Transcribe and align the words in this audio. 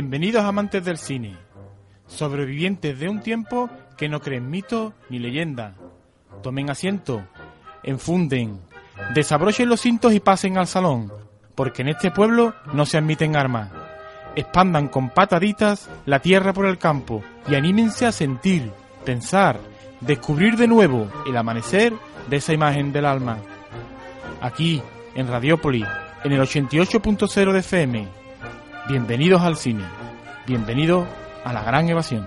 Bienvenidos 0.00 0.44
amantes 0.44 0.84
del 0.84 0.96
cine, 0.96 1.36
sobrevivientes 2.06 2.96
de 3.00 3.08
un 3.08 3.20
tiempo 3.20 3.68
que 3.96 4.08
no 4.08 4.20
creen 4.20 4.48
mito 4.48 4.94
ni 5.08 5.18
leyenda. 5.18 5.74
Tomen 6.40 6.70
asiento, 6.70 7.26
enfunden, 7.82 8.60
desabrochen 9.12 9.68
los 9.68 9.80
cintos 9.80 10.12
y 10.12 10.20
pasen 10.20 10.56
al 10.56 10.68
salón, 10.68 11.12
porque 11.56 11.82
en 11.82 11.88
este 11.88 12.12
pueblo 12.12 12.54
no 12.72 12.86
se 12.86 12.96
admiten 12.96 13.34
armas. 13.34 13.72
Expandan 14.36 14.86
con 14.86 15.10
pataditas 15.10 15.90
la 16.06 16.20
tierra 16.20 16.52
por 16.52 16.66
el 16.66 16.78
campo 16.78 17.24
y 17.48 17.56
anímense 17.56 18.06
a 18.06 18.12
sentir, 18.12 18.70
pensar, 19.04 19.58
descubrir 20.00 20.56
de 20.56 20.68
nuevo 20.68 21.10
el 21.26 21.36
amanecer 21.36 21.92
de 22.30 22.36
esa 22.36 22.52
imagen 22.52 22.92
del 22.92 23.04
alma. 23.04 23.38
Aquí, 24.42 24.80
en 25.16 25.26
Radiópolis, 25.26 25.88
en 26.22 26.30
el 26.30 26.40
88.0 26.40 27.52
de 27.52 27.58
FM. 27.58 28.17
Bienvenidos 28.88 29.42
al 29.42 29.58
cine. 29.58 29.84
Bienvenidos 30.46 31.06
a 31.44 31.52
la 31.52 31.62
gran 31.62 31.90
evasión. 31.90 32.26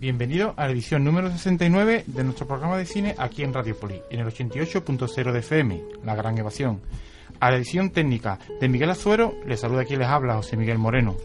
Bienvenido 0.00 0.54
a 0.56 0.66
la 0.66 0.70
edición 0.70 1.02
número 1.02 1.28
69 1.28 2.04
de 2.06 2.22
nuestro 2.22 2.46
programa 2.46 2.78
de 2.78 2.86
cine 2.86 3.16
aquí 3.18 3.42
en 3.42 3.52
Radiopoli, 3.52 4.00
en 4.10 4.20
el 4.20 4.28
88.0 4.28 5.32
de 5.32 5.40
FM, 5.40 5.82
La 6.04 6.14
Gran 6.14 6.38
Evasión. 6.38 6.80
A 7.40 7.50
la 7.50 7.56
edición 7.56 7.90
técnica 7.90 8.38
de 8.60 8.68
Miguel 8.68 8.90
Azuero, 8.90 9.34
les 9.44 9.58
saluda 9.58 9.80
aquí 9.80 9.96
les 9.96 10.06
habla 10.06 10.36
José 10.36 10.56
Miguel 10.56 10.78
Moreno. 10.78 11.16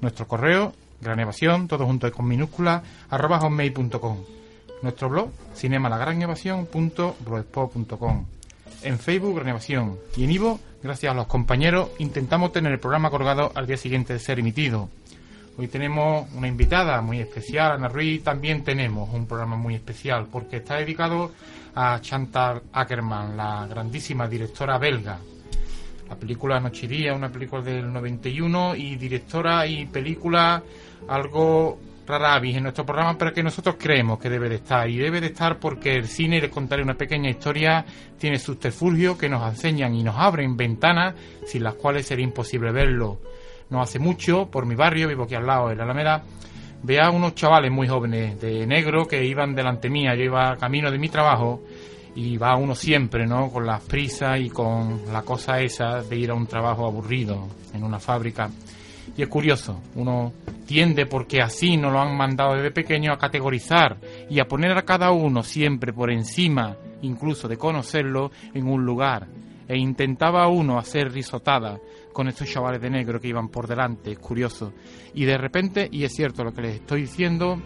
Nuestro 0.00 0.28
correo, 0.28 0.72
Gran 1.00 1.18
Evasión, 1.18 1.66
todo 1.66 1.84
junto 1.84 2.12
con 2.12 2.28
minúsculas, 2.28 2.84
arroba 3.10 3.40
hotmail.com. 3.40 4.18
Nuestro 4.82 5.08
blog, 5.08 5.30
cinemalagranevasión.blogspot.com. 5.56 8.26
En 8.84 9.00
Facebook, 9.00 9.34
Gran 9.34 9.48
Evasión. 9.48 9.98
Y 10.16 10.22
en 10.22 10.30
Ivo, 10.30 10.60
gracias 10.80 11.10
a 11.10 11.14
los 11.16 11.26
compañeros, 11.26 11.90
intentamos 11.98 12.52
tener 12.52 12.70
el 12.70 12.78
programa 12.78 13.10
colgado 13.10 13.50
al 13.56 13.66
día 13.66 13.76
siguiente 13.76 14.12
de 14.12 14.20
ser 14.20 14.38
emitido. 14.38 14.90
Hoy 15.54 15.68
tenemos 15.68 16.32
una 16.32 16.48
invitada 16.48 17.02
muy 17.02 17.20
especial, 17.20 17.72
Ana 17.72 17.88
Ruiz. 17.88 18.24
También 18.24 18.64
tenemos 18.64 19.12
un 19.12 19.26
programa 19.26 19.54
muy 19.54 19.74
especial 19.74 20.26
porque 20.32 20.56
está 20.56 20.76
dedicado 20.76 21.30
a 21.74 22.00
Chantal 22.00 22.62
Ackerman, 22.72 23.36
la 23.36 23.66
grandísima 23.66 24.26
directora 24.26 24.78
belga. 24.78 25.18
La 26.08 26.16
película 26.16 26.58
Noche 26.58 26.86
y 26.86 26.88
Día, 26.88 27.14
una 27.14 27.30
película 27.30 27.60
del 27.60 27.92
91 27.92 28.76
y 28.76 28.96
directora 28.96 29.66
y 29.66 29.84
película 29.84 30.62
algo 31.08 31.78
rara 32.06 32.38
en 32.38 32.62
nuestro 32.62 32.86
programa, 32.86 33.16
pero 33.18 33.34
que 33.34 33.42
nosotros 33.42 33.76
creemos 33.78 34.18
que 34.18 34.30
debe 34.30 34.48
de 34.48 34.56
estar. 34.56 34.88
Y 34.88 34.96
debe 34.96 35.20
de 35.20 35.28
estar 35.28 35.58
porque 35.58 35.96
el 35.96 36.08
cine, 36.08 36.40
les 36.40 36.50
contaré 36.50 36.82
una 36.82 36.94
pequeña 36.94 37.28
historia, 37.28 37.84
tiene 38.18 38.38
subterfugios 38.38 39.18
que 39.18 39.28
nos 39.28 39.46
enseñan 39.46 39.94
y 39.94 40.02
nos 40.02 40.16
abren 40.16 40.56
ventanas 40.56 41.14
sin 41.46 41.62
las 41.62 41.74
cuales 41.74 42.06
sería 42.06 42.24
imposible 42.24 42.72
verlo 42.72 43.20
no 43.72 43.80
hace 43.80 43.98
mucho, 43.98 44.46
por 44.50 44.66
mi 44.66 44.74
barrio, 44.74 45.08
vivo 45.08 45.24
aquí 45.24 45.34
al 45.34 45.46
lado, 45.46 45.70
en 45.70 45.78
la 45.78 45.84
Alameda, 45.84 46.22
veía 46.82 47.06
a 47.06 47.10
unos 47.10 47.34
chavales 47.34 47.72
muy 47.72 47.88
jóvenes 47.88 48.38
de 48.38 48.66
negro 48.66 49.06
que 49.06 49.24
iban 49.24 49.54
delante 49.54 49.88
mía, 49.88 50.14
yo 50.14 50.24
iba 50.24 50.56
camino 50.56 50.90
de 50.90 50.98
mi 50.98 51.08
trabajo 51.08 51.62
y 52.14 52.36
va 52.36 52.54
uno 52.56 52.74
siempre, 52.74 53.26
¿no? 53.26 53.50
Con 53.50 53.66
las 53.66 53.82
prisas 53.82 54.38
y 54.38 54.50
con 54.50 55.00
la 55.10 55.22
cosa 55.22 55.58
esa 55.60 56.02
de 56.02 56.16
ir 56.16 56.30
a 56.30 56.34
un 56.34 56.46
trabajo 56.46 56.84
aburrido 56.84 57.48
en 57.72 57.82
una 57.82 57.98
fábrica. 57.98 58.50
Y 59.16 59.22
es 59.22 59.28
curioso, 59.28 59.80
uno 59.94 60.32
tiende, 60.66 61.06
porque 61.06 61.40
así 61.40 61.78
nos 61.78 61.92
lo 61.92 62.00
han 62.00 62.14
mandado 62.14 62.54
desde 62.54 62.70
pequeño, 62.72 63.10
a 63.10 63.18
categorizar 63.18 63.96
y 64.28 64.38
a 64.38 64.44
poner 64.44 64.76
a 64.76 64.82
cada 64.82 65.12
uno 65.12 65.42
siempre 65.42 65.94
por 65.94 66.10
encima, 66.10 66.76
incluso 67.00 67.48
de 67.48 67.56
conocerlo, 67.56 68.30
en 68.52 68.68
un 68.68 68.84
lugar. 68.84 69.26
E 69.66 69.78
intentaba 69.78 70.48
uno 70.48 70.78
hacer 70.78 71.10
risotada 71.10 71.78
con 72.12 72.28
estos 72.28 72.48
chavales 72.48 72.80
de 72.80 72.90
negro 72.90 73.20
que 73.20 73.28
iban 73.28 73.48
por 73.48 73.66
delante, 73.66 74.12
es 74.12 74.18
curioso. 74.18 74.72
Y 75.14 75.24
de 75.24 75.38
repente, 75.38 75.88
y 75.90 76.04
es 76.04 76.12
cierto 76.14 76.44
lo 76.44 76.52
que 76.52 76.62
les 76.62 76.74
estoy 76.76 77.02
diciendo, 77.02 77.60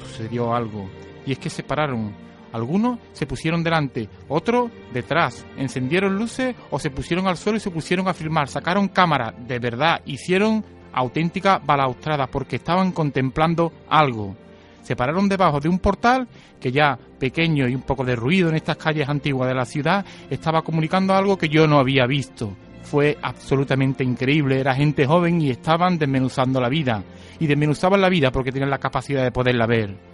sucedió 0.00 0.54
algo. 0.54 0.88
Y 1.26 1.32
es 1.32 1.38
que 1.38 1.50
se 1.50 1.62
pararon. 1.62 2.14
Algunos 2.52 2.98
se 3.12 3.26
pusieron 3.26 3.64
delante, 3.64 4.10
otros 4.28 4.70
detrás, 4.92 5.46
encendieron 5.56 6.18
luces 6.18 6.54
o 6.70 6.78
se 6.78 6.90
pusieron 6.90 7.26
al 7.26 7.38
suelo 7.38 7.56
y 7.56 7.60
se 7.60 7.70
pusieron 7.70 8.08
a 8.08 8.14
filmar, 8.14 8.46
sacaron 8.48 8.88
cámara, 8.88 9.32
de 9.32 9.58
verdad, 9.58 10.02
hicieron 10.04 10.62
auténtica 10.92 11.58
balaustrada 11.64 12.26
porque 12.26 12.56
estaban 12.56 12.92
contemplando 12.92 13.72
algo. 13.88 14.36
Se 14.82 14.96
pararon 14.96 15.30
debajo 15.30 15.60
de 15.60 15.70
un 15.70 15.78
portal 15.78 16.28
que 16.60 16.72
ya 16.72 16.98
pequeño 17.18 17.66
y 17.68 17.74
un 17.74 17.82
poco 17.82 18.04
de 18.04 18.16
ruido 18.16 18.50
en 18.50 18.56
estas 18.56 18.76
calles 18.76 19.08
antiguas 19.08 19.48
de 19.48 19.54
la 19.54 19.64
ciudad 19.64 20.04
estaba 20.28 20.60
comunicando 20.60 21.14
algo 21.14 21.38
que 21.38 21.48
yo 21.48 21.66
no 21.66 21.78
había 21.78 22.04
visto 22.04 22.54
fue 22.82 23.18
absolutamente 23.22 24.04
increíble. 24.04 24.60
Era 24.60 24.74
gente 24.74 25.06
joven 25.06 25.40
y 25.40 25.50
estaban 25.50 25.98
desmenuzando 25.98 26.60
la 26.60 26.68
vida. 26.68 27.02
Y 27.38 27.46
desmenuzaban 27.46 28.00
la 28.00 28.08
vida 28.08 28.30
porque 28.30 28.52
tenían 28.52 28.70
la 28.70 28.78
capacidad 28.78 29.22
de 29.22 29.32
poderla 29.32 29.66
ver. 29.66 30.11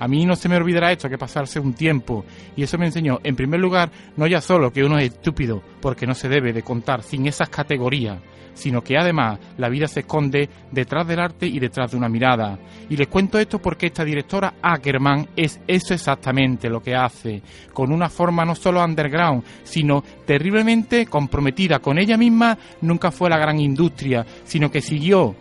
A 0.00 0.08
mí 0.08 0.24
no 0.26 0.36
se 0.36 0.48
me 0.48 0.56
olvidará 0.56 0.92
esto, 0.92 1.08
que 1.08 1.18
pasarse 1.18 1.60
un 1.60 1.74
tiempo. 1.74 2.24
Y 2.56 2.62
eso 2.62 2.78
me 2.78 2.86
enseñó, 2.86 3.20
en 3.22 3.36
primer 3.36 3.60
lugar, 3.60 3.90
no 4.16 4.26
ya 4.26 4.40
solo 4.40 4.72
que 4.72 4.84
uno 4.84 4.98
es 4.98 5.12
estúpido, 5.12 5.62
porque 5.80 6.06
no 6.06 6.14
se 6.14 6.28
debe 6.28 6.52
de 6.52 6.62
contar 6.62 7.02
sin 7.02 7.26
esas 7.26 7.48
categorías, 7.48 8.18
sino 8.54 8.82
que 8.82 8.96
además 8.96 9.38
la 9.58 9.68
vida 9.68 9.86
se 9.86 10.00
esconde 10.00 10.48
detrás 10.70 11.06
del 11.06 11.20
arte 11.20 11.46
y 11.46 11.58
detrás 11.58 11.90
de 11.90 11.96
una 11.96 12.08
mirada. 12.08 12.58
Y 12.88 12.96
les 12.96 13.08
cuento 13.08 13.38
esto 13.38 13.60
porque 13.60 13.86
esta 13.86 14.04
directora 14.04 14.54
Ackerman 14.62 15.28
es 15.36 15.60
eso 15.66 15.94
exactamente 15.94 16.68
lo 16.68 16.80
que 16.80 16.94
hace, 16.94 17.42
con 17.72 17.92
una 17.92 18.08
forma 18.08 18.44
no 18.44 18.54
solo 18.54 18.82
underground, 18.82 19.44
sino 19.62 20.02
terriblemente 20.24 21.06
comprometida 21.06 21.78
con 21.78 21.98
ella 21.98 22.16
misma, 22.16 22.56
nunca 22.80 23.10
fue 23.10 23.30
la 23.30 23.38
gran 23.38 23.60
industria, 23.60 24.24
sino 24.44 24.70
que 24.70 24.80
siguió 24.80 25.34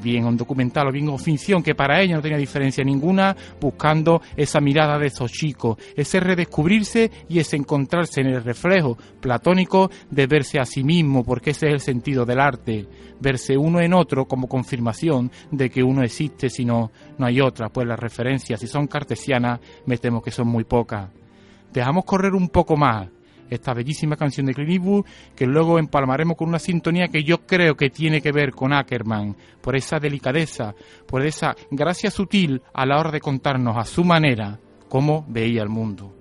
bien 0.00 0.26
en 0.26 0.36
documental 0.36 0.88
o 0.88 0.92
bien 0.92 1.08
en 1.08 1.18
ficción, 1.18 1.62
que 1.62 1.74
para 1.74 2.00
ella 2.00 2.16
no 2.16 2.22
tenía 2.22 2.38
diferencia 2.38 2.84
ninguna, 2.84 3.36
buscando 3.60 4.20
esa 4.36 4.60
mirada 4.60 4.98
de 4.98 5.06
esos 5.06 5.30
chicos, 5.32 5.78
ese 5.96 6.20
redescubrirse 6.20 7.10
y 7.28 7.38
ese 7.38 7.56
encontrarse 7.56 8.20
en 8.20 8.28
el 8.28 8.42
reflejo 8.42 8.96
platónico 9.20 9.90
de 10.10 10.26
verse 10.26 10.58
a 10.58 10.64
sí 10.64 10.82
mismo, 10.82 11.24
porque 11.24 11.50
ese 11.50 11.68
es 11.68 11.72
el 11.74 11.80
sentido 11.80 12.24
del 12.24 12.40
arte, 12.40 12.86
verse 13.20 13.56
uno 13.56 13.80
en 13.80 13.94
otro 13.94 14.26
como 14.26 14.48
confirmación 14.48 15.30
de 15.50 15.70
que 15.70 15.82
uno 15.82 16.02
existe, 16.02 16.50
si 16.50 16.64
no, 16.64 16.90
no 17.18 17.26
hay 17.26 17.40
otra, 17.40 17.68
pues 17.68 17.86
las 17.86 17.98
referencias, 17.98 18.60
si 18.60 18.66
son 18.66 18.86
cartesianas, 18.86 19.60
me 19.86 19.98
temo 19.98 20.22
que 20.22 20.30
son 20.30 20.48
muy 20.48 20.64
pocas. 20.64 21.08
Dejamos 21.72 22.04
correr 22.04 22.34
un 22.34 22.48
poco 22.48 22.76
más 22.76 23.08
esta 23.50 23.74
bellísima 23.74 24.16
canción 24.16 24.46
de 24.46 24.54
Clint 24.54 24.70
Eastwood, 24.70 25.04
que 25.36 25.46
luego 25.46 25.78
empalmaremos 25.78 26.36
con 26.36 26.48
una 26.48 26.58
sintonía 26.58 27.08
que 27.08 27.24
yo 27.24 27.46
creo 27.46 27.74
que 27.74 27.90
tiene 27.90 28.22
que 28.22 28.32
ver 28.32 28.52
con 28.52 28.72
Ackerman, 28.72 29.36
por 29.60 29.76
esa 29.76 29.98
delicadeza, 29.98 30.74
por 31.06 31.26
esa 31.26 31.54
gracia 31.70 32.10
sutil 32.10 32.62
a 32.72 32.86
la 32.86 32.98
hora 32.98 33.10
de 33.10 33.20
contarnos 33.20 33.76
a 33.76 33.84
su 33.84 34.04
manera 34.04 34.58
cómo 34.88 35.24
veía 35.28 35.62
el 35.62 35.68
mundo. 35.68 36.19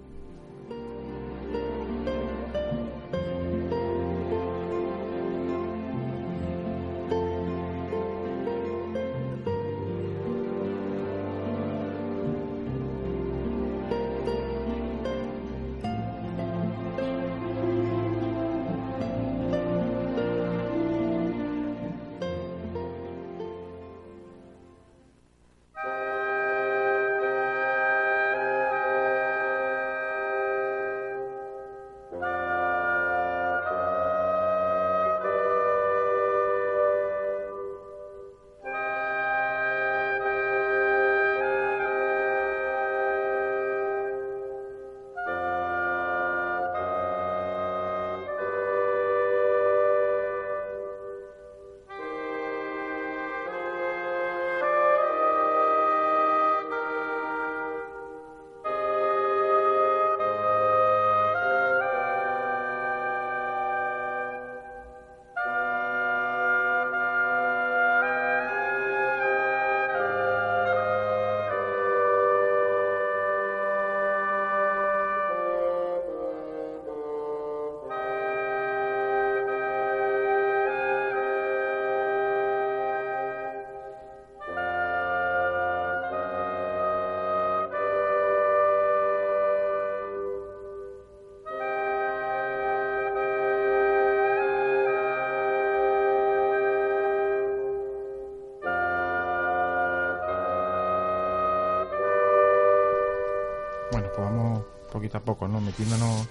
Poquito 105.00 105.18
a 105.18 105.22
poco, 105.22 105.48
¿no? 105.48 105.62
Metiéndonos 105.62 106.28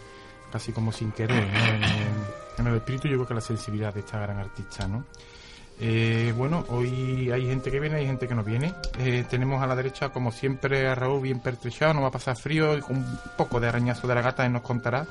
casi 0.53 0.73
como 0.73 0.93
sin 0.93 1.11
querer. 1.13 1.45
En, 2.59 2.67
el 2.67 2.75
espíritu 2.75 3.09
yo 3.09 3.15
creo 3.17 3.29
que 3.29 3.35
la 3.35 3.41
sensibilidad 3.41 3.95
de 3.95 4.01
esta 4.01 4.19
gran 4.19 4.39
artista, 4.39 4.87
¿no? 4.87 5.05
Eh, 5.81 6.35
bueno, 6.37 6.65
hoy 6.71 7.31
hay 7.31 7.47
gente 7.47 7.71
que 7.71 7.79
viene, 7.79 7.97
hay 7.97 8.07
gente 8.07 8.27
que 8.27 8.35
no 8.35 8.43
viene. 8.43 8.75
Eh, 8.99 9.25
tenemos 9.31 9.63
a 9.63 9.67
la 9.67 9.77
derecha, 9.77 10.11
como 10.11 10.33
siempre, 10.33 10.89
a 10.89 10.95
Raúl 10.95 11.23
bien 11.23 11.41
pertrechado, 11.41 11.95
no 11.95 12.03
va 12.03 12.09
a 12.09 12.11
pasar 12.11 12.37
frío 12.37 12.77
y 12.77 12.81
con 12.81 12.97
un 12.97 13.19
poco 13.37 13.61
de 13.61 13.69
arañazo 13.69 14.07
de 14.07 14.15
la 14.15 14.23
gata, 14.23 14.45
él 14.45 14.53
nos 14.53 14.63
contará. 14.63 15.07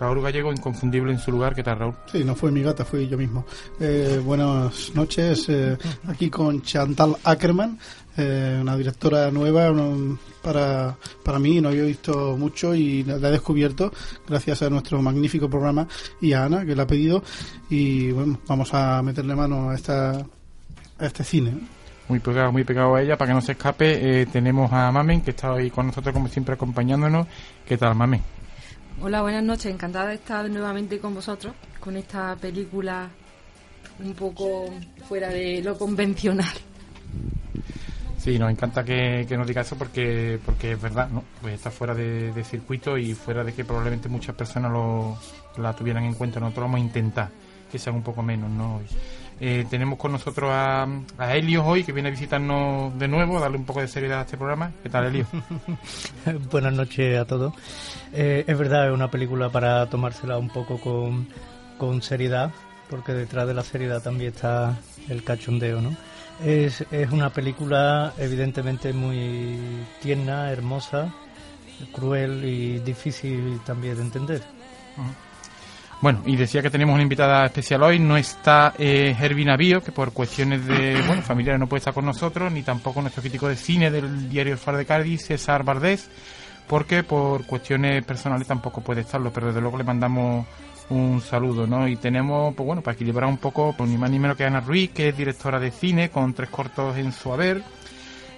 Raúl 0.00 0.20
Gallego, 0.22 0.52
inconfundible 0.52 1.12
en 1.12 1.18
su 1.18 1.30
lugar. 1.30 1.54
¿Qué 1.54 1.62
tal, 1.62 1.78
Raúl? 1.78 1.94
Sí, 2.10 2.24
no 2.24 2.34
fue 2.34 2.50
mi 2.50 2.62
gata, 2.62 2.84
fui 2.84 3.06
yo 3.08 3.16
mismo. 3.16 3.46
Eh, 3.78 4.20
buenas 4.24 4.90
noches, 4.94 5.48
eh, 5.48 5.78
aquí 6.08 6.28
con 6.30 6.62
Chantal 6.62 7.16
Ackerman, 7.22 7.78
eh, 8.16 8.58
una 8.60 8.76
directora 8.76 9.30
nueva 9.30 9.70
un- 9.70 10.18
para, 10.42 10.96
para 11.22 11.38
mí, 11.38 11.60
no 11.60 11.68
había 11.68 11.84
visto 11.84 12.36
mucho 12.36 12.74
y 12.74 13.02
la 13.04 13.16
he 13.28 13.30
descubierto 13.32 13.92
gracias 14.28 14.62
a 14.62 14.68
nuestro 14.68 15.00
magnífico 15.00 15.48
programa 15.48 15.86
y 16.20 16.32
a 16.32 16.44
Ana, 16.44 16.66
que 16.66 16.74
la 16.74 16.82
ha 16.82 16.86
pedido. 16.86 17.22
Y 17.70 18.10
bueno, 18.10 18.40
vamos 18.48 18.74
a 18.74 19.00
meterle 19.00 19.34
mano 19.36 19.70
a, 19.70 19.74
esta, 19.76 20.10
a 20.18 21.06
este 21.06 21.22
cine. 21.24 21.52
Muy 22.08 22.18
pegado, 22.18 22.52
muy 22.52 22.64
pegado 22.64 22.96
a 22.96 23.00
ella, 23.02 23.16
para 23.16 23.30
que 23.30 23.34
no 23.36 23.40
se 23.40 23.52
escape. 23.52 24.22
eh, 24.22 24.26
tenemos 24.26 24.70
a 24.72 24.90
Mamen, 24.92 25.22
que 25.22 25.30
está 25.30 25.52
hoy 25.52 25.70
con 25.70 25.86
nosotros, 25.86 26.12
como 26.12 26.28
siempre, 26.28 26.54
acompañándonos. 26.54 27.26
¿Qué 27.66 27.78
tal, 27.78 27.94
Mamen? 27.94 28.20
Hola, 29.02 29.22
buenas 29.22 29.42
noches. 29.42 29.66
Encantada 29.66 30.08
de 30.08 30.14
estar 30.14 30.48
nuevamente 30.48 30.98
con 30.98 31.14
vosotros 31.14 31.54
con 31.80 31.96
esta 31.96 32.34
película 32.36 33.10
un 33.98 34.14
poco 34.14 34.72
fuera 35.06 35.28
de 35.28 35.62
lo 35.62 35.76
convencional. 35.76 36.54
Sí, 38.16 38.38
nos 38.38 38.50
encanta 38.50 38.82
que, 38.82 39.26
nos 39.36 39.46
diga 39.46 39.60
eso 39.60 39.76
porque 39.76 40.38
porque 40.46 40.72
es 40.72 40.80
verdad, 40.80 41.10
¿no? 41.10 41.24
Pues 41.42 41.54
está 41.54 41.70
fuera 41.70 41.94
de, 41.94 42.42
circuito 42.44 42.96
y 42.96 43.12
fuera 43.12 43.44
de 43.44 43.52
que 43.52 43.64
probablemente 43.64 44.08
muchas 44.08 44.34
personas 44.34 44.72
lo, 44.72 45.18
la 45.58 45.74
tuvieran 45.74 46.04
en 46.04 46.14
cuenta. 46.14 46.40
Nosotros 46.40 46.64
vamos 46.64 46.78
a 46.78 46.84
intentar 46.84 47.28
que 47.70 47.78
sean 47.78 47.96
un 47.96 48.02
poco 48.02 48.22
menos, 48.22 48.48
¿no? 48.48 48.80
Eh, 49.40 49.66
tenemos 49.68 49.98
con 49.98 50.12
nosotros 50.12 50.50
a, 50.52 50.86
a 51.18 51.34
Helios 51.34 51.64
hoy, 51.66 51.82
que 51.82 51.92
viene 51.92 52.08
a 52.08 52.12
visitarnos 52.12 52.96
de 52.98 53.08
nuevo, 53.08 53.38
a 53.38 53.40
darle 53.40 53.56
un 53.56 53.64
poco 53.64 53.80
de 53.80 53.88
seriedad 53.88 54.20
a 54.20 54.22
este 54.22 54.36
programa. 54.36 54.72
¿Qué 54.82 54.88
tal, 54.88 55.06
Helios? 55.06 55.28
Buenas 56.50 56.72
noches 56.72 57.18
a 57.18 57.24
todos. 57.24 57.52
Eh, 58.12 58.44
es 58.46 58.58
verdad, 58.58 58.86
es 58.86 58.94
una 58.94 59.10
película 59.10 59.50
para 59.50 59.86
tomársela 59.90 60.38
un 60.38 60.50
poco 60.50 60.80
con, 60.80 61.26
con 61.78 62.00
seriedad, 62.00 62.52
porque 62.88 63.12
detrás 63.12 63.46
de 63.48 63.54
la 63.54 63.62
seriedad 63.62 64.02
también 64.02 64.32
está 64.32 64.78
el 65.08 65.24
cachondeo, 65.24 65.80
¿no? 65.80 65.96
Es, 66.44 66.84
es 66.90 67.10
una 67.10 67.30
película 67.30 68.12
evidentemente 68.18 68.92
muy 68.92 69.58
tierna, 70.02 70.50
hermosa, 70.50 71.12
cruel 71.92 72.44
y 72.44 72.78
difícil 72.78 73.60
también 73.64 73.96
de 73.96 74.02
entender. 74.02 74.42
Bueno, 76.00 76.22
y 76.26 76.36
decía 76.36 76.60
que 76.60 76.70
tenemos 76.70 76.94
una 76.94 77.02
invitada 77.02 77.46
especial 77.46 77.82
hoy. 77.82 77.98
No 77.98 78.16
está 78.16 78.74
eh, 78.78 79.16
Herbie 79.18 79.80
que 79.80 79.92
por 79.92 80.12
cuestiones 80.12 80.66
de 80.66 81.00
bueno 81.06 81.22
familiares 81.22 81.60
no 81.60 81.66
puede 81.66 81.78
estar 81.78 81.94
con 81.94 82.04
nosotros, 82.04 82.52
ni 82.52 82.62
tampoco 82.62 83.00
nuestro 83.00 83.22
crítico 83.22 83.48
de 83.48 83.56
cine 83.56 83.90
del 83.90 84.28
diario 84.28 84.52
El 84.52 84.58
Faro 84.58 84.78
de 84.78 84.86
Cádiz, 84.86 85.26
César 85.26 85.64
Bardés, 85.64 86.10
porque 86.66 87.02
por 87.02 87.46
cuestiones 87.46 88.04
personales 88.04 88.46
tampoco 88.46 88.80
puede 88.80 89.02
estarlo, 89.02 89.32
pero 89.32 89.48
desde 89.48 89.60
luego 89.60 89.78
le 89.78 89.84
mandamos 89.84 90.46
un 90.90 91.20
saludo, 91.20 91.66
¿no? 91.66 91.88
Y 91.88 91.96
tenemos, 91.96 92.54
pues 92.54 92.66
bueno, 92.66 92.82
para 92.82 92.94
equilibrar 92.94 93.28
un 93.28 93.38
poco, 93.38 93.74
pues 93.76 93.88
ni 93.88 93.96
más 93.96 94.10
ni 94.10 94.18
menos 94.18 94.36
que 94.36 94.44
Ana 94.44 94.60
Ruiz, 94.60 94.90
que 94.90 95.08
es 95.08 95.16
directora 95.16 95.58
de 95.58 95.70
cine, 95.70 96.10
con 96.10 96.34
tres 96.34 96.50
cortos 96.50 96.96
en 96.96 97.12
su 97.12 97.32
haber. 97.32 97.62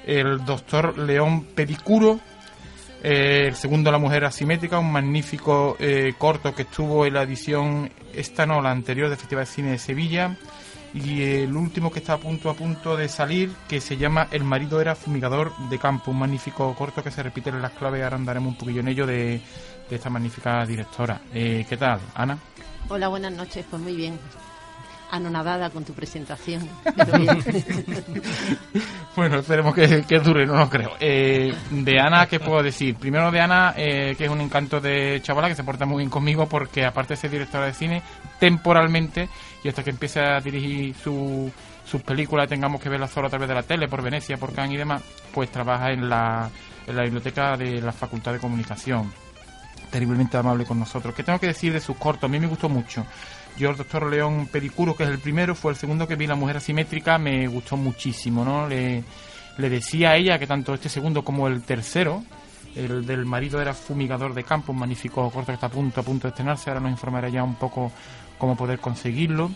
El 0.06 0.44
doctor 0.44 0.96
León 0.98 1.44
Pedicuro, 1.54 2.20
eh, 3.02 3.46
el 3.48 3.54
segundo 3.54 3.90
La 3.90 3.98
Mujer 3.98 4.24
Asimétrica, 4.24 4.78
un 4.78 4.92
magnífico 4.92 5.76
eh, 5.78 6.14
corto 6.18 6.54
que 6.54 6.62
estuvo 6.62 7.06
en 7.06 7.14
la 7.14 7.22
edición, 7.22 7.90
esta 8.12 8.46
no, 8.46 8.60
la 8.60 8.70
anterior 8.70 9.08
del 9.08 9.18
Festival 9.18 9.44
de 9.44 9.50
Cine 9.50 9.70
de 9.72 9.78
Sevilla. 9.78 10.36
Y 10.94 11.22
el 11.22 11.54
último 11.54 11.90
que 11.90 11.98
está 11.98 12.14
a 12.14 12.18
punto 12.18 12.48
a 12.48 12.54
punto 12.54 12.96
de 12.96 13.08
salir, 13.08 13.52
que 13.68 13.82
se 13.82 13.98
llama 13.98 14.28
El 14.30 14.44
marido 14.44 14.80
era 14.80 14.94
fumigador 14.94 15.52
de 15.68 15.78
campo, 15.78 16.10
un 16.10 16.20
magnífico 16.20 16.74
corto 16.74 17.02
que 17.02 17.10
se 17.10 17.22
repite 17.22 17.50
en 17.50 17.60
las 17.60 17.72
claves, 17.72 18.02
ahora 18.02 18.16
andaremos 18.16 18.52
un 18.52 18.58
poquillo 18.58 18.80
en 18.80 18.88
ello 18.88 19.06
de, 19.06 19.40
de 19.90 19.96
esta 19.96 20.08
magnífica 20.08 20.64
directora. 20.64 21.20
Eh, 21.34 21.66
¿Qué 21.68 21.76
tal, 21.76 22.00
Ana? 22.14 22.38
Hola, 22.88 23.08
buenas 23.08 23.32
noches. 23.32 23.64
Pues 23.68 23.82
muy 23.82 23.94
bien. 23.94 24.18
Anonadada 25.10 25.70
con 25.70 25.84
tu 25.84 25.92
presentación. 25.92 26.68
Bueno, 29.16 29.38
esperemos 29.38 29.74
que, 29.74 30.02
que 30.02 30.18
dure, 30.18 30.44
no 30.44 30.56
lo 30.56 30.68
creo. 30.68 30.90
Eh, 31.00 31.50
de 31.70 31.98
Ana, 31.98 32.26
¿qué 32.26 32.38
puedo 32.38 32.62
decir? 32.62 32.96
Primero 32.96 33.30
de 33.30 33.40
Ana, 33.40 33.72
eh, 33.74 34.14
que 34.14 34.26
es 34.26 34.30
un 34.30 34.42
encanto 34.42 34.78
de 34.78 35.20
chavala, 35.22 35.48
que 35.48 35.54
se 35.54 35.64
porta 35.64 35.86
muy 35.86 36.00
bien 36.00 36.10
conmigo 36.10 36.46
porque 36.46 36.84
aparte 36.84 37.14
de 37.14 37.16
ser 37.16 37.30
directora 37.30 37.64
de 37.64 37.72
cine, 37.72 38.02
temporalmente, 38.38 39.30
y 39.64 39.68
hasta 39.68 39.82
que 39.82 39.88
empiece 39.88 40.20
a 40.20 40.38
dirigir 40.40 40.94
su, 40.96 41.50
sus 41.86 42.02
películas, 42.02 42.46
tengamos 42.46 42.78
que 42.78 42.90
verlas 42.90 43.10
solo 43.10 43.28
a 43.28 43.30
través 43.30 43.48
de 43.48 43.54
la 43.54 43.62
tele, 43.62 43.88
por 43.88 44.02
Venecia, 44.02 44.36
por 44.36 44.52
Cannes 44.52 44.74
y 44.74 44.76
demás, 44.76 45.02
pues 45.32 45.50
trabaja 45.50 45.92
en 45.92 46.10
la, 46.10 46.50
en 46.86 46.94
la 46.94 47.04
biblioteca 47.04 47.56
de 47.56 47.80
la 47.80 47.92
Facultad 47.92 48.34
de 48.34 48.38
Comunicación. 48.38 49.10
Terriblemente 49.90 50.36
amable 50.36 50.66
con 50.66 50.78
nosotros. 50.78 51.14
¿Qué 51.14 51.22
tengo 51.22 51.38
que 51.38 51.46
decir 51.46 51.72
de 51.72 51.80
sus 51.80 51.96
cortos? 51.96 52.24
A 52.24 52.28
mí 52.28 52.38
me 52.38 52.48
gustó 52.48 52.68
mucho. 52.68 53.06
Yo, 53.58 53.70
el 53.70 53.76
doctor 53.76 54.10
León 54.10 54.48
Pedicuro, 54.52 54.94
que 54.94 55.04
es 55.04 55.08
el 55.08 55.18
primero, 55.18 55.54
fue 55.54 55.72
el 55.72 55.78
segundo 55.78 56.06
que 56.06 56.14
vi, 56.14 56.26
La 56.26 56.34
Mujer 56.34 56.58
Asimétrica, 56.58 57.16
me 57.16 57.46
gustó 57.48 57.76
muchísimo, 57.78 58.44
¿no? 58.44 58.68
Le, 58.68 59.02
le 59.56 59.70
decía 59.70 60.10
a 60.10 60.16
ella 60.16 60.38
que 60.38 60.46
tanto 60.46 60.74
este 60.74 60.90
segundo 60.90 61.24
como 61.24 61.48
el 61.48 61.62
tercero, 61.62 62.22
el 62.74 63.06
del 63.06 63.24
marido 63.24 63.60
era 63.60 63.72
fumigador 63.72 64.34
de 64.34 64.44
campo, 64.44 64.72
un 64.72 64.78
magnífico 64.78 65.30
corto 65.30 65.46
que 65.46 65.54
está 65.54 65.68
a 65.68 65.70
punto, 65.70 66.00
a 66.00 66.04
punto 66.04 66.28
de 66.28 66.30
estrenarse, 66.30 66.68
ahora 66.68 66.80
nos 66.80 66.90
informará 66.90 67.30
ya 67.30 67.42
un 67.42 67.54
poco 67.54 67.90
cómo 68.36 68.56
poder 68.56 68.78
conseguirlo. 68.78 69.50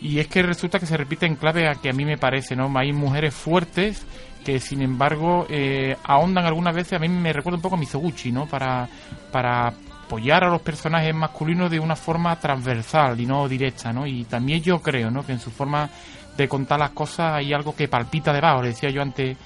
Y 0.00 0.20
es 0.20 0.28
que 0.28 0.42
resulta 0.42 0.78
que 0.78 0.86
se 0.86 0.96
repite 0.96 1.26
en 1.26 1.34
clave 1.34 1.66
a 1.68 1.74
que 1.74 1.90
a 1.90 1.92
mí 1.92 2.04
me 2.04 2.18
parece, 2.18 2.54
¿no? 2.54 2.70
Hay 2.76 2.92
mujeres 2.92 3.34
fuertes 3.34 4.06
que 4.44 4.60
sin 4.60 4.82
embargo 4.82 5.46
eh, 5.48 5.96
ahondan 6.04 6.44
algunas 6.44 6.74
veces, 6.74 6.92
a 6.92 6.98
mí 6.98 7.08
me 7.08 7.32
recuerda 7.32 7.56
un 7.56 7.62
poco 7.62 7.74
a 7.74 7.78
Mizoguchi, 7.78 8.30
¿no? 8.30 8.46
Para, 8.46 8.88
para 9.32 9.72
apoyar 10.14 10.44
a 10.44 10.48
los 10.48 10.62
personajes 10.62 11.12
masculinos 11.12 11.68
de 11.68 11.80
una 11.80 11.96
forma 11.96 12.38
transversal 12.38 13.20
y 13.20 13.26
no 13.26 13.48
directa, 13.48 13.92
¿no? 13.92 14.06
Y 14.06 14.22
también 14.24 14.62
yo 14.62 14.80
creo, 14.80 15.10
¿no? 15.10 15.26
Que 15.26 15.32
en 15.32 15.40
su 15.40 15.50
forma 15.50 15.90
de 16.36 16.46
contar 16.46 16.78
las 16.78 16.90
cosas 16.90 17.34
hay 17.34 17.52
algo 17.52 17.74
que 17.74 17.88
palpita 17.88 18.32
debajo, 18.32 18.62
le 18.62 18.68
decía 18.68 18.90
yo 18.90 19.02
antes 19.02 19.36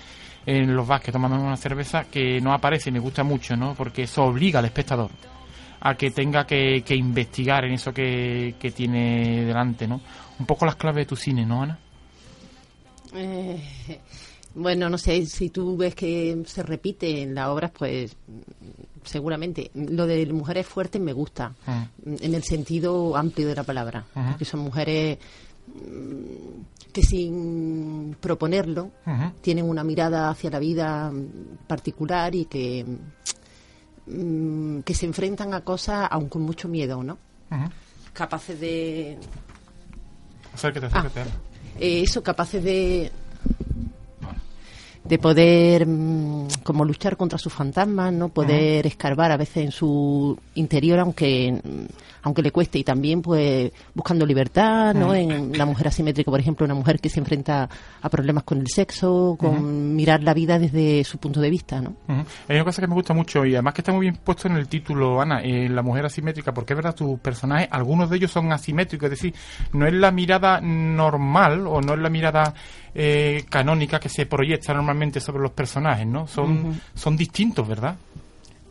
en 0.44 0.76
los 0.76 0.86
bares 0.86 1.10
tomando 1.10 1.38
una 1.38 1.56
cerveza, 1.56 2.04
que 2.04 2.38
no 2.42 2.52
aparece 2.52 2.90
y 2.90 2.92
me 2.92 2.98
gusta 2.98 3.24
mucho, 3.24 3.56
¿no? 3.56 3.74
Porque 3.74 4.02
eso 4.02 4.24
obliga 4.24 4.58
al 4.58 4.66
espectador 4.66 5.10
a 5.80 5.94
que 5.94 6.10
tenga 6.10 6.46
que, 6.46 6.82
que 6.84 6.94
investigar 6.94 7.64
en 7.64 7.72
eso 7.72 7.90
que, 7.90 8.56
que 8.60 8.70
tiene 8.70 9.46
delante, 9.46 9.88
¿no? 9.88 10.02
Un 10.38 10.44
poco 10.44 10.66
las 10.66 10.76
claves 10.76 11.06
de 11.06 11.06
tu 11.06 11.16
cine, 11.16 11.46
¿no, 11.46 11.62
Ana? 11.62 11.78
Eh, 13.14 13.58
bueno, 14.54 14.90
no 14.90 14.98
sé, 14.98 15.24
si 15.24 15.48
tú 15.48 15.78
ves 15.78 15.94
que 15.94 16.42
se 16.44 16.62
repite 16.62 17.22
en 17.22 17.34
las 17.34 17.48
obras, 17.48 17.70
pues 17.70 18.14
seguramente. 19.04 19.70
Lo 19.74 20.06
de 20.06 20.26
mujeres 20.32 20.66
fuertes 20.66 21.00
me 21.00 21.12
gusta, 21.12 21.54
Mm. 21.66 22.14
en 22.20 22.34
el 22.34 22.42
sentido 22.42 23.16
amplio 23.16 23.48
de 23.48 23.54
la 23.54 23.62
palabra, 23.64 24.04
Ajá. 24.14 24.30
porque 24.30 24.44
son 24.44 24.60
mujeres 24.60 25.18
mm, 25.66 26.90
que 26.92 27.02
sin 27.02 28.16
proponerlo 28.20 28.90
tienen 29.42 29.68
una 29.68 29.84
mirada 29.84 30.30
hacia 30.30 30.50
la 30.50 30.58
vida 30.58 31.10
mm, 31.10 31.66
particular 31.66 32.34
y 32.34 32.46
que, 32.46 32.84
que 34.84 34.94
se 34.94 35.06
enfrentan 35.06 35.52
a 35.54 35.60
cosas 35.60 36.08
aun 36.10 36.28
con 36.28 36.42
mucho 36.42 36.66
miedo, 36.68 37.02
¿no? 37.02 37.18
Capaces 38.12 38.58
de... 38.58 39.18
Acércate, 40.54 40.86
acércate. 40.86 41.20
Ana. 41.20 41.30
eh, 41.78 42.02
eso, 42.02 42.22
capaces 42.22 42.64
de 42.64 43.12
de 45.08 45.18
poder 45.18 45.86
mm, 45.86 46.48
como 46.62 46.84
luchar 46.84 47.16
contra 47.16 47.38
sus 47.38 47.52
fantasmas, 47.52 48.12
no 48.12 48.28
poder 48.28 48.86
escarbar 48.86 49.32
a 49.32 49.36
veces 49.36 49.64
en 49.64 49.72
su 49.72 50.38
interior 50.54 50.98
aunque 50.98 51.60
aunque 52.28 52.42
le 52.42 52.52
cueste 52.52 52.78
y 52.78 52.84
también 52.84 53.22
pues 53.22 53.72
buscando 53.94 54.24
libertad, 54.24 54.94
¿no? 54.94 55.14
En 55.14 55.56
la 55.56 55.66
mujer 55.66 55.88
asimétrica, 55.88 56.30
por 56.30 56.38
ejemplo, 56.38 56.64
una 56.64 56.74
mujer 56.74 57.00
que 57.00 57.08
se 57.08 57.18
enfrenta 57.20 57.68
a 58.00 58.08
problemas 58.08 58.44
con 58.44 58.58
el 58.58 58.68
sexo, 58.68 59.36
con 59.38 59.96
mirar 59.96 60.22
la 60.22 60.34
vida 60.34 60.58
desde 60.58 61.02
su 61.04 61.18
punto 61.18 61.40
de 61.40 61.50
vista, 61.50 61.80
¿no? 61.80 61.96
Hay 62.48 62.56
una 62.56 62.64
cosa 62.64 62.82
que 62.82 62.88
me 62.88 62.94
gusta 62.94 63.14
mucho 63.14 63.44
y 63.44 63.54
además 63.54 63.74
que 63.74 63.80
está 63.80 63.92
muy 63.92 64.02
bien 64.02 64.18
puesto 64.22 64.48
en 64.48 64.56
el 64.56 64.68
título, 64.68 65.20
Ana, 65.20 65.42
en 65.42 65.74
la 65.74 65.82
mujer 65.82 66.06
asimétrica, 66.06 66.52
porque 66.52 66.74
es 66.74 66.76
verdad, 66.76 66.94
tus 66.94 67.18
personajes, 67.18 67.68
algunos 67.70 68.10
de 68.10 68.16
ellos 68.16 68.30
son 68.30 68.52
asimétricos, 68.52 69.06
es 69.06 69.10
decir, 69.10 69.34
no 69.72 69.86
es 69.86 69.94
la 69.94 70.10
mirada 70.10 70.60
normal 70.60 71.66
o 71.66 71.80
no 71.80 71.94
es 71.94 71.98
la 72.00 72.10
mirada 72.10 72.54
eh, 72.94 73.44
canónica 73.48 73.98
que 73.98 74.08
se 74.08 74.26
proyecta 74.26 74.74
normalmente 74.74 75.20
sobre 75.20 75.42
los 75.42 75.52
personajes, 75.52 76.06
¿no? 76.06 76.26
Son, 76.26 76.78
son 76.94 77.16
distintos, 77.16 77.66
¿verdad? 77.66 77.96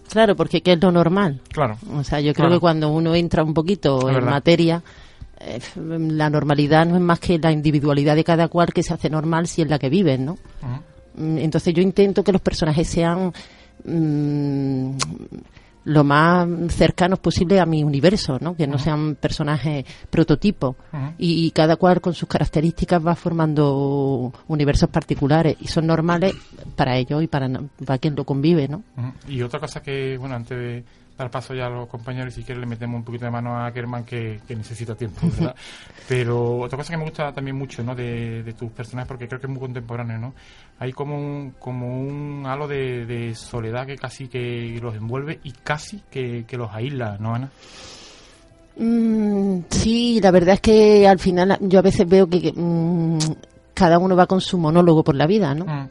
Claro, 0.10 0.36
porque 0.36 0.62
¿qué 0.62 0.74
es 0.74 0.82
lo 0.82 0.92
normal? 0.92 1.40
Claro. 1.52 1.78
O 1.94 2.04
sea, 2.04 2.20
yo 2.20 2.34
creo 2.34 2.46
Claro. 2.48 2.56
que 2.56 2.60
cuando 2.62 2.90
uno 2.90 3.14
entra 3.16 3.44
un 3.44 3.54
poquito 3.54 4.08
en 4.10 4.16
verdad. 4.16 4.32
materia, 4.32 4.84
eh, 5.40 5.60
la 5.78 6.30
normalidad 6.30 6.86
no 6.86 6.96
es 6.96 7.02
más 7.02 7.20
que 7.20 7.38
la 7.38 7.52
individualidad 7.52 8.16
de 8.16 8.24
cada 8.24 8.48
cual 8.48 8.74
que 8.74 8.84
se 8.84 8.94
hace 8.94 9.10
normal 9.10 9.48
si 9.48 9.62
es 9.62 9.70
la 9.70 9.78
que 9.80 9.90
viven, 9.90 10.26
¿no? 10.26 10.38
Mm, 11.16 11.38
Entonces 11.40 11.74
yo 11.74 11.82
intento 11.82 12.24
que 12.24 12.32
los 12.32 12.42
personajes 12.42 12.88
sean 12.88 13.34
mm, 13.86 14.92
lo 15.88 16.04
más 16.04 16.48
cercanos 16.70 17.20
posible 17.20 17.62
a 17.62 17.66
mi 17.66 17.82
universo, 17.82 18.38
¿no? 18.42 18.56
Que 18.56 18.68
no 18.68 18.78
sean 18.78 19.16
personajes 19.16 19.86
prototipos. 20.10 20.76
Ujú. 20.92 21.14
y, 21.18 21.46
y 21.46 21.52
cada 21.52 21.78
cual 21.78 22.02
con 22.02 22.14
sus 22.14 22.28
características 22.28 23.06
va 23.06 23.16
formando 23.16 24.34
universos 24.48 24.90
particulares 24.90 25.56
y 25.62 25.68
son 25.68 25.88
normales 25.88 26.34
para 26.76 26.98
ellos 26.98 27.24
y 27.24 27.28
para, 27.28 27.50
para 27.86 27.98
quien 28.00 28.16
lo 28.16 28.26
convive, 28.26 28.68
¿no? 28.68 28.84
Y 29.28 29.42
otra 29.42 29.60
cosa 29.60 29.82
que, 29.82 30.18
bueno, 30.18 30.36
antes 30.36 30.58
de 30.58 30.84
dar 31.18 31.32
paso 31.32 31.54
ya 31.54 31.66
a 31.66 31.70
los 31.70 31.88
compañeros, 31.88 32.34
si 32.34 32.44
quieres 32.44 32.62
le 32.62 32.68
metemos 32.68 32.98
un 32.98 33.04
poquito 33.04 33.26
de 33.26 33.32
mano 33.32 33.64
a 33.64 33.72
Kerman 33.72 34.04
que, 34.04 34.40
que 34.48 34.56
necesita 34.56 34.96
tiempo, 34.96 35.22
¿verdad? 35.38 35.56
Pero 36.08 36.60
otra 36.60 36.78
cosa 36.78 36.94
que 36.94 36.98
me 36.98 37.04
gusta 37.04 37.34
también 37.34 37.58
mucho, 37.58 37.84
¿no? 37.84 37.96
De, 37.96 38.44
de 38.44 38.54
tus 38.54 38.72
personajes, 38.72 39.08
porque 39.08 39.28
creo 39.28 39.40
que 39.40 39.48
es 39.48 39.52
muy 39.52 39.60
contemporáneo, 39.60 40.18
¿no? 40.18 40.34
Hay 40.80 40.94
como 40.94 41.18
un, 41.18 41.56
como 41.60 41.88
un 41.88 42.46
halo 42.46 42.68
de, 42.68 43.06
de 43.06 43.34
soledad 43.34 43.88
que 43.88 43.98
casi 43.98 44.28
que 44.28 44.80
los 44.82 44.96
envuelve 44.96 45.40
y 45.44 45.52
casi 45.52 46.02
que, 46.12 46.46
que 46.48 46.58
los 46.58 46.72
aísla, 46.72 47.18
¿no, 47.20 47.34
Ana? 47.34 47.50
Mm, 48.78 49.62
sí, 49.70 50.20
la 50.22 50.30
verdad 50.30 50.56
es 50.56 50.62
que 50.62 51.08
al 51.08 51.18
final 51.18 51.58
yo 51.62 51.80
a 51.80 51.82
veces 51.82 52.08
veo 52.08 52.28
que, 52.28 52.42
que, 52.42 52.54
mm, 52.56 53.18
cada 53.74 53.98
uno 53.98 54.16
va 54.16 54.28
con 54.28 54.40
su 54.40 54.58
monólogo 54.58 55.04
por 55.04 55.16
la 55.16 55.26
vida, 55.26 55.56
¿no? 55.56 55.66
Mm. 55.66 55.90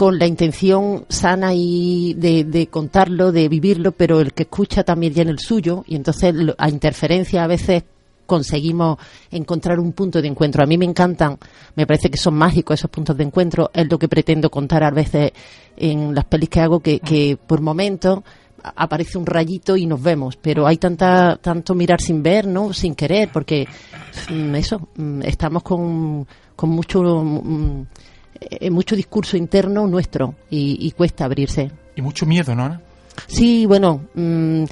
Con 0.00 0.18
la 0.18 0.26
intención 0.26 1.04
sana 1.10 1.52
y 1.52 2.14
de, 2.14 2.68
contarlo, 2.70 3.32
de 3.32 3.50
vivirlo, 3.50 3.92
pero 3.92 4.18
el 4.22 4.32
que 4.32 4.44
escucha 4.44 4.82
también 4.82 5.12
tiene 5.12 5.30
el 5.30 5.38
suyo 5.38 5.84
y 5.86 5.94
entonces 5.94 6.34
a 6.56 6.70
interferencia 6.70 7.44
a 7.44 7.46
veces 7.46 7.82
conseguimos 8.24 8.96
encontrar 9.30 9.78
un 9.78 9.92
punto 9.92 10.22
de 10.22 10.28
encuentro. 10.28 10.62
A 10.62 10.66
mí 10.66 10.78
me 10.78 10.86
encantan, 10.86 11.36
me 11.76 11.86
parece 11.86 12.10
que 12.10 12.16
son 12.16 12.32
mágicos 12.32 12.80
esos 12.80 12.90
puntos 12.90 13.14
de 13.14 13.24
encuentro, 13.24 13.70
es 13.74 13.90
lo 13.90 13.98
que 13.98 14.08
pretendo 14.08 14.50
contar 14.50 14.84
a 14.84 14.90
veces 14.90 15.32
en 15.76 16.14
las 16.14 16.24
pelis 16.24 16.48
que 16.48 16.60
hago, 16.60 16.80
que, 16.80 17.00
que 17.00 17.36
por 17.36 17.60
momentos 17.60 18.20
aparece 18.62 19.18
un 19.18 19.26
rayito 19.26 19.76
y 19.76 19.84
nos 19.84 20.02
vemos, 20.02 20.38
pero 20.38 20.66
hay 20.66 20.78
tanta 20.78 21.36
tanto 21.36 21.74
mirar 21.74 22.00
sin 22.00 22.22
ver, 22.22 22.46
¿no? 22.46 22.72
Sin 22.72 22.94
querer, 22.94 23.28
porque 23.30 23.68
mm, 24.30 24.54
eso, 24.54 24.88
mm, 24.96 25.24
estamos 25.24 25.62
con, 25.62 26.26
con 26.56 26.70
mucho 26.70 27.02
mm, 27.02 27.84
eh, 28.40 28.70
mucho 28.70 28.96
discurso 28.96 29.36
interno 29.36 29.86
nuestro 29.86 30.34
y, 30.50 30.76
y 30.80 30.90
cuesta 30.92 31.24
abrirse. 31.24 31.70
Y 31.96 32.02
mucho 32.02 32.26
miedo, 32.26 32.54
¿no, 32.54 32.64
Ana? 32.64 32.80
Sí, 33.26 33.66
bueno, 33.66 34.02
mm, 34.14 34.64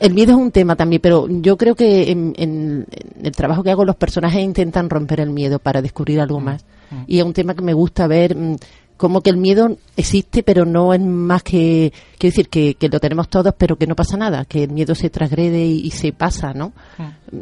el 0.00 0.14
miedo 0.14 0.32
es 0.32 0.38
un 0.38 0.50
tema 0.52 0.76
también, 0.76 1.02
pero 1.02 1.26
yo 1.28 1.56
creo 1.58 1.74
que 1.74 2.10
en, 2.10 2.32
en- 2.38 2.86
en 2.90 3.26
el 3.26 3.32
trabajo 3.32 3.62
que 3.62 3.70
hago 3.70 3.84
los 3.84 3.96
personajes 3.96 4.42
intentan 4.42 4.88
romper 4.88 5.20
el 5.20 5.30
miedo 5.30 5.58
para 5.58 5.82
descubrir 5.82 6.20
algo 6.20 6.40
más. 6.40 6.64
Y 7.06 7.18
es 7.18 7.24
un 7.24 7.32
tema 7.34 7.54
que 7.54 7.62
me 7.62 7.72
gusta 7.74 8.06
ver 8.08 8.34
mm, 8.36 8.56
como 8.96 9.20
que 9.22 9.30
el 9.30 9.36
miedo 9.36 9.76
existe, 9.96 10.42
pero 10.42 10.64
no 10.64 10.92
es 10.92 11.00
más 11.00 11.42
que, 11.42 11.92
quiero 12.18 12.32
decir, 12.32 12.48
que, 12.48 12.74
que 12.74 12.88
lo 12.88 13.00
tenemos 13.00 13.28
todos, 13.28 13.54
pero 13.56 13.76
que 13.76 13.86
no 13.86 13.94
pasa 13.96 14.16
nada, 14.16 14.44
que 14.44 14.64
el 14.64 14.70
miedo 14.70 14.94
se 14.94 15.08
transgrede 15.08 15.64
y, 15.64 15.86
y 15.86 15.90
se 15.90 16.12
pasa, 16.12 16.52
¿no? 16.52 16.72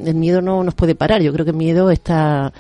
El 0.04 0.14
miedo 0.16 0.40
no 0.42 0.62
nos 0.62 0.75
puede 0.75 0.94
parar, 0.94 1.20
yo 1.23 1.32
creo 1.32 1.44
que 1.44 1.50
el 1.52 1.56
miedo 1.56 1.90
está... 1.90 2.52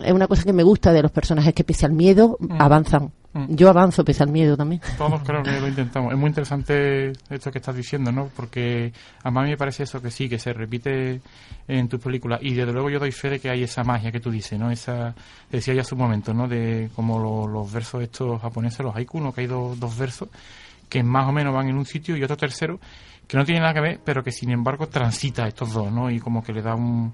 Es 0.00 0.12
una 0.12 0.26
cosa 0.26 0.42
que 0.44 0.52
me 0.52 0.62
gusta 0.62 0.92
de 0.92 1.02
los 1.02 1.10
personajes, 1.10 1.54
que 1.54 1.64
pese 1.64 1.86
al 1.86 1.92
miedo 1.92 2.38
avanzan. 2.58 3.12
Mm. 3.32 3.54
Yo 3.54 3.68
avanzo 3.68 4.04
pese 4.04 4.22
al 4.22 4.30
miedo 4.30 4.56
también. 4.56 4.80
Todos 4.96 5.20
creo 5.22 5.42
que 5.42 5.60
lo 5.60 5.68
intentamos. 5.68 6.12
Es 6.12 6.18
muy 6.18 6.28
interesante 6.28 7.12
esto 7.28 7.50
que 7.50 7.58
estás 7.58 7.76
diciendo, 7.76 8.10
¿no? 8.10 8.30
Porque 8.34 8.92
a 9.22 9.30
mí 9.30 9.40
me 9.50 9.56
parece 9.58 9.82
eso 9.82 10.00
que 10.00 10.10
sí, 10.10 10.28
que 10.28 10.38
se 10.38 10.52
repite 10.54 11.20
en 11.68 11.88
tus 11.88 12.00
películas. 12.00 12.40
Y 12.42 12.54
desde 12.54 12.72
luego 12.72 12.88
yo 12.88 12.98
doy 12.98 13.12
fe 13.12 13.28
de 13.30 13.38
que 13.40 13.50
hay 13.50 13.62
esa 13.62 13.84
magia 13.84 14.10
que 14.10 14.20
tú 14.20 14.30
dices, 14.30 14.58
¿no? 14.58 14.70
Esa, 14.70 15.14
decía 15.50 15.74
ya 15.74 15.82
hace 15.82 15.94
un 15.94 16.00
momento, 16.00 16.32
¿no? 16.32 16.48
De 16.48 16.88
como 16.96 17.18
lo- 17.18 17.46
los 17.46 17.70
versos 17.70 18.02
estos 18.02 18.40
japoneses, 18.40 18.80
los 18.80 18.96
haiku, 18.96 19.20
¿no? 19.20 19.32
Que 19.32 19.42
hay 19.42 19.46
dos, 19.46 19.78
dos 19.78 19.96
versos 19.98 20.28
que 20.88 21.02
más 21.02 21.28
o 21.28 21.32
menos 21.32 21.52
van 21.52 21.68
en 21.68 21.76
un 21.76 21.84
sitio 21.84 22.16
y 22.16 22.22
otro 22.22 22.36
tercero 22.36 22.78
que 23.26 23.36
no 23.36 23.44
tiene 23.44 23.60
nada 23.60 23.74
que 23.74 23.80
ver, 23.80 24.00
pero 24.04 24.22
que 24.22 24.32
sin 24.32 24.50
embargo 24.50 24.88
transita 24.88 25.46
estos 25.46 25.72
dos, 25.72 25.90
¿no? 25.90 26.10
Y 26.10 26.20
como 26.20 26.42
que 26.42 26.52
le 26.52 26.62
da 26.62 26.74
un, 26.74 27.12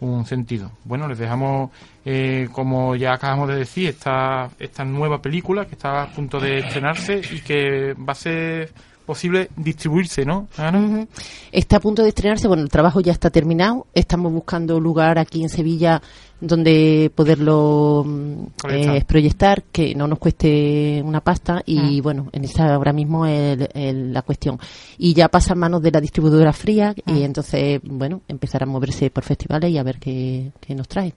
un 0.00 0.24
sentido. 0.26 0.72
Bueno, 0.84 1.06
les 1.06 1.18
dejamos, 1.18 1.70
eh, 2.04 2.48
como 2.52 2.96
ya 2.96 3.12
acabamos 3.14 3.48
de 3.48 3.56
decir, 3.56 3.88
esta, 3.88 4.50
esta 4.58 4.84
nueva 4.84 5.22
película 5.22 5.66
que 5.66 5.74
está 5.74 6.02
a 6.02 6.06
punto 6.08 6.40
de 6.40 6.58
estrenarse 6.58 7.20
y 7.30 7.40
que 7.40 7.94
va 7.94 8.12
a 8.12 8.16
ser 8.16 8.72
posible 9.02 9.48
distribuirse, 9.56 10.24
¿no? 10.24 10.48
Ana? 10.56 10.78
Ujú. 10.80 11.08
Está 11.50 11.76
a 11.76 11.80
punto 11.80 12.02
de 12.02 12.08
estrenarse, 12.08 12.48
bueno, 12.48 12.62
el 12.62 12.68
trabajo 12.68 13.00
ya 13.00 13.12
está 13.12 13.30
terminado, 13.30 13.86
estamos 13.94 14.32
buscando 14.32 14.78
lugar 14.80 15.18
aquí 15.18 15.42
en 15.42 15.48
Sevilla 15.48 16.00
donde 16.40 17.12
poderlo 17.14 18.02
mm, 18.04 18.44
Proyectar. 18.56 18.96
eh, 18.96 19.04
proyectar, 19.06 19.62
que 19.70 19.94
no 19.94 20.08
nos 20.08 20.18
cueste 20.18 21.00
una 21.04 21.20
pasta 21.20 21.62
y 21.64 22.00
Mm. 22.00 22.02
bueno, 22.02 22.28
en 22.32 22.44
esa 22.44 22.74
ahora 22.74 22.92
mismo 22.92 23.24
es 23.26 23.58
la 23.74 24.22
cuestión. 24.22 24.58
Y 24.98 25.14
ya 25.14 25.28
pasa 25.28 25.52
a 25.52 25.56
manos 25.56 25.82
de 25.82 25.92
la 25.92 26.00
distribuidora 26.00 26.52
fría 26.52 26.94
y 27.06 27.22
entonces, 27.22 27.80
bueno, 27.84 28.22
empezar 28.26 28.62
a 28.64 28.66
moverse 28.66 29.08
por 29.10 29.22
festivales 29.22 29.70
y 29.70 29.78
a 29.78 29.82
ver 29.84 29.98
qué, 30.00 30.50
qué 30.60 30.74
nos 30.74 30.88
trae. 30.88 31.14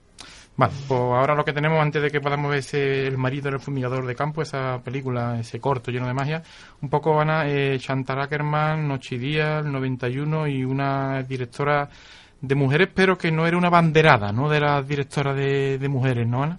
Vale, 0.56 0.72
pues 0.88 0.98
ahora 0.98 1.34
lo 1.34 1.44
que 1.44 1.52
tenemos 1.52 1.78
antes 1.80 2.00
de 2.00 2.10
que 2.10 2.20
podamos 2.20 2.50
ver 2.50 2.60
ese 2.60 3.06
El 3.06 3.18
marido 3.18 3.50
del 3.50 3.60
fumigador 3.60 4.06
de 4.06 4.14
campo, 4.14 4.40
esa 4.40 4.80
película, 4.82 5.38
ese 5.38 5.60
corto 5.60 5.90
lleno 5.90 6.06
de 6.06 6.14
magia, 6.14 6.42
un 6.80 6.88
poco 6.88 7.20
Ana, 7.20 7.46
eh, 7.46 7.78
Chantal 7.78 8.22
Ackerman, 8.22 8.88
Noche 8.88 9.16
y 9.16 9.18
Día, 9.18 9.58
el 9.58 9.70
91 9.70 10.48
y 10.48 10.64
una 10.64 11.22
directora 11.22 11.90
de 12.40 12.54
mujeres, 12.54 12.88
pero 12.94 13.18
que 13.18 13.30
no 13.30 13.46
era 13.46 13.58
una 13.58 13.68
banderada, 13.68 14.32
¿no? 14.32 14.48
De 14.48 14.60
las 14.60 14.86
directoras 14.88 15.36
de, 15.36 15.76
de 15.76 15.88
mujeres, 15.88 16.26
¿no, 16.26 16.42
Ana? 16.42 16.58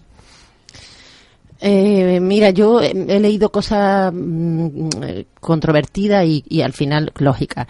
Eh, 1.60 2.20
mira, 2.20 2.52
yo 2.52 2.82
he, 2.82 2.92
he 2.92 3.20
leído 3.20 3.52
cosas 3.52 4.14
mm, 4.14 4.90
eh, 5.02 5.26
controvertidas 5.40 6.24
y, 6.24 6.44
y 6.48 6.62
al 6.62 6.74
final 6.74 7.12
lógicas. 7.18 7.68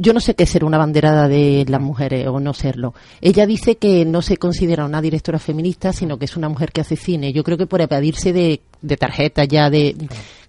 Yo 0.00 0.12
no 0.12 0.20
sé 0.20 0.34
qué 0.34 0.44
es 0.44 0.50
ser 0.50 0.64
una 0.64 0.78
banderada 0.78 1.26
de 1.26 1.66
las 1.68 1.80
mujeres 1.80 2.28
o 2.28 2.38
no 2.38 2.54
serlo. 2.54 2.94
Ella 3.20 3.46
dice 3.46 3.78
que 3.78 4.04
no 4.04 4.22
se 4.22 4.36
considera 4.36 4.84
una 4.84 5.02
directora 5.02 5.40
feminista, 5.40 5.92
sino 5.92 6.18
que 6.18 6.26
es 6.26 6.36
una 6.36 6.48
mujer 6.48 6.70
que 6.70 6.80
hace 6.80 6.94
cine. 6.94 7.32
Yo 7.32 7.42
creo 7.42 7.58
que 7.58 7.66
por 7.66 7.80
evadirse 7.80 8.32
de, 8.32 8.60
de 8.80 8.96
tarjetas 8.96 9.48
ya, 9.48 9.70
de, 9.70 9.96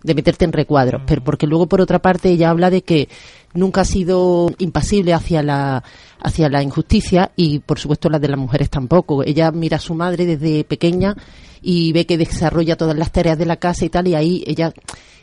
de 0.04 0.14
meterte 0.14 0.46
en 0.46 0.54
recuadros. 0.54 1.02
Pero 1.08 1.24
porque 1.24 1.48
luego, 1.48 1.66
por 1.66 1.82
otra 1.82 1.98
parte, 1.98 2.30
ella 2.30 2.52
habla 2.52 2.70
de 2.70 2.84
que 2.84 3.10
nunca 3.56 3.82
ha 3.82 3.86
sido 3.86 4.52
impasible 4.60 5.14
hacia 5.14 5.42
la, 5.42 5.84
hacia 6.22 6.48
la 6.48 6.62
injusticia 6.62 7.32
y, 7.36 7.58
por 7.58 7.80
supuesto, 7.80 8.08
la 8.10 8.20
de 8.20 8.28
las 8.28 8.38
mujeres 8.38 8.70
tampoco. 8.70 9.24
Ella 9.24 9.52
mira 9.52 9.78
a 9.78 9.82
su 9.82 9.96
madre 9.96 10.28
desde 10.28 10.64
pequeña 10.64 11.16
y 11.62 11.92
ve 11.94 12.06
que 12.06 12.18
desarrolla 12.18 12.76
todas 12.76 12.98
las 12.98 13.12
tareas 13.12 13.38
de 13.38 13.46
la 13.46 13.58
casa 13.58 13.86
y 13.86 13.90
tal, 13.90 14.08
y 14.08 14.16
ahí 14.16 14.44
ella 14.48 14.74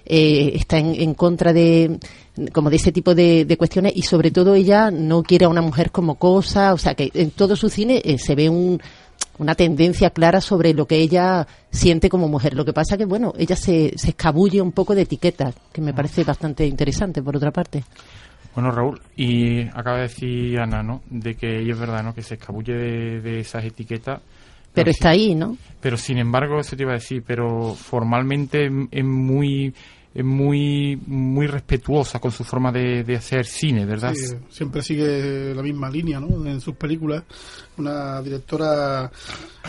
eh, 0.04 0.52
está 0.54 0.78
en, 0.78 0.94
en 0.94 1.14
contra 1.14 1.52
de 1.52 1.98
como 2.52 2.68
de 2.68 2.76
ese 2.76 2.92
tipo 2.92 3.14
de, 3.14 3.44
de 3.44 3.56
cuestiones 3.56 3.92
y 3.96 4.02
sobre 4.02 4.30
todo 4.30 4.54
ella 4.54 4.90
no 4.90 5.22
quiere 5.22 5.46
a 5.46 5.48
una 5.48 5.62
mujer 5.62 5.90
como 5.90 6.16
cosa, 6.16 6.74
o 6.74 6.78
sea 6.78 6.94
que 6.94 7.10
en 7.14 7.30
todo 7.30 7.56
su 7.56 7.70
cine 7.70 8.02
eh, 8.04 8.18
se 8.18 8.34
ve 8.34 8.50
un, 8.50 8.80
una 9.38 9.54
tendencia 9.54 10.10
clara 10.10 10.40
sobre 10.40 10.74
lo 10.74 10.86
que 10.86 10.96
ella 10.96 11.46
siente 11.70 12.08
como 12.08 12.28
mujer. 12.28 12.54
Lo 12.54 12.64
que 12.64 12.72
pasa 12.72 12.96
que, 12.96 13.04
bueno, 13.04 13.32
ella 13.38 13.56
se, 13.56 13.92
se 13.96 14.10
escabulle 14.10 14.60
un 14.60 14.72
poco 14.72 14.94
de 14.94 15.02
etiquetas, 15.02 15.54
que 15.72 15.80
me 15.80 15.94
parece 15.94 16.24
bastante 16.24 16.66
interesante, 16.66 17.22
por 17.22 17.36
otra 17.36 17.50
parte. 17.50 17.84
Bueno, 18.54 18.70
Raúl, 18.70 19.00
y 19.16 19.62
acaba 19.68 19.96
de 19.96 20.02
decir 20.02 20.58
Ana, 20.58 20.82
¿no? 20.82 21.02
De 21.10 21.34
que 21.34 21.68
es 21.68 21.78
verdad, 21.78 22.02
¿no? 22.02 22.14
Que 22.14 22.22
se 22.22 22.34
escabulle 22.34 22.72
de, 22.72 23.20
de 23.20 23.40
esas 23.40 23.64
etiquetas. 23.64 24.20
Pero 24.76 24.90
está 24.90 25.10
ahí, 25.10 25.34
¿no? 25.34 25.56
Pero 25.80 25.96
sin 25.96 26.18
embargo, 26.18 26.60
eso 26.60 26.76
te 26.76 26.82
iba 26.82 26.92
a 26.92 26.94
decir, 26.94 27.22
pero 27.26 27.74
formalmente 27.74 28.66
es- 28.66 28.72
es 28.90 29.04
muy 29.04 29.74
es 30.14 30.24
muy 30.24 30.98
muy 31.06 31.46
respetuosa 31.46 32.18
con 32.20 32.30
su 32.32 32.42
forma 32.42 32.72
de, 32.72 33.04
de 33.04 33.16
hacer 33.16 33.44
cine, 33.44 33.84
¿verdad? 33.84 34.14
Sí, 34.14 34.34
siempre 34.48 34.80
sigue 34.80 35.54
la 35.54 35.62
misma 35.62 35.90
línea 35.90 36.18
¿no? 36.18 36.46
en 36.46 36.58
sus 36.62 36.74
películas. 36.76 37.22
Una 37.76 38.22
directora 38.22 39.10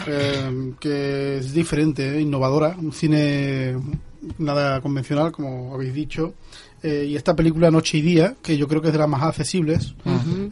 eh, 0.07 0.73
que 0.79 1.37
es 1.39 1.53
diferente, 1.53 2.17
eh, 2.17 2.21
innovadora, 2.21 2.77
un 2.79 2.93
cine 2.93 3.75
nada 4.37 4.79
convencional, 4.79 5.33
como 5.33 5.73
habéis 5.73 5.93
dicho. 5.93 6.33
Eh, 6.83 7.07
y 7.09 7.15
esta 7.15 7.35
película 7.35 7.71
Noche 7.71 7.97
y 7.97 8.01
Día, 8.01 8.35
que 8.41 8.55
yo 8.55 8.67
creo 8.67 8.81
que 8.81 8.89
es 8.89 8.93
de 8.93 8.99
las 8.99 9.09
más 9.09 9.23
accesibles, 9.23 9.95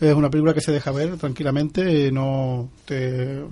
es 0.01 0.13
una 0.13 0.29
película 0.29 0.55
que 0.55 0.61
se 0.61 0.71
deja 0.71 0.91
ver 0.91 1.17
tranquilamente, 1.17 2.07
eh, 2.07 2.11
no 2.11 2.69
te 2.85 3.43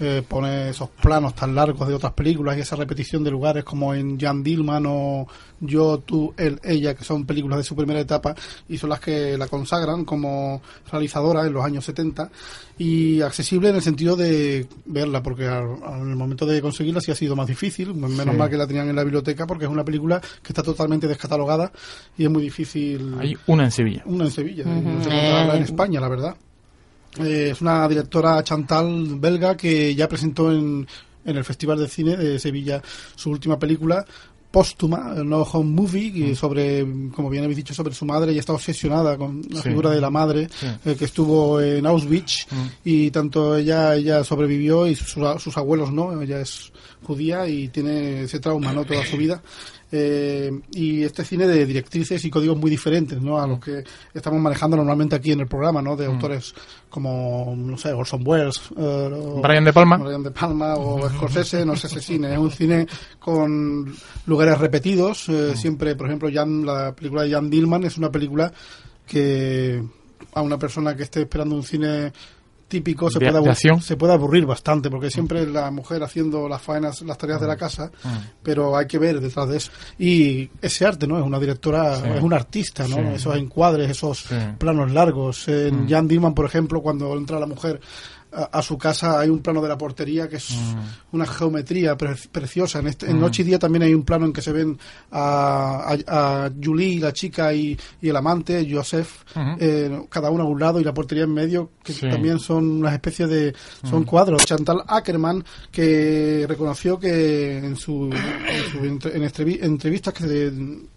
eh, 0.00 0.22
pone 0.26 0.70
esos 0.70 0.88
planos 0.88 1.34
tan 1.34 1.54
largos 1.54 1.86
de 1.88 1.94
otras 1.94 2.14
películas 2.14 2.56
y 2.56 2.60
esa 2.60 2.76
repetición 2.76 3.22
de 3.22 3.30
lugares 3.30 3.64
como 3.64 3.94
en 3.94 4.18
Jan 4.18 4.42
Dillman 4.42 4.84
o 4.86 5.26
Yo, 5.64 5.98
Tú, 6.04 6.34
Él, 6.36 6.60
Ella, 6.64 6.94
que 6.94 7.04
son 7.04 7.24
películas 7.24 7.56
de 7.58 7.62
su 7.64 7.74
primera 7.76 8.00
etapa 8.00 8.34
y 8.68 8.76
son 8.78 8.90
las 8.90 8.98
que 9.00 9.38
la 9.38 9.46
consagran 9.46 10.04
como 10.04 10.60
realizadora 10.90 11.46
en 11.46 11.52
los 11.52 11.64
años 11.64 11.84
70 11.84 12.30
y 12.78 13.20
accesible 13.22 13.68
en 13.68 13.76
el 13.76 13.82
sentido 13.82 14.16
de 14.16 14.66
verla, 14.86 15.22
porque 15.22 15.46
en 15.46 16.10
el 16.10 16.16
momento 16.16 16.46
de 16.46 16.60
conseguirla 16.60 17.00
sí 17.00 17.12
ha 17.12 17.14
sido 17.14 17.36
más 17.36 17.46
difícil, 17.46 17.94
menos 17.94 18.34
Sí. 18.34 18.38
mal 18.38 18.50
que 18.50 18.56
la 18.56 18.66
tenían 18.66 18.88
en 18.88 18.96
la 18.96 19.04
biblioteca 19.04 19.46
porque 19.46 19.64
es 19.66 19.70
una 19.70 19.84
película 19.84 20.20
que 20.20 20.48
está 20.48 20.62
totalmente 20.62 21.06
descatalogada 21.06 21.70
y 22.18 22.24
es 22.24 22.30
muy 22.30 22.42
difícil 22.42 23.14
Hay 23.20 23.36
una 23.46 23.64
en 23.64 23.70
Sevilla. 23.70 24.02
una 24.06 24.24
en 24.24 24.30
Sevilla, 24.32 24.64
no 24.64 24.72
sé 25.04 25.08
encontrarla 25.08 25.54
en 25.54 25.62
Eh. 25.62 25.64
España, 25.64 26.00
la 26.00 26.08
verdad. 26.08 26.36
Eh, 27.20 27.50
es 27.52 27.60
una 27.60 27.86
directora 27.88 28.42
Chantal 28.42 29.16
belga 29.20 29.56
que 29.56 29.94
ya 29.94 30.08
presentó 30.08 30.50
en, 30.50 30.86
en 31.24 31.36
el 31.36 31.44
Festival 31.44 31.78
de 31.78 31.86
Cine 31.88 32.16
de 32.16 32.38
Sevilla 32.38 32.82
su 33.14 33.30
última 33.30 33.58
película 33.58 34.04
póstuma, 34.52 35.14
el 35.16 35.28
No 35.28 35.42
Home 35.42 35.70
Movie, 35.70 36.10
Mm. 36.10 36.14
que 36.14 36.36
sobre, 36.36 36.86
como 37.14 37.28
bien 37.30 37.42
habéis 37.44 37.56
dicho, 37.56 37.74
sobre 37.74 37.94
su 37.94 38.04
madre 38.04 38.32
y 38.32 38.38
está 38.38 38.52
obsesionada 38.52 39.16
con 39.16 39.42
la 39.50 39.62
Sí. 39.62 39.68
figura 39.70 39.90
de 39.90 40.00
la 40.00 40.10
madre 40.10 40.48
Sí. 40.60 40.66
eh, 40.84 40.94
que 40.96 41.06
estuvo 41.06 41.60
en 41.60 41.84
Auschwitz 41.86 42.46
Mm. 42.50 42.66
y 42.84 43.10
tanto 43.10 43.56
ella 43.56 43.94
ella 43.96 44.22
sobrevivió 44.22 44.86
y 44.86 44.94
sus, 44.94 45.16
sus 45.42 45.56
abuelos 45.56 45.90
no, 45.92 46.20
ella 46.22 46.40
es 46.40 46.70
judía 47.02 47.48
y 47.48 47.68
tiene 47.68 48.22
ese 48.22 48.38
trauma 48.38 48.72
no 48.72 48.84
toda 48.84 49.04
su 49.06 49.16
vida. 49.16 49.42
Eh, 49.94 50.50
y 50.72 51.02
este 51.02 51.22
cine 51.22 51.46
de 51.46 51.66
directrices 51.66 52.24
y 52.24 52.30
códigos 52.30 52.56
muy 52.56 52.70
diferentes 52.70 53.20
¿no? 53.20 53.38
a 53.38 53.46
los 53.46 53.60
que 53.60 53.84
estamos 54.14 54.40
manejando 54.40 54.74
normalmente 54.78 55.14
aquí 55.16 55.32
en 55.32 55.40
el 55.40 55.46
programa, 55.46 55.82
¿no? 55.82 55.94
de 55.96 56.06
autores 56.06 56.54
como, 56.88 57.52
no 57.54 57.76
sé, 57.76 57.92
Orson 57.92 58.22
Welles, 58.26 58.58
eh, 58.74 59.10
o- 59.12 59.42
Brian 59.42 59.64
De 59.64 59.72
Palma. 59.72 59.98
Brian 59.98 60.22
De 60.22 60.30
Palma 60.30 60.76
o 60.76 61.06
Scorsese, 61.10 61.66
no 61.66 61.74
es 61.74 61.84
ese 61.84 62.00
cine, 62.00 62.32
es 62.32 62.38
un 62.38 62.50
cine 62.50 62.86
con 63.18 63.94
lugares 64.26 64.58
repetidos. 64.58 65.28
eh, 65.28 65.54
Siempre, 65.56 65.94
por 65.94 66.06
ejemplo, 66.06 66.30
Jan, 66.32 66.64
la 66.64 66.92
película 66.94 67.24
de 67.24 67.30
Jan 67.32 67.50
Dillman 67.50 67.84
es 67.84 67.98
una 67.98 68.10
película 68.10 68.50
que 69.06 69.82
a 70.34 70.40
una 70.42 70.58
persona 70.58 70.96
que 70.96 71.02
esté 71.02 71.20
esperando 71.22 71.54
un 71.54 71.62
cine 71.62 72.12
típico 72.72 73.10
se 73.10 73.18
De- 73.18 73.26
puede, 73.26 73.32
de 73.32 73.38
abu- 73.38 73.50
acción. 73.50 73.80
se 73.82 73.96
puede 73.96 74.14
aburrir 74.14 74.46
bastante 74.46 74.88
porque 74.90 75.10
siempre 75.10 75.42
es 75.42 75.48
la 75.48 75.70
mujer 75.70 76.02
haciendo 76.02 76.48
las 76.48 76.62
faenas, 76.62 77.02
las 77.02 77.18
tareas 77.18 77.40
de 77.40 77.46
la 77.46 77.56
casa, 77.56 77.90
pero 78.42 78.76
hay 78.76 78.86
que 78.86 78.98
ver 78.98 79.20
detrás 79.20 79.48
de 79.48 79.58
eso. 79.58 79.70
Y 79.98 80.48
ese 80.62 80.86
arte, 80.86 81.06
¿no? 81.06 81.18
Es 81.18 81.24
una 81.24 81.38
directora, 81.38 81.96
Sí. 81.96 82.02
es 82.16 82.22
una 82.22 82.36
artista, 82.36 82.88
¿no? 82.88 82.96
Sí. 82.96 83.02
Esos 83.16 83.36
encuadres, 83.36 83.90
esos 83.90 84.20
Sí. 84.20 84.34
planos 84.58 84.90
largos. 84.90 85.46
En 85.48 85.84
Mm. 85.84 85.88
Jan 85.90 86.08
Dillman, 86.08 86.34
por 86.34 86.46
ejemplo, 86.46 86.80
cuando 86.80 87.14
entra 87.16 87.38
la 87.38 87.46
mujer 87.46 87.80
a, 88.34 88.58
a 88.58 88.62
su 88.62 88.78
casa 88.78 89.20
hay 89.20 89.28
un 89.28 89.40
plano 89.40 89.60
de 89.62 89.68
la 89.68 89.76
portería 89.78 90.28
que 90.28 90.36
es 90.36 90.50
Mm. 90.52 91.16
una 91.16 91.26
geometría 91.26 91.96
pre- 91.96 92.16
preciosa. 92.30 92.78
En, 92.80 92.86
este, 92.88 93.10
en 93.10 93.18
Noche 93.20 93.42
y 93.42 93.44
Día 93.46 93.58
también 93.58 93.82
hay 93.82 93.94
un 93.94 94.04
plano 94.04 94.26
en 94.26 94.32
que 94.32 94.42
se 94.42 94.52
ven 94.52 94.78
a, 95.10 95.94
a, 96.06 96.44
a 96.46 96.50
Julie, 96.62 97.00
la 97.00 97.12
chica, 97.12 97.52
y, 97.52 97.78
y 98.00 98.08
el 98.08 98.16
amante, 98.16 98.66
Joseph, 98.70 99.22
eh, 99.58 100.02
cada 100.08 100.30
uno 100.30 100.44
a 100.44 100.46
un 100.46 100.58
lado 100.60 100.80
y 100.80 100.84
la 100.84 100.94
portería 100.94 101.24
en 101.24 101.34
medio, 101.34 101.70
que 101.82 101.92
Sí. 101.92 102.08
también 102.08 102.38
son 102.38 102.68
una 102.70 102.92
especie 102.94 103.26
de... 103.26 103.54
son 103.88 104.04
cuadros. 104.04 104.44
Chantal 104.44 104.82
Ackerman, 104.86 105.44
que 105.70 106.46
reconoció 106.48 106.98
que 106.98 107.58
en 107.58 107.76
su, 107.76 108.04
en, 108.12 108.70
su 108.70 108.84
entre- 108.84 109.16
en 109.16 109.22
entrevi- 109.24 109.58
entrevistas 109.62 110.14
que 110.14 110.26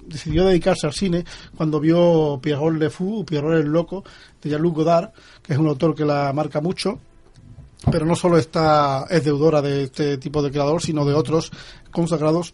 decidió 0.05 0.45
dedicarse 0.45 0.85
al 0.87 0.93
cine 0.93 1.25
cuando 1.55 1.79
vio 1.79 2.39
Pierrot 2.41 2.75
Le 2.77 2.89
Fou, 2.89 3.25
Pierrot 3.25 3.53
el 3.59 3.67
Loco, 3.67 4.03
de 4.41 4.49
Jean-Luc 4.51 4.75
Godard, 4.75 5.09
que 5.41 5.53
es 5.53 5.59
un 5.59 5.67
autor 5.67 5.95
que 5.95 6.05
la 6.05 6.31
marca 6.33 6.61
mucho 6.61 6.99
pero 7.91 8.05
no 8.05 8.15
solo 8.15 8.37
está 8.37 9.05
es 9.09 9.23
deudora 9.23 9.61
de 9.61 9.83
este 9.83 10.17
tipo 10.17 10.41
de 10.41 10.51
creador, 10.51 10.81
sino 10.81 11.05
de 11.05 11.13
otros 11.13 11.51
consagrados 11.91 12.53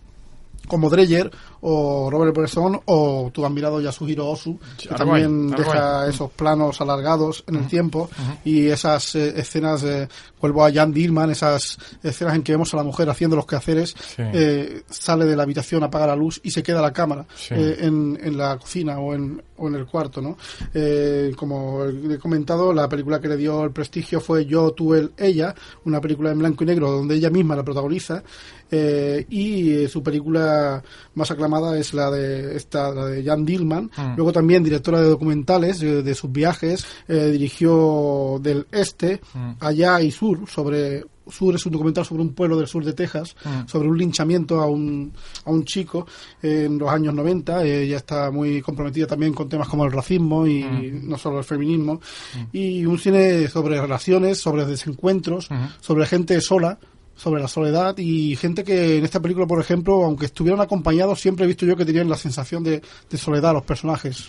como 0.67 0.89
Dreyer 0.89 1.32
o 1.62 2.10
Robert 2.10 2.36
Bresson 2.36 2.80
o 2.86 3.30
tú 3.34 3.45
has 3.45 3.52
mirado 3.52 3.80
Yasuhiro 3.80 4.28
Ozu, 4.30 4.60
que 4.78 4.89
también 4.95 5.50
deja 5.52 6.08
esos 6.08 6.32
planos 6.32 6.82
alargados 6.82 7.43
en 7.47 7.56
el 7.56 7.67
tiempo 7.67 8.10
y 8.43 8.67
esas 8.67 9.15
eh, 9.15 9.34
escenas, 9.39 9.84
eh, 9.84 10.08
vuelvo 10.39 10.65
a 10.65 10.71
Jan 10.71 10.91
Dillman, 10.91 11.30
esas 11.30 11.78
escenas 12.02 12.36
en 12.36 12.43
que 12.43 12.52
vemos 12.54 12.74
a 12.74 12.78
la 12.78 12.84
mujer 12.84 13.10
haciendo 13.10 13.36
los 13.36 13.45
quehaceres, 13.45 13.89
Sí. 13.97 14.24
eh, 14.34 14.84
sale 14.89 15.26
de 15.26 15.36
la 15.36 15.43
habitación, 15.43 15.84
apaga 15.84 16.08
la 16.08 16.15
luz 16.15 16.39
y 16.43 16.50
se 16.52 16.63
queda 16.63 16.82
la 16.82 16.91
cámara 16.93 17.26
Sí. 17.36 17.54
eh, 17.56 17.78
en, 17.82 18.19
en 18.21 18.38
la 18.38 18.58
cocina 18.58 19.00
o 19.00 19.13
en, 19.13 19.41
o 19.58 19.67
en 19.67 19.76
el 19.76 19.86
cuarto, 19.86 20.21
¿no? 20.21 20.38
Eh, 20.74 21.34
como 21.38 21.86
he 21.86 22.17
comentado, 22.17 22.74
la 22.74 22.89
película 22.89 23.19
que 23.19 23.28
le 23.28 23.38
dio 23.38 23.63
el 23.63 23.71
prestigio 23.71 24.19
fue 24.19 24.45
Yo, 24.45 24.71
tú, 24.71 24.95
él, 24.95 25.12
ella, 25.17 25.54
una 25.86 26.02
película 26.02 26.32
en 26.32 26.39
blanco 26.39 26.63
y 26.63 26.67
negro 26.67 26.89
donde 26.91 27.15
ella 27.15 27.30
misma 27.30 27.56
la 27.56 27.63
protagoniza 27.63 28.24
eh, 28.71 29.26
y 29.30 29.88
su 29.88 30.02
película 30.02 30.82
más 31.15 31.30
aclamada 31.30 31.51
es 31.78 31.94
la 31.94 32.10
de 32.12 32.56
esta, 32.58 32.92
la 32.92 33.06
de 33.06 33.24
Jan 33.24 33.46
Dillman. 33.46 33.86
Mm. 33.96 34.16
Luego 34.16 34.32
también 34.32 34.64
directora 34.64 35.00
de 35.02 35.10
documentales 35.10 35.82
eh, 35.84 36.02
de 36.04 36.16
sus 36.16 36.32
viajes. 36.32 36.86
eh, 37.08 37.30
dirigió 37.32 38.40
del 38.42 38.66
este, 38.72 39.22
Mm. 39.34 39.52
allá 39.60 40.02
y 40.02 40.12
sur, 40.12 40.48
sobre 40.50 41.04
Sur 41.30 41.56
es 41.56 41.66
un 41.66 41.72
documental 41.72 42.04
sobre 42.04 42.24
un 42.24 42.34
pueblo 42.34 42.58
del 42.58 42.68
sur 42.68 42.84
de 42.84 42.92
Texas, 42.94 43.36
Mm. 43.46 43.68
sobre 43.68 43.88
un 43.88 43.98
linchamiento 43.98 44.60
a 44.60 44.66
un, 44.66 45.14
a 45.46 45.52
un 45.52 45.64
chico 45.64 46.06
eh, 46.42 46.64
en 46.66 46.78
los 46.80 46.90
años 46.90 47.14
90. 47.14 47.64
eh, 47.64 47.84
Ella 47.84 47.98
está 47.98 48.32
muy 48.32 48.60
comprometida 48.62 49.06
también 49.08 49.32
con 49.34 49.48
temas 49.48 49.70
como 49.70 49.86
el 49.86 49.92
racismo 49.92 50.46
y 50.48 50.64
Mm. 50.64 51.08
no 51.08 51.18
solo 51.18 51.38
el 51.38 51.44
feminismo. 51.46 52.02
Y 52.52 52.86
un 52.86 52.98
cine 52.98 53.48
sobre 53.48 53.80
relaciones, 53.80 54.40
sobre 54.40 54.66
desencuentros, 54.66 55.48
sobre 55.80 56.06
gente 56.08 56.42
sola, 56.42 56.78
sobre 57.21 57.39
la 57.39 57.47
soledad 57.47 57.95
y 57.99 58.36
gente 58.36 58.63
que 58.63 58.97
en 58.97 59.05
esta 59.05 59.19
película, 59.19 59.45
por 59.45 59.62
ejemplo, 59.62 60.03
aunque 60.03 60.25
estuvieran 60.25 60.60
acompañados, 60.60 61.21
siempre 61.21 61.45
he 61.45 61.47
visto 61.47 61.67
yo 61.67 61.77
que 61.77 61.86
tenían 61.86 62.10
la 62.10 62.17
sensación 62.17 62.63
de, 62.63 62.81
de 63.10 63.17
soledad 63.17 63.53
los 63.53 63.62
personajes. 63.62 64.27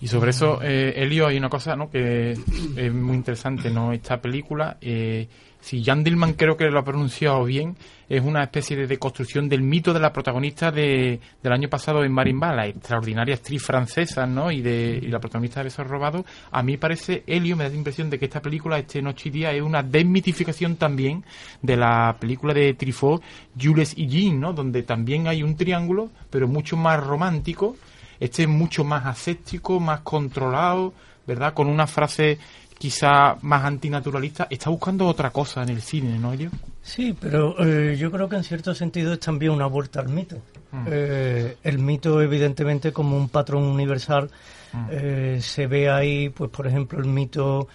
Y 0.00 0.08
sobre 0.08 0.30
eso, 0.30 0.58
eh, 0.62 0.94
Elio, 0.96 1.26
hay 1.26 1.36
una 1.36 1.50
cosa 1.50 1.76
¿no? 1.76 1.90
que 1.90 2.32
es 2.32 2.94
muy 2.94 3.14
interesante, 3.14 3.68
¿no? 3.68 3.92
Esta 3.92 4.22
película, 4.22 4.78
eh, 4.80 5.28
si 5.60 5.84
Jan 5.84 6.02
Dillman 6.02 6.34
creo 6.34 6.56
que 6.56 6.70
lo 6.70 6.78
ha 6.78 6.84
pronunciado 6.84 7.44
bien, 7.44 7.76
es 8.08 8.22
una 8.22 8.42
especie 8.42 8.76
de 8.76 8.86
deconstrucción 8.86 9.48
del 9.48 9.62
mito 9.62 9.92
de 9.92 10.00
la 10.00 10.12
protagonista 10.12 10.72
de, 10.72 11.20
del 11.42 11.52
año 11.52 11.68
pasado 11.68 12.02
en 12.02 12.10
Marimba, 12.10 12.52
la 12.52 12.66
extraordinaria 12.66 13.36
actriz 13.36 13.62
francesa, 13.62 14.26
¿no? 14.26 14.50
Y, 14.50 14.62
de, 14.62 14.98
y 15.00 15.06
la 15.06 15.20
protagonista 15.20 15.60
de 15.60 15.64
Besos 15.64 15.86
Robados. 15.86 16.24
A 16.50 16.62
mí 16.62 16.76
parece, 16.76 17.22
Elio, 17.26 17.56
me 17.56 17.64
da 17.64 17.70
la 17.70 17.76
impresión 17.76 18.10
de 18.10 18.18
que 18.18 18.24
esta 18.24 18.42
película, 18.42 18.78
este 18.78 19.00
Noche 19.00 19.28
y 19.28 19.32
Día, 19.32 19.52
es 19.52 19.62
una 19.62 19.82
desmitificación 19.82 20.74
también 20.76 21.24
de 21.62 21.76
la 21.76 22.16
película 22.18 22.52
de 22.52 22.74
Truffaut, 22.74 23.22
Jules 23.60 23.94
y 23.96 24.08
Jean, 24.08 24.40
¿no? 24.40 24.52
Donde 24.52 24.82
también 24.82 25.28
hay 25.28 25.42
un 25.42 25.56
triángulo, 25.56 26.10
pero 26.30 26.48
mucho 26.48 26.76
más 26.76 26.98
romántico, 26.98 27.76
este 28.18 28.42
es 28.42 28.48
mucho 28.48 28.82
más 28.82 29.06
aséptico, 29.06 29.78
más 29.78 30.00
controlado, 30.00 30.92
¿verdad? 31.26 31.54
Con 31.54 31.68
una 31.68 31.86
frase 31.86 32.38
quizá 32.80 33.36
más 33.42 33.62
antinaturalista. 33.62 34.46
Está 34.48 34.70
buscando 34.70 35.06
otra 35.06 35.28
cosa 35.30 35.62
en 35.62 35.68
el 35.68 35.82
cine, 35.82 36.18
¿no, 36.18 36.32
Elio? 36.32 36.50
Sí, 36.80 37.14
pero 37.20 37.54
eh, 37.62 37.94
yo 37.98 38.10
creo 38.10 38.26
que 38.26 38.36
en 38.36 38.42
cierto 38.44 38.74
sentido 38.74 39.12
es 39.12 39.20
también 39.20 39.52
una 39.52 39.66
vuelta 39.66 40.00
al 40.00 40.08
mito. 40.08 40.36
Mm. 40.72 40.86
Eh, 40.90 41.56
el 41.62 41.78
mito, 41.78 42.22
evidentemente, 42.22 42.90
como 42.90 43.18
un 43.18 43.28
patrón 43.28 43.64
universal, 43.64 44.30
Mm. 44.72 44.86
eh, 44.92 45.38
se 45.42 45.66
ve 45.66 45.90
ahí, 45.90 46.28
pues, 46.30 46.48
por 46.50 46.66
ejemplo, 46.66 46.98
el 47.00 47.06
mito 47.06 47.68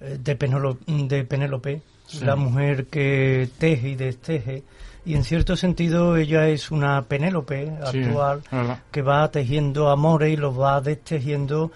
eh, 0.00 0.18
de, 0.22 0.38
Penelo- 0.38 0.78
de 1.08 1.24
Penélope, 1.24 1.80
Sí. 2.06 2.24
la 2.24 2.34
mujer 2.36 2.86
que 2.86 3.48
teje 3.58 3.90
y 3.90 3.94
desteje. 3.94 4.62
Y 5.06 5.14
en 5.14 5.24
cierto 5.24 5.56
sentido 5.56 6.16
ella 6.18 6.48
es 6.48 6.70
una 6.70 7.00
Penélope 7.02 7.70
actual 7.82 8.42
que 8.90 9.00
va 9.02 9.30
tejiendo 9.30 9.88
amores 9.90 10.32
y 10.32 10.36
los 10.36 10.58
va 10.58 10.80
destejiendo 10.80 11.70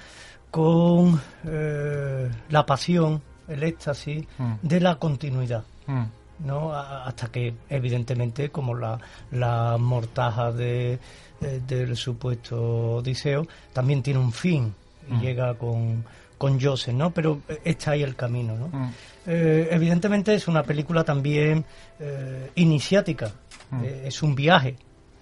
con 0.54 1.20
eh, 1.44 2.30
la 2.50 2.64
pasión, 2.64 3.20
el 3.48 3.62
éxtasis 3.64 4.24
Mm. 4.38 4.52
de 4.62 4.78
la 4.80 4.94
continuidad. 4.96 5.64
Mm. 5.88 6.04
¿no? 6.46 6.72
Hasta 6.74 7.28
que 7.28 7.54
evidentemente 7.68 8.50
como 8.50 8.74
la, 8.74 8.98
la 9.32 9.76
mortaja 9.78 10.50
de, 10.52 10.98
eh, 11.40 11.60
del 11.66 11.96
supuesto 11.96 12.96
Odiseo 12.96 13.46
también 13.72 14.02
tiene 14.02 14.18
un 14.20 14.32
fin 14.32 14.72
y 15.08 15.14
Mm. 15.14 15.20
llega 15.20 15.54
con, 15.54 16.04
con 16.38 16.60
Joseph, 16.60 16.94
¿no? 16.94 17.10
Pero 17.10 17.40
eh, 17.48 17.60
está 17.64 17.92
ahí 17.92 18.02
el 18.02 18.14
camino, 18.16 18.56
¿no? 18.56 18.68
Mm. 18.68 18.90
Eh, 19.26 19.68
evidentemente 19.72 20.34
es 20.34 20.46
una 20.48 20.62
película 20.62 21.02
también 21.04 21.64
eh, 21.98 22.50
iniciática, 22.56 23.32
Mm. 23.70 23.84
Es 24.04 24.22
un 24.22 24.34
viaje, 24.36 24.76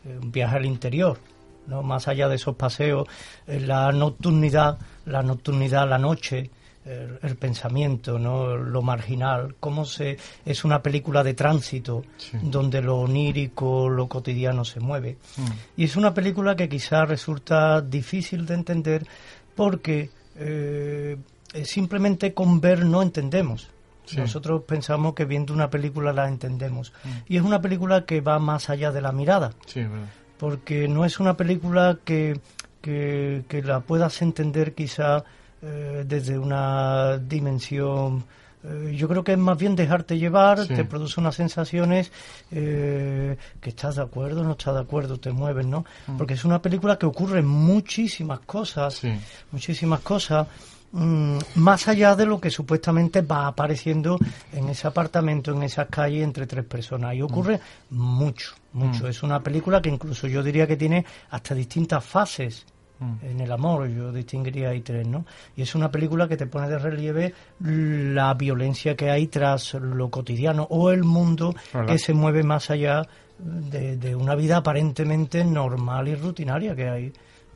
un 0.04 0.30
viaje 0.32 0.56
al 0.56 0.66
interior, 0.66 1.18
¿no? 1.66 1.82
Más 1.82 2.08
allá 2.08 2.28
de 2.28 2.36
esos 2.36 2.56
paseos, 2.56 3.06
eh, 3.46 3.60
la 3.60 3.90
nocturnidad, 3.92 4.78
la 5.06 5.22
nocturnidad, 5.22 5.88
la 5.88 5.98
noche, 5.98 6.50
el, 6.84 7.18
el 7.22 7.36
pensamiento, 7.36 8.18
¿no? 8.18 8.56
Lo 8.56 8.82
marginal, 8.82 9.54
cómo 9.60 9.84
se 9.84 10.16
es 10.44 10.64
una 10.64 10.82
película 10.82 11.22
de 11.22 11.34
tránsito 11.34 12.02
Sí. 12.16 12.36
donde 12.42 12.82
lo 12.82 12.96
onírico, 12.98 13.88
lo 13.88 14.08
cotidiano 14.08 14.64
se 14.64 14.80
mueve. 14.80 15.16
Mm. 15.36 15.44
Y 15.76 15.84
es 15.84 15.94
una 15.96 16.12
película 16.12 16.56
que 16.56 16.68
quizás 16.68 17.08
resulta 17.08 17.80
difícil 17.80 18.46
de 18.46 18.54
entender 18.54 19.06
porque 19.54 20.10
eh, 20.36 21.16
simplemente 21.64 22.34
con 22.34 22.60
ver 22.60 22.84
no 22.84 23.02
entendemos. 23.02 23.68
Sí. 24.04 24.16
Nosotros 24.16 24.62
pensamos 24.66 25.14
que 25.14 25.24
viendo 25.24 25.54
una 25.54 25.70
película 25.70 26.12
la 26.12 26.26
entendemos. 26.28 26.92
Mm. 27.04 27.08
Y 27.28 27.36
es 27.36 27.42
una 27.42 27.60
película 27.60 28.04
que 28.04 28.20
va 28.20 28.38
más 28.40 28.68
allá 28.70 28.90
de 28.90 29.00
la 29.00 29.12
mirada, 29.12 29.52
Sí, 29.66 29.80
verdad. 29.84 30.08
Porque 30.42 30.88
no 30.88 31.04
es 31.04 31.20
una 31.20 31.36
película 31.36 31.98
que, 32.04 32.40
que, 32.80 33.44
que 33.48 33.62
la 33.62 33.78
puedas 33.78 34.20
entender 34.22 34.74
quizá 34.74 35.22
eh, 35.62 36.02
desde 36.04 36.36
una 36.36 37.16
dimensión... 37.18 38.24
eh, 38.64 38.92
yo 38.96 39.06
creo 39.08 39.22
que 39.22 39.32
es 39.34 39.38
más 39.38 39.56
bien 39.56 39.76
dejarte 39.76 40.18
llevar, 40.18 40.66
Sí. 40.66 40.74
te 40.74 40.84
produce 40.84 41.20
unas 41.20 41.36
sensaciones 41.36 42.10
eh, 42.50 43.36
que 43.60 43.70
estás 43.70 43.94
de 43.96 44.02
acuerdo, 44.02 44.42
no 44.42 44.52
estás 44.58 44.74
de 44.74 44.80
acuerdo, 44.80 45.16
te 45.18 45.30
mueves, 45.30 45.64
¿no? 45.66 45.84
Porque 46.18 46.34
es 46.34 46.44
una 46.44 46.60
película 46.60 46.98
que 46.98 47.06
ocurre 47.06 47.40
muchísimas 47.42 48.40
cosas, 48.40 48.96
Mm. 49.04 49.06
Sí. 49.06 49.20
muchísimas 49.52 50.00
cosas, 50.00 50.48
mm, 50.90 51.38
más 51.54 51.86
allá 51.86 52.16
de 52.16 52.26
lo 52.26 52.40
que 52.40 52.50
supuestamente 52.50 53.22
va 53.22 53.46
apareciendo 53.46 54.18
en 54.52 54.68
ese 54.70 54.88
apartamento, 54.88 55.52
en 55.52 55.62
esas 55.62 55.86
calles 55.88 56.24
entre 56.24 56.46
tres 56.48 56.64
personas. 56.64 57.14
Y 57.14 57.22
ocurre 57.22 57.60
mucho, 57.90 58.54
mucho. 58.72 59.04
Mm. 59.04 59.08
Es 59.08 59.22
una 59.22 59.40
película 59.40 59.80
que 59.80 59.90
incluso 59.90 60.26
yo 60.26 60.42
diría 60.42 60.66
que 60.66 60.76
tiene 60.76 61.04
hasta 61.30 61.54
distintas 61.54 62.04
fases 62.04 62.66
Mm. 63.02 63.24
en 63.24 63.40
el 63.40 63.52
amor, 63.52 63.88
yo 63.88 64.12
distinguiría 64.12 64.70
ahí 64.70 64.80
tres, 64.80 65.06
¿no? 65.06 65.24
Y 65.56 65.62
es 65.62 65.74
una 65.74 65.90
película 65.90 66.28
que 66.28 66.36
te 66.36 66.46
pone 66.46 66.68
de 66.68 66.78
relieve 66.78 67.34
la 67.60 68.32
violencia 68.34 68.94
que 68.94 69.10
hay 69.10 69.26
tras 69.26 69.74
lo 69.74 70.08
cotidiano 70.10 70.66
o 70.70 70.90
el 70.90 71.02
mundo 71.02 71.54
que 71.86 71.98
se 71.98 72.14
mueve 72.14 72.42
más 72.42 72.70
allá 72.70 73.02
de, 73.38 73.96
de 73.96 74.14
una 74.14 74.34
vida 74.34 74.58
aparentemente 74.58 75.44
normal 75.44 76.08
y 76.08 76.14
rutinaria 76.14 76.76
que 76.76 76.88
hay. 76.88 77.12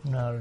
Una- 0.08 0.32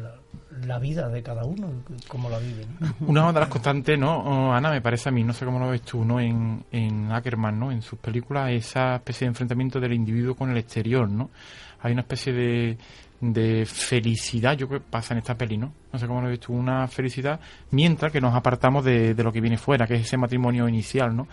la, 0.65 0.79
vida 0.79 1.09
de 1.09 1.21
cada 1.21 1.43
uno, 1.43 1.67
cómo 2.07 2.29
la 2.29 2.39
vive. 2.39 2.65
¿no? 2.79 2.93
Una 3.07 3.33
de 3.33 3.39
las 3.39 3.49
constantes, 3.49 3.99
¿no? 3.99 4.17
Oh, 4.19 4.53
Ana, 4.53 4.69
me 4.71 4.81
parece 4.81 5.09
a 5.09 5.11
mí, 5.11 5.23
no 5.23 5.33
sé 5.33 5.45
cómo 5.45 5.59
lo 5.59 5.69
ves 5.69 5.81
tú, 5.81 6.05
¿no? 6.05 6.19
En, 6.19 6.63
en 6.71 7.11
Ackerman, 7.11 7.59
¿no? 7.59 7.71
En 7.71 7.81
sus 7.81 7.99
películas, 7.99 8.51
esa 8.51 8.95
especie 8.95 9.25
de 9.25 9.29
enfrentamiento 9.29 9.79
del 9.79 9.93
individuo 9.93 10.35
con 10.35 10.49
el 10.51 10.57
exterior, 10.57 11.09
¿no? 11.09 11.29
Hay 11.81 11.91
una 11.91 12.01
especie 12.01 12.31
de, 12.33 12.77
de 13.19 13.65
felicidad, 13.65 14.55
yo 14.57 14.67
creo 14.67 14.79
que 14.79 14.87
pasa 14.89 15.13
en 15.13 15.19
esta 15.19 15.35
peli, 15.35 15.57
¿no? 15.57 15.71
No 15.91 15.99
sé 15.99 16.07
cómo 16.07 16.21
lo 16.21 16.27
ves 16.29 16.39
tú, 16.39 16.53
una 16.53 16.87
felicidad, 16.87 17.39
mientras 17.71 18.11
que 18.11 18.21
nos 18.21 18.33
apartamos 18.33 18.83
de, 18.85 19.13
de 19.13 19.23
lo 19.23 19.31
que 19.31 19.41
viene 19.41 19.57
fuera, 19.57 19.85
que 19.87 19.95
es 19.95 20.01
ese 20.01 20.17
matrimonio 20.17 20.67
inicial, 20.67 21.15
¿no? 21.15 21.27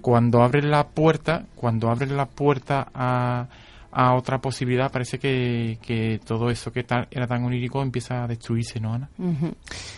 Cuando 0.00 0.42
abres 0.42 0.64
la 0.64 0.86
puerta, 0.88 1.44
cuando 1.54 1.90
abres 1.90 2.10
la 2.10 2.26
puerta 2.26 2.88
a, 2.94 3.46
a 3.96 4.14
otra 4.16 4.40
posibilidad, 4.40 4.90
parece 4.90 5.18
que, 5.20 5.78
que 5.80 6.20
todo 6.26 6.50
eso 6.50 6.72
que 6.72 6.84
era 7.10 7.26
tan 7.28 7.44
onírico 7.44 7.80
empieza 7.80 8.24
a 8.24 8.26
destruirse, 8.26 8.80
¿no, 8.80 8.92
Ana? 8.92 9.08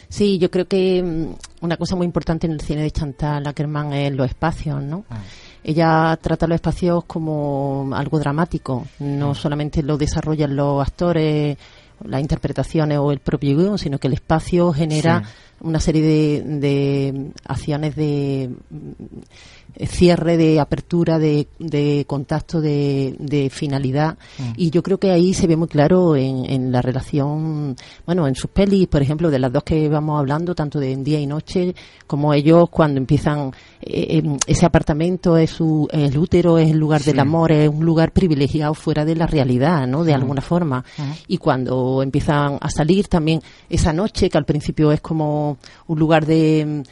Sí, 0.08 0.38
yo 0.38 0.50
creo 0.50 0.66
que 0.66 1.02
mm, 1.02 1.64
una 1.64 1.78
cosa 1.78 1.96
muy 1.96 2.04
importante 2.04 2.46
en 2.46 2.52
el 2.52 2.60
cine 2.60 2.82
de 2.82 2.90
Chantal 2.90 3.46
Ackerman 3.46 3.94
es 3.94 4.12
los 4.14 4.28
espacios, 4.28 4.82
¿no? 4.82 5.04
Ah. 5.08 5.18
Ella 5.64 6.16
trata 6.20 6.46
los 6.46 6.56
espacios 6.56 7.04
como 7.06 7.88
algo 7.94 8.18
dramático, 8.18 8.86
no 9.00 9.34
solamente 9.34 9.82
lo 9.82 9.96
desarrollan 9.96 10.54
los 10.54 10.86
actores, 10.86 11.56
las 12.04 12.20
interpretaciones 12.20 12.98
o 12.98 13.10
el 13.10 13.20
propio 13.20 13.56
guion, 13.56 13.78
sino 13.78 13.98
que 13.98 14.08
el 14.08 14.12
espacio 14.12 14.72
genera 14.74 15.22
Sí. 15.24 15.30
una 15.60 15.80
serie 15.80 16.02
de, 16.02 16.42
de 16.60 17.32
acciones 17.46 17.96
de 17.96 18.50
mm, 18.70 19.65
cierre, 19.86 20.36
de 20.36 20.58
apertura, 20.60 21.18
de, 21.18 21.48
de 21.58 22.04
contacto, 22.06 22.60
de, 22.60 23.14
de 23.18 23.50
finalidad. 23.50 24.16
Mm. 24.38 24.52
Y 24.56 24.70
yo 24.70 24.82
creo 24.82 24.98
que 24.98 25.10
ahí 25.10 25.34
se 25.34 25.46
ve 25.46 25.56
muy 25.56 25.68
claro 25.68 26.16
en, 26.16 26.44
en 26.50 26.72
la 26.72 26.80
relación, 26.82 27.76
bueno, 28.06 28.26
en 28.26 28.34
sus 28.34 28.50
pelis, 28.50 28.86
por 28.88 29.02
ejemplo, 29.02 29.30
de 29.30 29.38
las 29.38 29.52
dos 29.52 29.62
que 29.64 29.88
vamos 29.88 30.18
hablando, 30.18 30.54
tanto 30.54 30.78
de 30.80 30.96
Día 30.96 31.20
y 31.20 31.26
Noche, 31.26 31.74
como 32.06 32.32
ellos 32.32 32.68
cuando 32.70 32.98
empiezan, 32.98 33.52
eh, 33.82 34.22
eh, 34.22 34.36
ese 34.46 34.64
apartamento 34.66 35.36
es 35.36 35.50
su, 35.50 35.88
el 35.92 36.16
útero, 36.16 36.58
es 36.58 36.70
el 36.70 36.78
lugar 36.78 37.02
Sí. 37.02 37.10
del 37.10 37.20
amor, 37.20 37.52
es 37.52 37.68
un 37.68 37.84
lugar 37.84 38.12
privilegiado 38.12 38.72
fuera 38.74 39.04
de 39.04 39.14
la 39.16 39.26
realidad, 39.26 39.86
¿no? 39.86 40.04
De 40.04 40.12
Mm. 40.12 40.20
alguna 40.20 40.40
forma. 40.40 40.84
Mm. 40.96 41.02
Y 41.28 41.38
cuando 41.38 42.02
empiezan 42.02 42.58
a 42.60 42.70
salir 42.70 43.08
también 43.08 43.40
esa 43.68 43.92
noche, 43.92 44.30
que 44.30 44.38
al 44.38 44.44
principio 44.44 44.92
es 44.92 45.00
como 45.00 45.58
un 45.86 45.98
lugar 45.98 46.24
de 46.26 46.82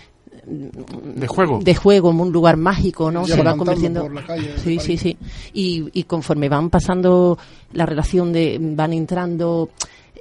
De 0.46 1.26
juego. 1.26 1.60
de 1.62 1.74
juego, 1.74 2.10
un 2.10 2.32
lugar 2.32 2.56
mágico, 2.56 3.10
¿no? 3.10 3.26
Ya 3.26 3.36
Se 3.36 3.42
va 3.42 3.56
convirtiendo. 3.56 4.02
por 4.02 4.14
la 4.14 4.26
calle 4.26 4.54
sí, 4.62 4.78
sí, 4.78 4.96
sí. 4.96 5.16
Y, 5.52 5.88
y 5.92 6.04
conforme 6.04 6.48
van 6.48 6.70
pasando 6.70 7.38
la 7.72 7.86
relación 7.86 8.32
de, 8.32 8.58
van 8.60 8.92
entrando 8.92 9.70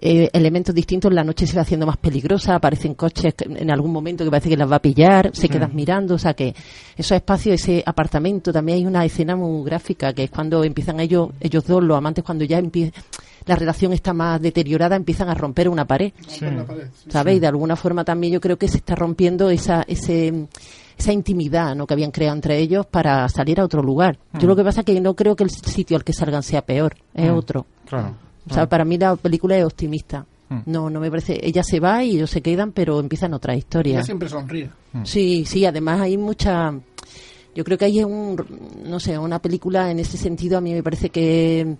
eh, 0.05 0.29
elementos 0.33 0.75
distintos, 0.75 1.13
la 1.13 1.23
noche 1.23 1.47
se 1.47 1.55
va 1.55 1.61
haciendo 1.61 1.85
más 1.85 1.95
peligrosa, 1.95 2.55
aparecen 2.55 2.93
coches 2.93 3.35
que 3.35 3.45
en 3.45 3.71
algún 3.71 3.91
momento 3.91 4.25
que 4.25 4.29
parece 4.29 4.49
que 4.49 4.57
las 4.57 4.69
va 4.69 4.75
a 4.75 4.81
pillar, 4.81 5.31
se 5.33 5.47
quedan 5.47 5.73
mirando, 5.73 6.15
o 6.15 6.17
sea 6.17 6.33
que 6.33 6.53
esos 6.97 7.15
espacios, 7.15 7.55
ese 7.55 7.81
apartamento, 7.85 8.51
también 8.51 8.79
hay 8.79 8.85
una 8.85 9.05
escena 9.05 9.37
muy 9.37 9.63
gráfica 9.63 10.11
que 10.11 10.25
es 10.25 10.29
cuando 10.29 10.63
empiezan 10.65 10.99
ellos, 10.99 11.29
ellos 11.39 11.65
dos, 11.65 11.81
los 11.81 11.97
amantes, 11.97 12.21
cuando 12.23 12.43
ya 12.43 12.59
empiezan 12.59 13.01
la 13.45 13.55
relación 13.55 13.93
está 13.93 14.13
más 14.13 14.41
deteriorada, 14.41 14.95
empiezan 14.95 15.29
a 15.29 15.33
romper 15.33 15.69
una 15.69 15.85
pared. 15.85 16.11
Sí. 16.27 16.45
Y 16.45 17.39
de 17.39 17.47
alguna 17.47 17.75
forma 17.75 18.03
también 18.03 18.33
yo 18.33 18.41
creo 18.41 18.57
que 18.57 18.67
se 18.67 18.77
está 18.77 18.95
rompiendo 18.95 19.49
esa, 19.49 19.83
ese, 19.87 20.47
esa 20.97 21.11
intimidad 21.13 21.75
¿no? 21.75 21.85
que 21.87 21.93
habían 21.93 22.11
creado 22.11 22.35
entre 22.35 22.57
ellos 22.59 22.85
para 22.85 23.27
salir 23.29 23.59
a 23.59 23.65
otro 23.65 23.81
lugar. 23.81 24.17
Yo 24.39 24.47
lo 24.47 24.55
que 24.55 24.63
pasa 24.63 24.81
es 24.81 24.85
que 24.85 24.99
no 25.01 25.15
creo 25.15 25.35
que 25.35 25.43
el 25.43 25.49
sitio 25.49 25.97
al 25.97 26.03
que 26.03 26.13
salgan 26.13 26.43
sea 26.43 26.61
peor, 26.63 26.95
es 27.13 27.29
Mm. 27.31 27.35
otro. 27.35 27.65
Claro. 27.87 28.15
O 28.49 28.53
sea, 28.53 28.67
para 28.67 28.83
mí 28.85 28.97
la 28.97 29.15
película 29.15 29.57
es 29.57 29.63
optimista. 29.65 30.25
Mm. 30.49 30.59
No, 30.65 30.89
no 30.89 30.99
me 30.99 31.09
parece. 31.09 31.39
Ella 31.41 31.63
se 31.63 31.79
va 31.79 32.03
y 32.03 32.15
ellos 32.17 32.29
se 32.29 32.41
quedan, 32.41 32.71
pero 32.73 32.99
empiezan 32.99 33.33
otra 33.33 33.53
Ella 33.53 33.59
historia. 33.59 34.03
siempre 34.03 34.27
sonríe. 34.29 34.69
Sí, 35.03 35.45
sí, 35.45 35.65
además 35.65 36.01
hay 36.01 36.17
mucha. 36.17 36.73
Yo 37.55 37.63
creo 37.63 37.77
que 37.77 37.85
ahí 37.85 37.99
es 37.99 38.05
un. 38.05 38.35
No 38.85 38.99
sé, 38.99 39.17
una 39.17 39.39
película 39.39 39.89
en 39.91 39.99
ese 39.99 40.17
sentido 40.17 40.57
a 40.57 40.61
mí 40.61 40.73
me 40.73 40.83
parece 40.83 41.09
que. 41.09 41.77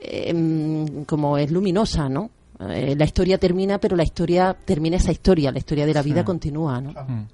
Em, 0.00 1.04
como 1.04 1.38
es 1.38 1.50
luminosa, 1.50 2.08
¿no? 2.08 2.30
Eh, 2.60 2.94
la 2.96 3.04
historia 3.04 3.38
termina, 3.38 3.78
pero 3.78 3.96
la 3.96 4.02
historia 4.02 4.54
termina 4.64 4.96
esa 4.96 5.12
historia, 5.12 5.52
la 5.52 5.58
historia 5.58 5.86
de 5.86 5.94
la 5.94 6.02
vida 6.02 6.24
continúa, 6.24 6.80
¿no? 6.80 6.90
Mm. 6.90 7.26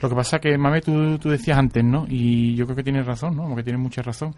Lo 0.00 0.08
que 0.08 0.14
pasa 0.14 0.38
que, 0.38 0.58
Mame, 0.58 0.80
tú, 0.80 1.18
tú 1.18 1.30
decías 1.30 1.56
antes, 1.56 1.82
¿no? 1.82 2.06
Y 2.08 2.54
yo 2.54 2.66
creo 2.66 2.76
que 2.76 2.82
tienes 2.82 3.06
razón, 3.06 3.36
¿no? 3.36 3.48
Porque 3.48 3.62
tienes 3.62 3.80
mucha 3.80 4.02
razón. 4.02 4.34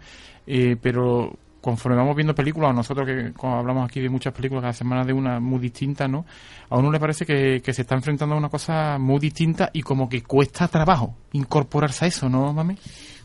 Eh, 0.47 0.77
pero 0.81 1.33
conforme 1.61 1.97
vamos 1.97 2.15
viendo 2.15 2.33
películas, 2.33 2.69
o 2.69 2.73
nosotros 2.73 3.05
que 3.05 3.33
hablamos 3.45 3.85
aquí 3.85 3.99
de 3.99 4.09
muchas 4.09 4.33
películas 4.33 4.61
cada 4.61 4.73
semana 4.73 5.03
de 5.03 5.11
una 5.11 5.39
muy 5.39 5.59
distinta, 5.59 6.07
¿no? 6.07 6.25
A 6.69 6.77
uno 6.77 6.91
le 6.91 6.99
parece 6.99 7.25
que, 7.25 7.61
que 7.61 7.73
se 7.73 7.81
está 7.81 7.95
enfrentando 7.95 8.35
a 8.35 8.37
una 8.37 8.49
cosa 8.49 8.97
muy 8.97 9.19
distinta 9.19 9.69
y 9.73 9.81
como 9.81 10.07
que 10.07 10.21
cuesta 10.23 10.67
trabajo 10.67 11.15
incorporarse 11.33 12.05
a 12.05 12.07
eso, 12.07 12.29
¿no, 12.29 12.53
Mame? 12.53 12.77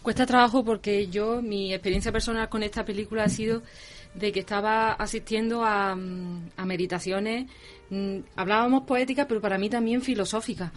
Cuesta 0.02 0.26
trabajo 0.26 0.64
porque 0.64 1.06
yo, 1.06 1.40
mi 1.40 1.72
experiencia 1.72 2.12
personal 2.12 2.48
con 2.48 2.62
esta 2.62 2.84
película 2.84 3.24
ha 3.24 3.28
sido 3.28 3.62
de 4.14 4.32
que 4.32 4.40
estaba 4.40 4.92
asistiendo 4.92 5.64
a, 5.64 5.94
mm, 5.96 6.50
a 6.56 6.64
meditaciones, 6.64 7.50
mm, 7.90 8.18
hablábamos 8.36 8.84
poéticas, 8.84 9.26
pero 9.26 9.40
para 9.40 9.58
mí 9.58 9.68
también 9.68 10.02
filosóficas. 10.02 10.70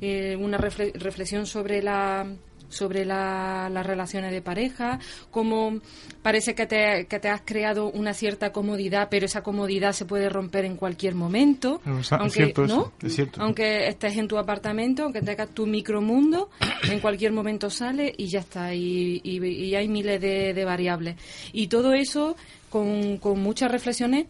Eh, 0.00 0.36
una 0.40 0.58
refle- 0.58 0.92
reflexión 0.94 1.46
sobre 1.46 1.82
la 1.82 2.26
sobre 2.74 3.04
la- 3.04 3.68
las 3.72 3.86
relaciones 3.86 4.32
de 4.32 4.42
pareja, 4.42 4.98
cómo 5.30 5.78
parece 6.22 6.54
que 6.54 6.66
te, 6.66 7.06
que 7.08 7.18
te 7.20 7.28
has 7.28 7.42
creado 7.44 7.90
una 7.90 8.12
cierta 8.14 8.52
comodidad, 8.52 9.08
pero 9.10 9.26
esa 9.26 9.42
comodidad 9.42 9.92
se 9.92 10.04
puede 10.04 10.28
romper 10.28 10.64
en 10.64 10.76
cualquier 10.76 11.14
momento. 11.14 11.80
Es 12.00 12.12
aunque, 12.12 12.30
cierto 12.30 12.66
¿no? 12.66 12.92
es 13.02 13.14
cierto. 13.14 13.40
aunque 13.42 13.88
estés 13.88 14.16
en 14.16 14.28
tu 14.28 14.36
apartamento, 14.38 15.04
aunque 15.04 15.22
tengas 15.22 15.50
tu 15.50 15.66
micromundo, 15.66 16.50
en 16.90 17.00
cualquier 17.00 17.32
momento 17.32 17.70
sale 17.70 18.12
y 18.16 18.26
ya 18.28 18.40
está. 18.40 18.74
Y, 18.74 19.20
y- 19.22 19.44
y 19.44 19.74
hay 19.74 19.88
miles 19.88 20.20
de, 20.20 20.52
de 20.54 20.64
variables. 20.64 21.16
Y 21.52 21.68
todo 21.68 21.92
eso 21.94 22.36
con, 22.70 23.18
con 23.18 23.40
muchas 23.40 23.70
reflexiones, 23.70 24.26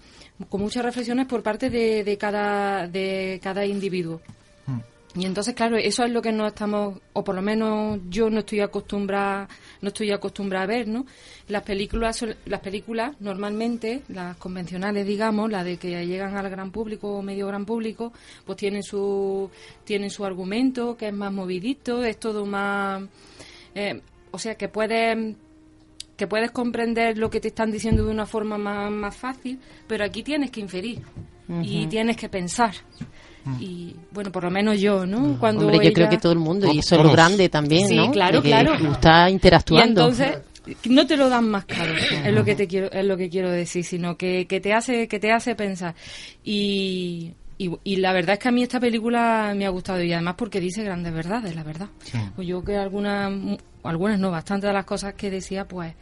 con 0.48 0.60
muchas 0.60 0.84
reflexiones 0.84 1.26
por 1.26 1.42
parte 1.42 1.70
de, 1.70 2.04
de 2.04 2.18
cada 2.18 2.86
de 2.88 3.40
cada 3.42 3.64
individuo. 3.64 4.20
Y 5.16 5.26
entonces, 5.26 5.54
claro, 5.54 5.76
eso 5.76 6.04
es 6.04 6.10
lo 6.10 6.20
que 6.20 6.32
no 6.32 6.44
estamos, 6.44 6.98
o 7.12 7.22
por 7.22 7.36
lo 7.36 7.42
menos 7.42 8.00
yo 8.08 8.30
no 8.30 8.40
estoy 8.40 8.60
acostumbrada, 8.60 9.48
no 9.80 9.88
estoy 9.88 10.10
acostumbrada 10.10 10.64
a 10.64 10.66
ver, 10.66 10.88
¿no? 10.88 11.06
Las 11.46 11.62
películas, 11.62 12.24
las 12.46 12.60
películas 12.60 13.14
normalmente, 13.20 14.02
las 14.08 14.36
convencionales, 14.38 15.06
digamos, 15.06 15.52
las 15.52 15.64
de 15.64 15.76
que 15.76 16.04
llegan 16.04 16.36
al 16.36 16.50
gran 16.50 16.72
público 16.72 17.16
o 17.16 17.22
medio 17.22 17.46
gran 17.46 17.64
público, 17.64 18.12
pues 18.44 18.58
tienen 18.58 18.82
su, 18.82 19.50
tienen 19.84 20.10
su 20.10 20.24
argumento, 20.24 20.96
que 20.96 21.08
es 21.08 21.14
más 21.14 21.32
movidito, 21.32 22.02
es 22.02 22.18
todo 22.18 22.44
más, 22.44 23.04
eh, 23.76 24.00
o 24.32 24.38
sea, 24.38 24.56
que 24.56 24.68
puedes 24.68 25.36
que 26.16 26.26
puedes 26.28 26.52
comprender 26.52 27.18
lo 27.18 27.28
que 27.28 27.40
te 27.40 27.48
están 27.48 27.72
diciendo 27.72 28.04
de 28.04 28.12
una 28.12 28.26
forma 28.26 28.56
más, 28.56 28.90
más 28.90 29.16
fácil, 29.16 29.58
pero 29.88 30.04
aquí 30.04 30.22
tienes 30.22 30.50
que 30.52 30.60
inferir 30.60 31.02
y 31.62 31.86
tienes 31.86 32.16
que 32.16 32.28
pensar. 32.28 32.72
Y 33.60 33.94
bueno, 34.10 34.32
por 34.32 34.44
lo 34.44 34.50
menos 34.50 34.80
yo, 34.80 35.04
¿no? 35.04 35.38
Cuando 35.38 35.66
Hombre, 35.66 35.86
yo 35.86 35.92
creo 35.92 36.06
ella- 36.06 36.16
que 36.16 36.22
todo 36.22 36.32
el 36.32 36.38
mundo, 36.38 36.66
y 36.72 36.78
eso 36.78 36.96
es 36.96 37.02
lo 37.02 37.10
grande 37.12 37.48
también, 37.50 37.88
Sí, 37.88 37.94
¿no? 37.96 38.10
claro, 38.10 38.40
Que 38.40 38.48
claro. 38.48 38.74
Está 38.74 39.28
Y 39.28 39.32
interactuando. 39.34 40.00
entonces 40.00 40.38
no 40.86 41.06
te 41.06 41.16
lo 41.18 41.28
dan 41.28 41.50
más 41.50 41.66
caro, 41.66 41.92
es 41.94 42.32
lo 42.32 42.42
que 42.42 42.54
te 42.54 42.66
quiero, 42.66 42.90
es 42.90 43.04
lo 43.04 43.18
que 43.18 43.28
quiero 43.28 43.50
decir, 43.50 43.84
sino 43.84 44.16
que, 44.16 44.46
que 44.46 44.60
te 44.60 44.72
hace, 44.72 45.06
que 45.08 45.18
te 45.20 45.30
hace 45.30 45.54
pensar. 45.54 45.94
Y, 46.42 47.32
y, 47.58 47.70
y 47.84 47.96
la 47.96 48.14
verdad 48.14 48.32
es 48.34 48.38
que 48.38 48.48
a 48.48 48.52
mí 48.52 48.62
esta 48.62 48.80
película 48.80 49.52
me 49.54 49.66
ha 49.66 49.68
gustado 49.68 50.02
y 50.02 50.10
además 50.14 50.36
porque 50.38 50.58
dice 50.60 50.82
grandes 50.82 51.12
verdades, 51.12 51.54
la 51.54 51.64
verdad. 51.64 51.88
Pues 52.34 52.48
yo 52.48 52.64
que 52.64 52.78
algunas, 52.78 53.30
algunas 53.82 54.18
no, 54.18 54.30
bastantes 54.30 54.68
de 54.68 54.72
las 54.72 54.86
cosas 54.86 55.12
que 55.12 55.30
decía, 55.30 55.68
pues 55.68 55.92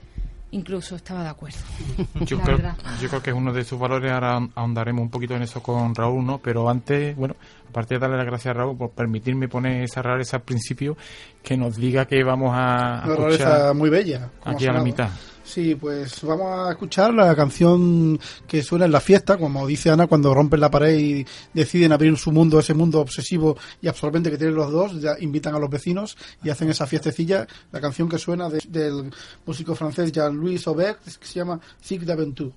incluso 0.52 0.96
estaba 0.96 1.22
de 1.24 1.28
acuerdo. 1.30 1.58
Yo 2.24 2.38
La 2.38 2.44
creo, 2.44 2.56
verdad. 2.58 2.76
yo 3.00 3.08
creo 3.08 3.22
que 3.22 3.30
es 3.30 3.36
uno 3.36 3.52
de 3.52 3.64
sus 3.64 3.78
valores, 3.78 4.10
ahora 4.12 4.38
ahondaremos 4.54 5.02
un 5.02 5.10
poquito 5.10 5.34
en 5.34 5.42
eso 5.42 5.62
con 5.62 5.94
Raúl, 5.94 6.24
¿no? 6.24 6.38
Pero 6.38 6.68
antes, 6.70 7.16
bueno, 7.16 7.34
aparte 7.68 7.94
de 7.94 8.00
darle 8.00 8.16
las 8.16 8.26
gracias 8.26 8.54
a 8.54 8.58
Raúl 8.58 8.76
por 8.76 8.90
permitirme 8.92 9.48
poner 9.48 9.82
esa 9.82 10.00
rareza 10.02 10.36
al 10.38 10.42
principio, 10.44 10.96
que 11.42 11.56
nos 11.56 11.76
diga 11.76 12.04
que 12.06 12.22
vamos 12.22 12.50
a, 12.54 13.02
Una 13.04 13.12
escuchar 13.14 13.48
rareza 13.48 13.74
muy 13.74 13.90
bella. 13.90 14.30
aquí 14.44 14.66
a 14.66 14.72
la 14.72 14.82
mitad. 14.82 15.10
Sí, 15.44 15.74
pues 15.74 16.22
vamos 16.22 16.46
a 16.68 16.70
escuchar 16.70 17.12
la 17.12 17.34
canción 17.34 18.18
que 18.46 18.62
suena 18.62 18.84
en 18.84 18.92
la 18.92 19.00
fiesta, 19.00 19.36
como 19.36 19.66
dice 19.66 19.90
Ana, 19.90 20.06
cuando 20.06 20.32
rompen 20.32 20.60
la 20.60 20.70
pared 20.70 20.96
y 20.98 21.26
deciden 21.52 21.92
abrir 21.92 22.16
su 22.16 22.30
mundo, 22.30 22.60
ese 22.60 22.74
mundo 22.74 23.00
obsesivo 23.00 23.56
y 23.80 23.88
absorbente 23.88 24.30
que 24.30 24.38
tienen 24.38 24.54
los 24.54 24.70
dos, 24.70 25.00
ya 25.00 25.16
invitan 25.20 25.54
a 25.54 25.58
los 25.58 25.68
vecinos 25.68 26.16
y 26.44 26.50
hacen 26.50 26.70
esa 26.70 26.86
fiestecilla. 26.86 27.46
La 27.72 27.80
canción 27.80 28.08
que 28.08 28.18
suena 28.18 28.48
de- 28.48 28.62
del 28.68 29.10
músico 29.44 29.74
francés 29.74 30.12
Jean-Louis 30.12 30.64
Aubert, 30.68 31.02
que 31.02 31.26
se 31.26 31.34
llama 31.40 31.60
Cycle 31.82 32.06
d'Aventure. 32.06 32.52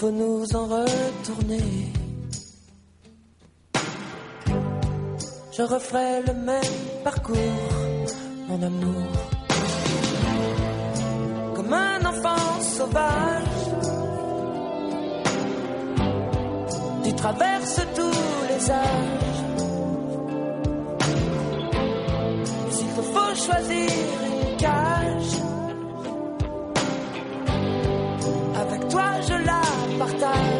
Faut 0.00 0.10
nous 0.10 0.46
en 0.56 0.64
retourner, 0.64 1.92
je 5.52 5.62
referai 5.62 6.22
le 6.26 6.32
même 6.32 6.76
parcours, 7.04 7.36
mon 8.48 8.62
amour. 8.62 9.12
Comme 11.54 11.72
un 11.74 12.00
enfant 12.06 12.62
sauvage. 12.78 13.60
Tu 17.04 17.12
traverses 17.14 17.82
tous 17.94 18.22
les 18.48 18.70
âges. 18.70 19.40
S'il 22.70 22.88
te 22.96 23.02
faut 23.02 23.34
choisir 23.34 24.39
partage. 30.00 30.59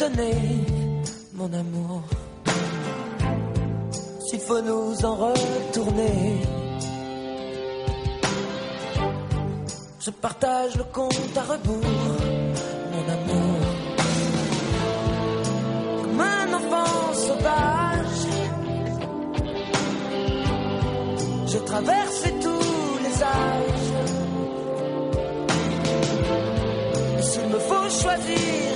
Donné, 0.00 0.32
mon 1.34 1.52
amour. 1.52 2.02
S'il 4.26 4.40
faut 4.40 4.62
nous 4.62 5.04
en 5.04 5.14
retourner, 5.26 6.40
je 10.00 10.10
partage 10.10 10.74
le 10.76 10.84
compte 10.84 11.36
à 11.36 11.42
rebours, 11.52 12.16
mon 12.92 13.04
amour. 13.18 13.60
Comme 16.02 16.20
un 16.20 16.48
enfant 16.60 17.14
sauvage, 17.26 18.24
je 21.52 21.58
traverse 21.58 22.24
tous 22.44 22.98
les 23.04 23.16
âges. 23.22 23.92
S'il 27.28 27.46
me 27.54 27.58
faut 27.58 27.90
choisir 28.02 28.69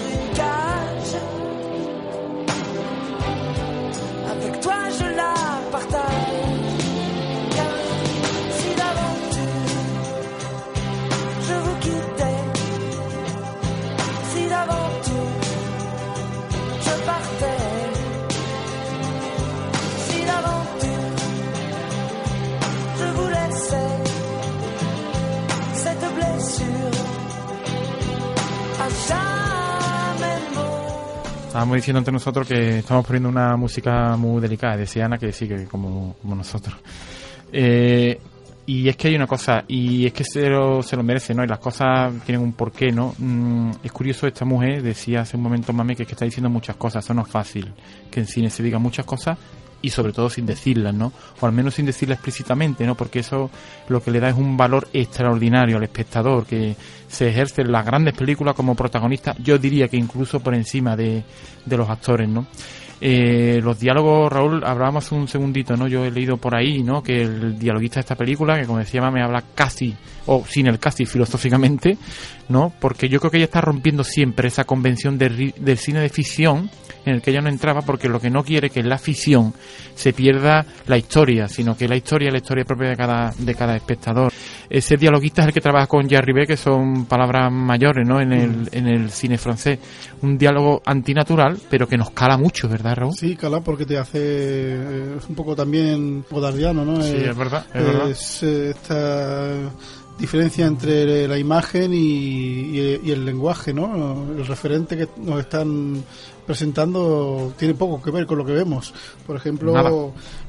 Estábamos 31.64 31.76
diciendo 31.80 32.00
entre 32.00 32.12
nosotros 32.12 32.46
que 32.46 32.80
estamos 32.80 33.06
poniendo 33.06 33.30
una 33.30 33.56
música 33.56 34.18
muy 34.18 34.38
delicada, 34.38 34.76
decía 34.76 35.06
Ana 35.06 35.16
que 35.16 35.32
sí, 35.32 35.48
que 35.48 35.64
como, 35.64 36.14
como 36.20 36.34
nosotros. 36.34 36.76
Eh, 37.50 38.20
y 38.66 38.86
es 38.86 38.96
que 38.98 39.08
hay 39.08 39.16
una 39.16 39.26
cosa, 39.26 39.64
y 39.66 40.04
es 40.04 40.12
que 40.12 40.24
se 40.24 40.46
lo, 40.50 40.82
se 40.82 40.94
lo 40.94 41.02
merece, 41.02 41.32
¿no? 41.32 41.42
Y 41.42 41.46
las 41.46 41.60
cosas 41.60 42.12
tienen 42.26 42.44
un 42.44 42.52
porqué, 42.52 42.92
¿no? 42.92 43.14
Mm, 43.16 43.70
es 43.82 43.92
curioso, 43.92 44.26
esta 44.26 44.44
mujer 44.44 44.82
decía 44.82 45.22
hace 45.22 45.38
un 45.38 45.42
momento 45.42 45.72
Mami 45.72 45.96
que 45.96 46.02
es 46.02 46.06
que 46.06 46.12
está 46.12 46.26
diciendo 46.26 46.50
muchas 46.50 46.76
cosas, 46.76 47.02
eso 47.02 47.14
no 47.14 47.22
es 47.22 47.28
fácil, 47.28 47.72
que 48.10 48.20
en 48.20 48.26
cine 48.26 48.50
se 48.50 48.62
digan 48.62 48.82
muchas 48.82 49.06
cosas 49.06 49.38
y 49.84 49.90
sobre 49.90 50.14
todo 50.14 50.30
sin 50.30 50.46
decirlas, 50.46 50.94
¿no? 50.94 51.12
O 51.40 51.46
al 51.46 51.52
menos 51.52 51.74
sin 51.74 51.84
decirlas 51.84 52.16
explícitamente, 52.16 52.86
¿no? 52.86 52.94
Porque 52.94 53.18
eso 53.18 53.50
lo 53.88 54.02
que 54.02 54.10
le 54.10 54.18
da 54.18 54.30
es 54.30 54.34
un 54.34 54.56
valor 54.56 54.88
extraordinario 54.94 55.76
al 55.76 55.82
espectador, 55.82 56.46
que 56.46 56.74
se 57.06 57.28
ejerce 57.28 57.60
en 57.60 57.70
las 57.70 57.84
grandes 57.84 58.14
películas 58.14 58.54
como 58.54 58.74
protagonista, 58.74 59.36
yo 59.38 59.58
diría 59.58 59.88
que 59.88 59.98
incluso 59.98 60.40
por 60.40 60.54
encima 60.54 60.96
de, 60.96 61.22
de 61.66 61.76
los 61.76 61.88
actores, 61.90 62.26
¿no? 62.30 62.46
Eh, 62.98 63.60
los 63.62 63.78
diálogos, 63.78 64.32
Raúl, 64.32 64.64
hablábamos 64.64 65.12
un 65.12 65.28
segundito, 65.28 65.76
¿no? 65.76 65.86
Yo 65.86 66.06
he 66.06 66.10
leído 66.10 66.38
por 66.38 66.56
ahí, 66.56 66.82
¿no? 66.82 67.02
Que 67.02 67.20
el 67.20 67.58
dialoguista 67.58 67.96
de 67.96 68.00
esta 68.00 68.14
película, 68.16 68.58
que 68.58 68.64
como 68.64 68.78
decía 68.78 69.02
me 69.10 69.22
habla 69.22 69.44
casi, 69.54 69.94
o 70.24 70.42
sin 70.48 70.68
el 70.68 70.78
casi 70.78 71.04
filosóficamente, 71.04 71.98
¿no? 72.48 72.72
Porque 72.80 73.10
yo 73.10 73.20
creo 73.20 73.30
que 73.30 73.36
ella 73.36 73.44
está 73.44 73.60
rompiendo 73.60 74.02
siempre 74.02 74.48
esa 74.48 74.64
convención 74.64 75.18
de 75.18 75.52
del 75.58 75.76
cine 75.76 76.00
de 76.00 76.08
ficción 76.08 76.70
en 77.06 77.14
el 77.14 77.22
que 77.22 77.30
ella 77.30 77.40
no 77.42 77.48
entraba, 77.48 77.82
porque 77.82 78.08
lo 78.08 78.20
que 78.20 78.30
no 78.30 78.42
quiere 78.44 78.70
que 78.70 78.80
en 78.80 78.88
la 78.88 78.98
ficción 78.98 79.52
se 79.94 80.12
pierda 80.12 80.64
la 80.86 80.96
historia, 80.96 81.48
sino 81.48 81.76
que 81.76 81.86
la 81.88 81.96
historia 81.96 82.28
es 82.28 82.32
la 82.32 82.38
historia 82.38 82.64
propia 82.64 82.88
de 82.90 82.96
cada, 82.96 83.32
de 83.38 83.54
cada 83.54 83.76
espectador. 83.76 84.32
Ese 84.70 84.96
dialoguista 84.96 85.42
es 85.42 85.48
el 85.48 85.54
que 85.54 85.60
trabaja 85.60 85.86
con 85.86 86.08
Jerry 86.08 86.32
B, 86.32 86.46
que 86.46 86.56
son 86.56 87.04
palabras 87.06 87.52
mayores, 87.52 88.06
¿no? 88.08 88.20
En 88.20 88.32
el, 88.32 88.68
en 88.72 88.86
el 88.88 89.10
cine 89.10 89.38
francés. 89.38 89.78
Un 90.22 90.36
diálogo 90.38 90.82
antinatural, 90.84 91.58
pero 91.70 91.86
que 91.86 91.96
nos 91.98 92.10
cala 92.10 92.36
mucho, 92.36 92.68
¿verdad, 92.68 92.96
Raúl? 92.96 93.12
Sí, 93.14 93.36
cala, 93.36 93.60
porque 93.60 93.84
te 93.86 93.98
hace. 93.98 94.18
eh, 94.22 95.14
es 95.18 95.28
un 95.28 95.34
poco 95.34 95.54
también 95.54 96.24
godardiano, 96.30 96.84
¿no? 96.84 97.02
Sí, 97.02 97.12
Eh, 97.16 97.30
es 97.30 97.36
verdad, 97.36 97.66
es 97.74 97.84
verdad. 97.84 98.10
es, 98.10 98.42
eh, 98.42 98.70
esta 98.70 99.70
diferencia 100.18 100.64
entre 100.66 101.26
la 101.28 101.36
imagen 101.38 101.92
y, 101.92 101.98
y- 101.98 103.00
y 103.04 103.10
el 103.10 103.24
lenguaje, 103.24 103.72
¿no? 103.74 104.24
El 104.36 104.46
referente 104.46 104.96
que 104.96 105.08
nos 105.18 105.40
están 105.40 106.02
presentando 106.46 107.52
tiene 107.58 107.74
poco 107.74 108.00
que 108.02 108.10
ver 108.10 108.26
con 108.26 108.38
lo 108.38 108.44
que 108.44 108.52
vemos. 108.52 108.92
Por 109.26 109.36
ejemplo, 109.36 109.72
Nada. 109.72 109.90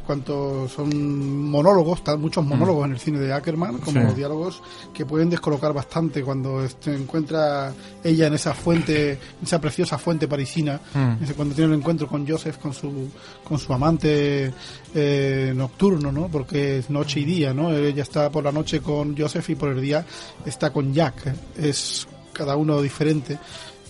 cuanto 0.06 0.68
son 0.70 1.50
monólogos, 1.50 2.00
están 2.00 2.22
muchos 2.22 2.46
monólogos 2.46 2.86
en 2.86 2.92
el 2.94 3.00
cine 3.00 3.20
de 3.20 3.34
Ackerman, 3.34 3.80
como 3.80 4.02
Mm. 4.02 4.10
Sí. 4.10 4.16
diálogos 4.16 4.62
que 4.94 5.06
pueden 5.06 5.30
descolocar 5.30 5.74
bastante 5.74 6.22
cuando 6.24 6.68
se 6.80 6.94
encuentra 6.96 7.74
ella 8.04 8.28
en 8.28 8.34
esa 8.36 8.54
fuente, 8.54 9.18
esa 9.44 9.60
preciosa 9.60 9.98
fuente 9.98 10.28
parisina, 10.28 10.80
Mm. 10.94 11.16
Cuando 11.36 11.56
tiene 11.56 11.74
el 11.74 11.80
encuentro 11.80 12.08
con 12.08 12.28
Joseph, 12.28 12.58
con 12.58 12.74
su, 12.74 13.10
con 13.44 13.58
su 13.60 13.74
amante 13.74 14.54
eh, 14.94 15.54
nocturno, 15.56 16.12
¿no? 16.12 16.28
Porque 16.30 16.78
es 16.80 16.90
noche 16.90 17.20
y 17.22 17.26
día, 17.26 17.54
¿no? 17.54 17.72
Ella 17.74 18.04
está 18.04 18.30
por 18.30 18.44
la 18.44 18.52
noche 18.52 18.80
con 18.82 19.18
Joseph 19.18 19.50
y 19.50 19.56
por 19.56 19.70
el 19.70 19.82
día 19.82 20.06
está 20.46 20.72
con 20.72 20.94
Jack. 20.94 21.34
Es 21.58 22.08
cada 22.32 22.56
uno 22.56 22.82
diferente. 22.82 23.38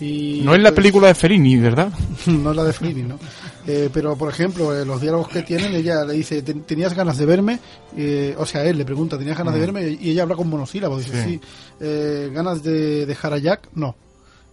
Y, 0.00 0.42
No 0.44 0.54
es 0.54 0.60
la 0.60 0.70
pues, 0.70 0.76
película 0.76 1.08
de 1.08 1.14
Fellini, 1.14 1.56
¿verdad? 1.56 1.90
no 2.26 2.50
es 2.50 2.56
la 2.56 2.64
de 2.64 2.72
Fellini, 2.72 3.02
¿no? 3.02 3.18
Eh, 3.66 3.88
pero, 3.92 4.16
por 4.16 4.30
ejemplo, 4.30 4.76
eh, 4.76 4.84
los 4.84 5.00
diálogos 5.00 5.28
que 5.28 5.42
tienen, 5.42 5.74
ella 5.74 6.04
le 6.04 6.14
dice, 6.14 6.42
"¿Ten- 6.42 6.62
¿tenías 6.64 6.94
ganas 6.94 7.16
de 7.18 7.26
verme? 7.26 7.58
Eh, 7.96 8.34
o 8.38 8.44
sea, 8.46 8.64
él 8.64 8.76
le 8.78 8.84
pregunta, 8.84 9.18
¿tenías 9.18 9.38
ganas 9.38 9.54
de 9.54 9.60
verme? 9.60 9.88
Y 10.00 10.10
ella 10.10 10.22
habla 10.24 10.36
con 10.36 10.48
monosílabos, 10.48 11.04
dice, 11.04 11.24
Sí. 11.24 11.30
sí. 11.30 11.40
Eh, 11.80 12.30
¿Ganas 12.32 12.62
de 12.62 13.06
dejar 13.06 13.32
a 13.32 13.38
Jack? 13.38 13.70
No. 13.74 13.96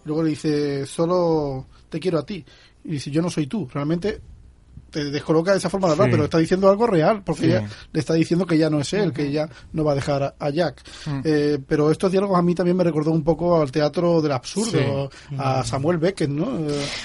Luego 0.04 0.22
le 0.22 0.30
dice, 0.30 0.86
solo 0.86 1.66
te 1.88 2.00
quiero 2.00 2.18
a 2.18 2.26
ti. 2.26 2.44
Y 2.84 2.92
dice, 2.92 3.10
yo 3.10 3.22
no 3.22 3.30
soy 3.30 3.46
tú. 3.46 3.68
Realmente 3.72 4.20
te 4.94 5.10
descoloca 5.10 5.50
de 5.52 5.58
esa 5.58 5.68
forma 5.68 5.88
de 5.88 5.92
hablar, 5.94 6.06
Sí. 6.08 6.12
pero 6.12 6.24
está 6.24 6.38
diciendo 6.38 6.70
algo 6.70 6.86
real, 6.86 7.22
porque 7.24 7.42
Sí. 7.42 7.46
ella 7.48 7.68
le 7.92 8.00
está 8.00 8.14
diciendo 8.14 8.46
que 8.46 8.56
ya 8.56 8.70
no 8.70 8.78
es 8.80 8.92
él, 8.92 9.12
que 9.12 9.26
ella 9.26 9.48
no 9.72 9.82
va 9.82 9.90
a 9.92 9.94
dejar 9.96 10.22
a, 10.22 10.34
a 10.38 10.50
Jack. 10.50 10.82
Mm. 11.06 11.20
Eh, 11.24 11.58
pero 11.66 11.90
estos 11.90 12.12
diálogos 12.12 12.38
a 12.38 12.42
mí 12.42 12.54
también 12.54 12.76
me 12.76 12.84
recordó 12.84 13.10
un 13.10 13.24
poco 13.24 13.60
al 13.60 13.72
teatro 13.72 14.22
del 14.22 14.30
absurdo, 14.32 15.10
Sí. 15.28 15.34
a 15.38 15.64
Samuel 15.64 15.98
Beckett, 15.98 16.30
¿no? 16.30 16.46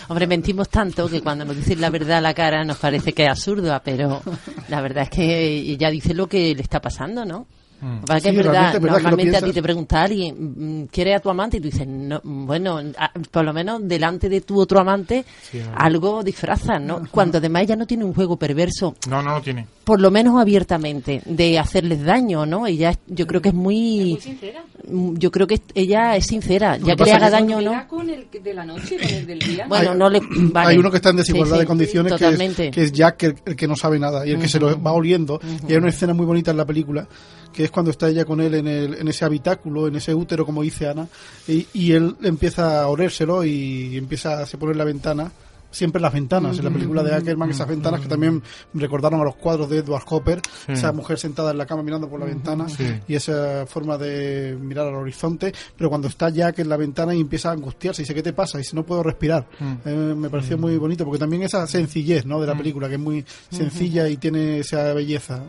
Hombre, 0.07 0.27
mentimos 0.27 0.69
tanto 0.69 1.09
que 1.09 1.21
cuando 1.21 1.45
nos 1.45 1.55
dicen 1.55 1.81
la 1.81 1.89
verdad 1.89 2.19
a 2.19 2.21
la 2.21 2.33
cara 2.35 2.63
nos 2.63 2.77
parece 2.77 3.13
que 3.13 3.23
es 3.25 3.29
absurdo, 3.31 3.81
pero 3.83 4.21
la 4.69 4.81
verdad 4.81 5.03
es 5.03 5.09
que 5.09 5.47
ella 5.47 5.89
dice 5.89 6.13
lo 6.13 6.27
que 6.27 6.53
le 6.53 6.61
está 6.61 6.79
pasando, 6.79 7.25
¿no? 7.25 7.47
Mm. 7.81 7.99
Para 8.05 8.19
que 8.19 8.29
Sí, 8.29 8.29
es 8.29 8.35
verdad, 8.45 8.51
realmente 8.53 8.77
es 8.77 8.81
verdad 8.83 8.97
que 8.97 9.01
lo 9.03 9.09
normalmente 9.09 9.37
a 9.37 9.41
ti 9.41 9.51
te 9.53 9.61
pregunta 9.61 10.01
alguien, 10.03 10.35
mm, 10.83 10.85
¿quieres 10.91 11.15
a 11.15 11.19
tu 11.19 11.29
amante? 11.29 11.57
Y 11.57 11.59
tú 11.61 11.69
dices, 11.69 11.87
no, 11.87 12.19
bueno, 12.23 12.79
a- 12.97 13.11
por 13.31 13.45
lo 13.45 13.53
menos 13.53 13.87
delante 13.87 14.27
de 14.29 14.41
tu 14.41 14.59
otro 14.59 14.79
amante, 14.79 15.23
Sí, 15.49 15.59
algo 15.75 16.23
disfrazas, 16.23 16.81
¿no? 16.81 17.01
Cuando 17.11 17.37
además 17.37 17.63
ella 17.63 17.75
no 17.75 17.87
tiene 17.87 18.03
un 18.03 18.13
juego 18.13 18.37
perverso, 18.37 18.95
No, 19.09 19.21
no 19.21 19.31
lo 19.35 19.41
tiene. 19.41 19.65
por 19.83 20.01
lo 20.01 20.11
menos 20.11 20.39
abiertamente, 20.41 21.21
de 21.25 21.57
hacerles 21.59 22.03
daño, 22.03 22.45
¿no? 22.45 22.67
Ella, 22.67 22.89
es- 22.91 22.99
yo 23.07 23.25
creo 23.27 23.41
que 23.41 23.49
es 23.49 23.55
muy, 23.55 24.11
Muy 24.11 24.19
sincera. 24.21 24.63
mm, 24.87 25.15
yo 25.17 25.31
creo 25.31 25.47
que 25.47 25.61
ella 25.73 26.15
es 26.15 26.25
sincera, 26.25 26.77
ya 26.77 26.95
que 26.95 27.05
le 27.05 27.11
haga 27.13 27.29
daño 27.29 27.61
no. 27.61 27.87
con 27.87 28.09
el 28.09 28.27
de 28.43 28.53
la 28.53 28.65
noche, 28.65 28.97
con 28.97 29.07
el 29.09 29.25
del 29.25 29.39
día. 29.39 29.65
Bueno, 29.67 29.91
Hay- 29.91 29.97
no 29.97 30.09
le 30.09 30.19
vale. 30.51 30.69
Hay 30.71 30.77
uno 30.77 30.91
que 30.91 30.97
está 30.97 31.09
en 31.11 31.17
desigualdad 31.17 31.55
Sí, 31.55 31.59
sí, 31.59 31.61
de 31.61 31.67
condiciones, 31.67 32.13
que 32.13 32.27
es, 32.27 32.71
que 32.71 32.83
es 32.83 32.91
Jack, 32.91 33.23
el, 33.23 33.35
el 33.45 33.55
que 33.55 33.67
no 33.67 33.75
sabe 33.75 33.99
nada 33.99 34.25
y 34.27 34.31
el 34.31 34.39
que 34.39 34.47
se 34.47 34.59
lo 34.59 34.81
va 34.81 34.91
oliendo. 34.91 35.39
Y 35.67 35.71
hay 35.71 35.77
una 35.77 35.89
escena 35.89 36.13
muy 36.13 36.25
bonita 36.25 36.51
en 36.51 36.57
la 36.57 36.65
película, 36.65 37.07
que 37.53 37.63
es 37.63 37.71
cuando 37.71 37.91
está 37.91 38.09
ella 38.09 38.25
con 38.25 38.41
él 38.41 38.55
en, 38.55 38.67
el, 38.67 38.93
en 38.95 39.07
ese 39.07 39.25
habitáculo, 39.25 39.87
en 39.87 39.95
ese 39.95 40.13
útero, 40.13 40.45
como 40.45 40.61
dice 40.61 40.87
Ana, 40.87 41.07
y, 41.47 41.67
y 41.73 41.91
él 41.93 42.15
empieza 42.23 42.81
a 42.81 42.87
olérselo 42.87 43.43
y 43.43 43.97
empieza 43.97 44.41
a 44.41 44.45
se 44.45 44.57
pone 44.57 44.73
en 44.73 44.77
la 44.77 44.85
ventana. 44.85 45.31
Siempre 45.71 46.01
las 46.01 46.11
ventanas, 46.13 46.57
en 46.57 46.65
la 46.65 46.71
película 46.71 47.03
de 47.03 47.13
Ackerman, 47.13 47.51
esas 47.51 47.67
ventanas 47.67 48.01
que 48.01 48.07
también 48.07 48.41
recordaron 48.73 49.21
a 49.21 49.23
los 49.23 49.35
cuadros 49.35 49.69
de 49.69 49.77
Edward 49.77 50.03
Hopper, 50.07 50.41
Sí. 50.65 50.71
esa 50.73 50.91
mujer 50.91 51.19
sentada 51.19 51.51
en 51.51 51.57
la 51.59 51.65
cama 51.67 51.83
mirando 51.83 52.09
por 52.09 52.19
la 52.19 52.25
ventana 52.25 52.67
Sí. 52.69 52.85
y 53.07 53.13
esa 53.15 53.65
forma 53.67 53.97
de 53.97 54.57
mirar 54.59 54.87
al 54.87 54.95
horizonte, 54.95 55.53
pero 55.77 55.89
cuando 55.89 56.07
está 56.07 56.29
Jack 56.29 56.59
en 56.59 56.69
la 56.69 56.77
ventana 56.77 57.13
y 57.13 57.21
empieza 57.21 57.49
a 57.49 57.53
angustiarse, 57.53 58.01
y 58.01 58.03
dice, 58.03 58.15
¿qué 58.15 58.23
te 58.23 58.33
pasa? 58.33 58.57
Y 58.57 58.61
dice, 58.61 58.75
no 58.75 58.83
puedo 58.83 59.03
respirar. 59.03 59.47
Eh, 59.85 60.13
me 60.17 60.29
pareció 60.29 60.57
muy 60.57 60.75
bonito, 60.77 61.05
porque 61.05 61.19
también 61.19 61.43
esa 61.43 61.67
sencillez 61.67 62.25
¿no? 62.25 62.41
de 62.41 62.47
la 62.47 62.55
película, 62.55 62.87
que 62.87 62.95
es 62.95 62.99
muy 62.99 63.23
sencilla 63.51 64.07
y 64.09 64.17
tiene 64.17 64.59
esa 64.59 64.93
belleza. 64.93 65.43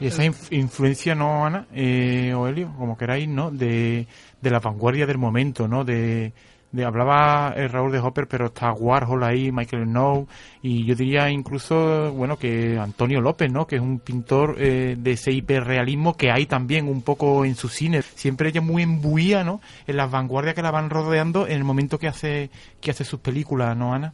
Y 0.00 0.06
esa 0.06 0.24
inf- 0.24 0.52
influencia, 0.52 1.14
¿no, 1.14 1.44
Ana? 1.44 1.66
Eh, 1.74 2.32
o 2.36 2.46
Helio, 2.46 2.72
como 2.78 2.96
queráis, 2.96 3.28
¿no? 3.28 3.50
De, 3.50 4.06
de 4.40 4.50
la 4.50 4.60
vanguardia 4.60 5.06
del 5.06 5.18
momento, 5.18 5.66
¿no? 5.66 5.84
De, 5.84 6.32
de 6.76 6.84
hablaba 6.84 7.54
eh, 7.56 7.68
Raúl 7.68 7.90
de 7.90 7.98
Hopper, 8.00 8.28
pero 8.28 8.46
está 8.46 8.70
Warhol 8.72 9.24
ahí, 9.24 9.50
Michael 9.50 9.84
Snow, 9.84 10.26
y 10.62 10.84
yo 10.84 10.94
diría 10.94 11.30
incluso, 11.30 12.12
bueno, 12.12 12.36
que 12.36 12.78
Antonio 12.78 13.20
López, 13.22 13.50
¿no? 13.50 13.66
Que 13.66 13.76
es 13.76 13.82
un 13.82 13.98
pintor 13.98 14.56
eh, 14.58 14.94
de 14.98 15.12
ese 15.12 15.32
hiperrealismo 15.32 16.16
que 16.16 16.30
hay 16.30 16.44
también 16.46 16.86
un 16.86 17.00
poco 17.02 17.44
en 17.46 17.54
su 17.54 17.68
cine. 17.68 18.02
Siempre 18.02 18.50
ella 18.50 18.60
muy 18.60 18.82
embuía, 18.82 19.42
¿no? 19.42 19.60
En 19.86 19.96
las 19.96 20.10
vanguardias 20.10 20.54
que 20.54 20.62
la 20.62 20.70
van 20.70 20.90
rodeando 20.90 21.46
en 21.46 21.54
el 21.54 21.64
momento 21.64 21.98
que 21.98 22.08
hace, 22.08 22.50
que 22.80 22.90
hace 22.90 23.04
sus 23.04 23.20
películas, 23.20 23.74
¿no, 23.76 23.94
Ana? 23.94 24.12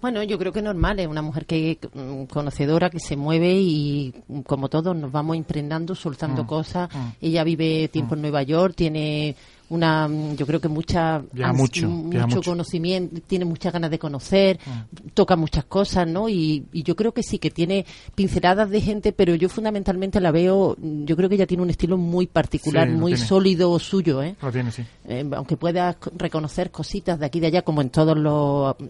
Bueno, 0.00 0.22
yo 0.22 0.38
creo 0.38 0.52
que 0.52 0.58
es 0.58 0.64
normal, 0.64 1.00
es 1.00 1.06
una 1.06 1.22
mujer 1.22 1.46
que 1.46 1.78
mm, 1.94 2.24
conocedora, 2.24 2.90
que 2.90 2.98
se 3.00 3.16
mueve 3.16 3.52
y 3.54 4.12
mm, 4.28 4.40
como 4.40 4.68
todos 4.68 4.94
nos 4.94 5.10
vamos 5.10 5.34
impregnando, 5.36 5.94
soltando 5.94 6.44
Mm, 6.44 6.46
cosas. 6.46 6.94
mm. 6.94 7.08
Ella 7.22 7.42
vive 7.44 7.88
tiempo 7.88 8.14
en 8.14 8.20
Nueva 8.20 8.42
York, 8.42 8.74
tiene 8.76 9.34
una 9.70 10.06
mm, 10.08 10.36
yo 10.36 10.46
creo 10.46 10.60
que 10.60 10.68
mucha 10.68 11.22
Viaja 11.32 11.52
ans- 11.52 11.56
mucho, 11.56 11.88
viaja 12.10 12.26
mucho. 12.26 12.50
conocimiento, 12.50 13.20
tiene 13.26 13.44
muchas 13.44 13.72
ganas 13.72 13.90
de 13.90 13.98
conocer, 13.98 14.58
Mm. 14.64 15.08
toca 15.14 15.36
muchas 15.36 15.64
cosas, 15.64 16.06
¿no? 16.06 16.28
Y, 16.28 16.64
y 16.72 16.82
yo 16.82 16.94
creo 16.96 17.12
que 17.12 17.22
sí, 17.22 17.38
que 17.38 17.50
tiene 17.50 17.86
pinceladas 18.14 18.68
de 18.70 18.80
gente, 18.80 19.12
pero 19.12 19.34
yo 19.34 19.48
fundamentalmente 19.48 20.20
la 20.20 20.30
veo, 20.30 20.76
mm, 20.78 21.04
yo 21.04 21.16
creo 21.16 21.28
que 21.28 21.36
ella 21.36 21.46
tiene 21.46 21.62
un 21.62 21.70
estilo 21.70 21.96
muy 21.96 22.26
particular, 22.26 22.88
Sí, 22.88 22.94
muy 22.94 23.12
tiene. 23.14 23.26
sólido 23.26 23.78
suyo, 23.78 24.22
¿eh? 24.22 24.36
Lo 24.42 24.52
tiene, 24.52 24.70
sí. 24.70 24.82
Eh, 25.06 25.24
aunque 25.34 25.56
puedas 25.56 25.96
c- 26.02 26.10
reconocer 26.16 26.70
cositas 26.70 27.18
de 27.18 27.26
aquí 27.26 27.38
y 27.38 27.40
de 27.40 27.46
allá, 27.48 27.62
como 27.62 27.80
en 27.80 27.90
todos 27.90 28.16
los 28.16 28.74
mm, 28.78 28.84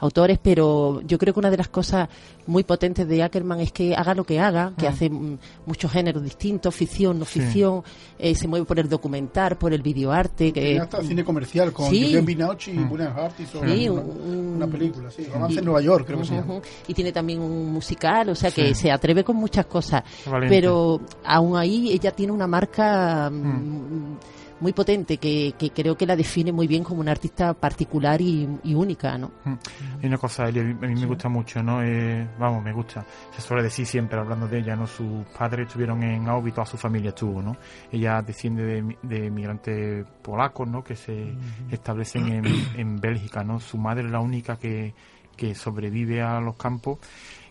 autores, 0.00 0.38
pero 0.42 1.00
yo 1.06 1.18
creo 1.18 1.32
que 1.32 1.40
una 1.40 1.50
de 1.50 1.56
las 1.56 1.68
cosas 1.68 2.08
muy 2.46 2.62
potentes 2.64 3.08
de 3.08 3.22
Ackerman 3.22 3.60
es 3.60 3.72
que 3.72 3.94
haga 3.96 4.14
lo 4.14 4.24
que 4.24 4.38
haga, 4.38 4.72
que 4.76 4.86
hace 4.86 5.08
mm, 5.08 5.38
muchos 5.66 5.90
géneros 5.90 6.22
distintos, 6.22 6.74
ficción, 6.74 7.18
no 7.18 7.24
Sí. 7.24 7.40
ficción, 7.40 7.82
eh, 8.18 8.34
se 8.34 8.46
mueve 8.48 8.66
por 8.66 8.78
el 8.78 8.88
documental, 8.88 9.56
por 9.56 9.72
el 9.72 9.82
videoarte, 9.94 10.52
que 10.52 10.78
hasta 10.78 11.02
cine 11.02 11.24
comercial 11.24 11.72
con 11.72 11.88
Sí. 11.90 12.02
Julian 12.04 12.24
Binoche 12.26 12.72
y 12.72 12.78
William 12.78 13.12
Hart 13.16 13.38
hizo 13.40 13.60
Sí, 13.64 13.88
una, 13.88 14.00
un- 14.02 14.54
una 14.56 14.66
película, 14.66 15.10
sí, 15.10 15.24
Romance 15.32 15.54
y- 15.54 15.58
en 15.58 15.64
Nueva 15.64 15.80
York, 15.80 16.06
creo 16.06 16.18
que 16.18 16.24
se 16.26 16.34
llama. 16.34 16.54
Ujú. 16.54 16.62
Y 16.88 16.94
tiene 16.94 17.12
también 17.12 17.40
un 17.40 17.72
musical, 17.72 18.28
o 18.28 18.34
sea 18.34 18.50
que 18.50 18.74
Sí. 18.74 18.82
se 18.82 18.90
atreve 18.92 19.24
con 19.24 19.36
muchas 19.36 19.66
cosas. 19.66 20.02
Valiente. 20.26 20.54
Pero 20.56 21.00
aún 21.24 21.56
ahí 21.56 21.92
ella 21.92 22.10
tiene 22.10 22.32
una 22.32 22.46
marca 22.46 23.30
mm, 23.30 24.16
muy 24.64 24.72
potente 24.72 25.18
que, 25.18 25.52
que 25.58 25.72
creo 25.72 25.94
que 25.94 26.06
la 26.06 26.16
define 26.16 26.50
muy 26.50 26.66
bien 26.66 26.82
como 26.82 27.00
una 27.02 27.10
artista 27.10 27.52
particular 27.52 28.18
y, 28.22 28.48
y 28.62 28.72
única, 28.72 29.18
¿no? 29.18 29.30
Mm. 29.44 29.54
Y 30.02 30.06
una 30.06 30.16
cosa, 30.16 30.48
Eli, 30.48 30.60
a 30.60 30.64
mí 30.64 30.94
me 30.94 31.04
gusta 31.04 31.28
mucho, 31.28 31.62
¿no? 31.62 31.82
Eh, 31.82 32.26
vamos, 32.38 32.64
me 32.64 32.72
gusta. 32.72 33.04
Se 33.30 33.42
suele 33.42 33.62
decir 33.62 33.84
siempre, 33.84 34.18
hablando 34.18 34.48
de 34.48 34.60
ella, 34.60 34.74
¿no? 34.74 34.86
Sus 34.86 35.26
padres 35.38 35.66
estuvieron 35.66 36.02
en 36.02 36.26
Auschwitz, 36.26 36.54
toda 36.54 36.66
su 36.66 36.78
familia 36.78 37.10
estuvo, 37.10 37.42
¿no? 37.42 37.58
Ella 37.92 38.22
desciende 38.22 38.64
de, 38.64 38.96
de 39.02 39.30
migrantes 39.30 40.06
polacos, 40.22 40.66
¿no? 40.66 40.82
Que 40.82 40.96
se 40.96 41.34
establecen 41.70 42.26
en, 42.28 42.44
en 42.78 42.96
Bélgica, 42.96 43.44
¿no? 43.44 43.60
Su 43.60 43.76
madre 43.76 44.06
es 44.06 44.10
la 44.10 44.20
única 44.20 44.56
que, 44.56 44.94
que 45.36 45.54
sobrevive 45.54 46.22
a 46.22 46.40
los 46.40 46.56
campos. 46.56 46.98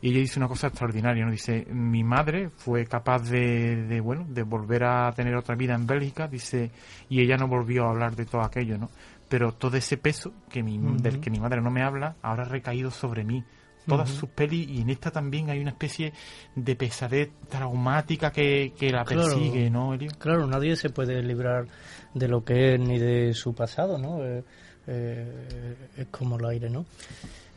Y 0.02 0.10
ella 0.10 0.20
dice 0.20 0.38
una 0.40 0.50
cosa 0.50 0.68
extraordinaria, 0.68 1.24
¿no? 1.26 1.32
Dice, 1.32 1.66
mi 1.72 2.04
madre 2.04 2.50
fue 2.50 2.86
capaz 2.86 3.30
de, 3.30 3.86
de, 3.88 4.02
bueno, 4.02 4.26
de 4.28 4.44
volver 4.44 4.84
a 4.84 5.12
tener 5.14 5.34
otra 5.36 5.56
vida 5.56 5.76
en 5.76 5.88
Bélgica, 5.88 6.28
dice, 6.28 6.72
y 7.10 7.22
ella 7.22 7.38
no 7.38 7.48
volvió 7.48 7.86
a 7.86 7.92
hablar 7.92 8.16
de 8.16 8.26
todo 8.26 8.42
aquello, 8.42 8.78
¿no? 8.78 8.90
Pero 9.30 9.54
todo 9.54 9.78
ese 9.78 9.98
peso 9.98 10.34
que 10.50 10.62
mi, 10.62 10.78
del 11.02 11.20
que 11.22 11.30
mi 11.30 11.40
madre 11.40 11.62
no 11.62 11.72
me 11.72 11.82
habla, 11.84 12.18
ahora 12.22 12.44
ha 12.44 12.50
recaído 12.50 12.92
sobre 12.92 13.24
mí. 13.24 13.44
Todas 13.86 14.10
sus 14.10 14.30
pelis, 14.30 14.66
y 14.70 14.80
en 14.80 14.90
esta 14.92 15.12
también 15.12 15.50
hay 15.50 15.60
una 15.60 15.72
especie 15.72 16.14
de 16.56 16.74
pesadez 16.78 17.32
traumática 17.50 18.32
que, 18.32 18.72
que 18.80 18.90
la 18.90 19.04
Claro. 19.04 19.24
persigue, 19.24 19.70
¿no, 19.70 19.94
Elio? 19.94 20.10
Claro, 20.20 20.48
nadie 20.48 20.78
se 20.78 20.90
puede 20.90 21.22
librar 21.22 21.66
de 22.14 22.28
lo 22.30 22.46
que 22.46 22.76
es 22.76 22.80
ni 22.80 22.98
de 22.98 23.34
su 23.34 23.54
pasado, 23.54 23.98
¿no? 23.98 24.24
Eh, 24.24 24.42
eh, 24.88 25.76
es 25.98 26.08
como 26.08 26.38
el 26.38 26.46
aire, 26.46 26.70
¿no? 26.70 26.86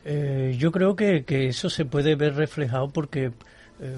Eh, 0.08 0.54
yo 0.56 0.70
creo 0.70 0.94
que, 0.94 1.24
que 1.24 1.48
eso 1.48 1.68
se 1.68 1.84
puede 1.84 2.14
ver 2.14 2.34
reflejado 2.36 2.88
porque, 2.90 3.32
eh, 3.80 3.96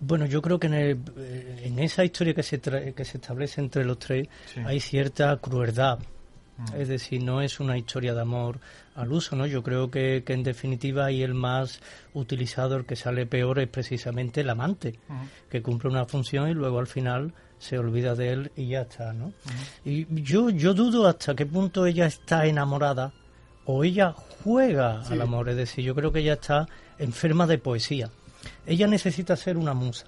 bueno, 0.00 0.26
yo 0.26 0.42
creo 0.42 0.58
que 0.60 0.66
en, 0.66 0.74
el- 0.74 1.00
eh, 1.16 1.62
en 1.64 1.78
esa 1.78 2.04
historia 2.04 2.34
que 2.34 2.42
se, 2.42 2.60
tra- 2.60 2.92
que 2.92 3.04
se 3.06 3.16
establece 3.16 3.60
entre 3.62 3.84
los 3.86 3.98
tres 3.98 4.28
Sí. 4.52 4.60
hay 4.66 4.80
cierta 4.80 5.34
crueldad. 5.38 5.98
Es 6.76 6.88
decir, 6.88 7.22
no 7.24 7.40
es 7.40 7.58
una 7.58 7.78
historia 7.78 8.12
de 8.12 8.20
amor 8.20 8.60
al 8.94 9.10
uso, 9.12 9.34
¿no? 9.34 9.46
Yo 9.46 9.62
creo 9.62 9.90
que, 9.90 10.22
que 10.26 10.34
en 10.34 10.42
definitiva 10.42 11.06
ahí 11.06 11.22
el 11.22 11.32
más 11.32 11.80
utilizado, 12.12 12.76
el 12.76 12.84
que 12.84 12.96
sale 12.96 13.24
peor 13.24 13.60
es 13.60 13.68
precisamente 13.68 14.42
el 14.42 14.50
amante, 14.50 14.98
que 15.48 15.62
cumple 15.62 15.88
una 15.88 16.04
función 16.04 16.50
y 16.50 16.52
luego 16.52 16.78
al 16.78 16.86
final 16.86 17.32
se 17.58 17.78
olvida 17.78 18.14
de 18.14 18.32
él 18.32 18.52
y 18.56 18.68
ya 18.68 18.82
está, 18.82 19.14
¿no? 19.14 19.32
Y 19.86 20.06
yo, 20.22 20.50
yo 20.50 20.74
dudo 20.74 21.06
hasta 21.08 21.34
qué 21.34 21.46
punto 21.46 21.86
ella 21.86 22.04
está 22.04 22.44
enamorada 22.44 23.14
o 23.70 23.84
ella 23.84 24.14
juega 24.42 25.02
al 25.02 25.20
amor, 25.20 25.48
es 25.48 25.56
decir, 25.56 25.84
yo 25.84 25.94
creo 25.94 26.12
que 26.12 26.20
ella 26.20 26.34
está 26.34 26.68
enferma 26.98 27.46
de 27.46 27.58
poesía. 27.58 28.10
Ella 28.66 28.86
necesita 28.86 29.36
ser 29.36 29.56
una 29.56 29.74
musa, 29.74 30.06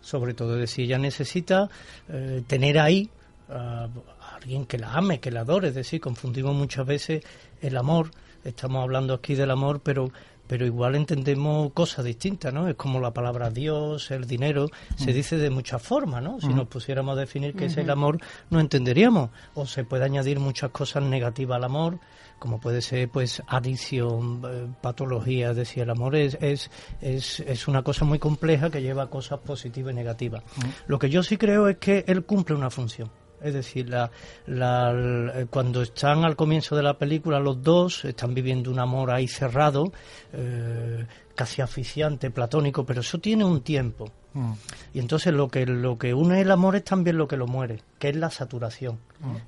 sobre 0.00 0.34
todo, 0.34 0.54
es 0.54 0.60
decir, 0.60 0.84
ella 0.84 0.98
necesita 0.98 1.68
eh, 2.08 2.42
tener 2.46 2.78
ahí 2.78 3.10
a 3.48 3.88
alguien 4.36 4.64
que 4.64 4.78
la 4.78 4.94
ame, 4.94 5.18
que 5.18 5.30
la 5.30 5.40
adore, 5.40 5.68
es 5.68 5.74
decir, 5.74 6.00
confundimos 6.00 6.54
muchas 6.54 6.86
veces 6.86 7.24
el 7.60 7.76
amor, 7.76 8.10
estamos 8.44 8.82
hablando 8.82 9.14
aquí 9.14 9.34
del 9.34 9.50
amor, 9.50 9.80
pero 9.82 10.12
pero 10.50 10.66
igual 10.66 10.96
entendemos 10.96 11.72
cosas 11.72 12.04
distintas, 12.04 12.52
¿no? 12.52 12.66
Es 12.66 12.74
como 12.74 12.98
la 12.98 13.12
palabra 13.12 13.50
Dios, 13.50 14.10
el 14.10 14.26
dinero, 14.26 14.68
se 14.96 15.12
dice 15.12 15.36
de 15.36 15.48
muchas 15.48 15.80
formas, 15.80 16.24
¿no? 16.24 16.40
Si 16.40 16.48
nos 16.48 16.66
pusiéramos 16.66 17.16
a 17.16 17.20
definir 17.20 17.54
qué 17.54 17.66
es 17.66 17.76
el 17.76 17.88
amor, 17.88 18.18
no 18.50 18.58
entenderíamos. 18.58 19.30
O 19.54 19.64
se 19.64 19.84
puede 19.84 20.04
añadir 20.06 20.40
muchas 20.40 20.72
cosas 20.72 21.04
negativas 21.04 21.54
al 21.54 21.62
amor, 21.62 22.00
como 22.40 22.58
puede 22.58 22.82
ser, 22.82 23.08
pues, 23.08 23.40
adicción, 23.46 24.42
eh, 24.44 24.66
patología, 24.80 25.50
es 25.50 25.56
decir, 25.56 25.84
el 25.84 25.90
amor 25.90 26.16
es, 26.16 26.36
es, 26.40 26.68
es, 27.00 27.38
es 27.40 27.68
una 27.68 27.82
cosa 27.82 28.04
muy 28.04 28.18
compleja 28.18 28.68
que 28.70 28.82
lleva 28.82 29.08
cosas 29.08 29.38
positivas 29.38 29.92
y 29.92 29.96
negativas. 29.96 30.42
Lo 30.88 30.98
que 30.98 31.08
yo 31.10 31.22
sí 31.22 31.36
creo 31.36 31.68
es 31.68 31.76
que 31.78 32.02
él 32.08 32.24
cumple 32.24 32.56
una 32.56 32.70
función. 32.70 33.08
Es 33.42 33.54
decir, 33.54 33.88
la, 33.88 34.10
la- 34.46 34.90
l- 34.90 35.46
cuando 35.46 35.80
están 35.82 36.24
al 36.24 36.34
comienzo 36.36 36.76
de 36.76 36.82
la 36.82 36.98
película 36.98 37.38
los 37.40 37.62
dos, 37.62 38.04
están 38.04 38.34
viviendo 38.34 38.70
un 38.70 38.78
amor 38.80 39.10
ahí 39.10 39.28
cerrado, 39.28 39.92
eh, 40.32 41.06
casi 41.34 41.62
asfixiante, 41.62 42.30
platónico, 42.30 42.84
pero 42.84 43.00
eso 43.00 43.18
tiene 43.18 43.44
un 43.44 43.62
tiempo. 43.62 44.10
Mm. 44.32 44.52
Y 44.94 44.98
entonces 45.00 45.32
lo 45.34 45.48
que, 45.48 45.66
lo 45.66 45.98
que 45.98 46.14
une 46.14 46.40
el 46.40 46.50
amor 46.50 46.76
es 46.76 46.84
también 46.84 47.16
lo 47.18 47.26
que 47.26 47.36
lo 47.36 47.46
muere, 47.46 47.82
que 47.98 48.10
es 48.10 48.16
la 48.16 48.30
saturación. 48.30 48.98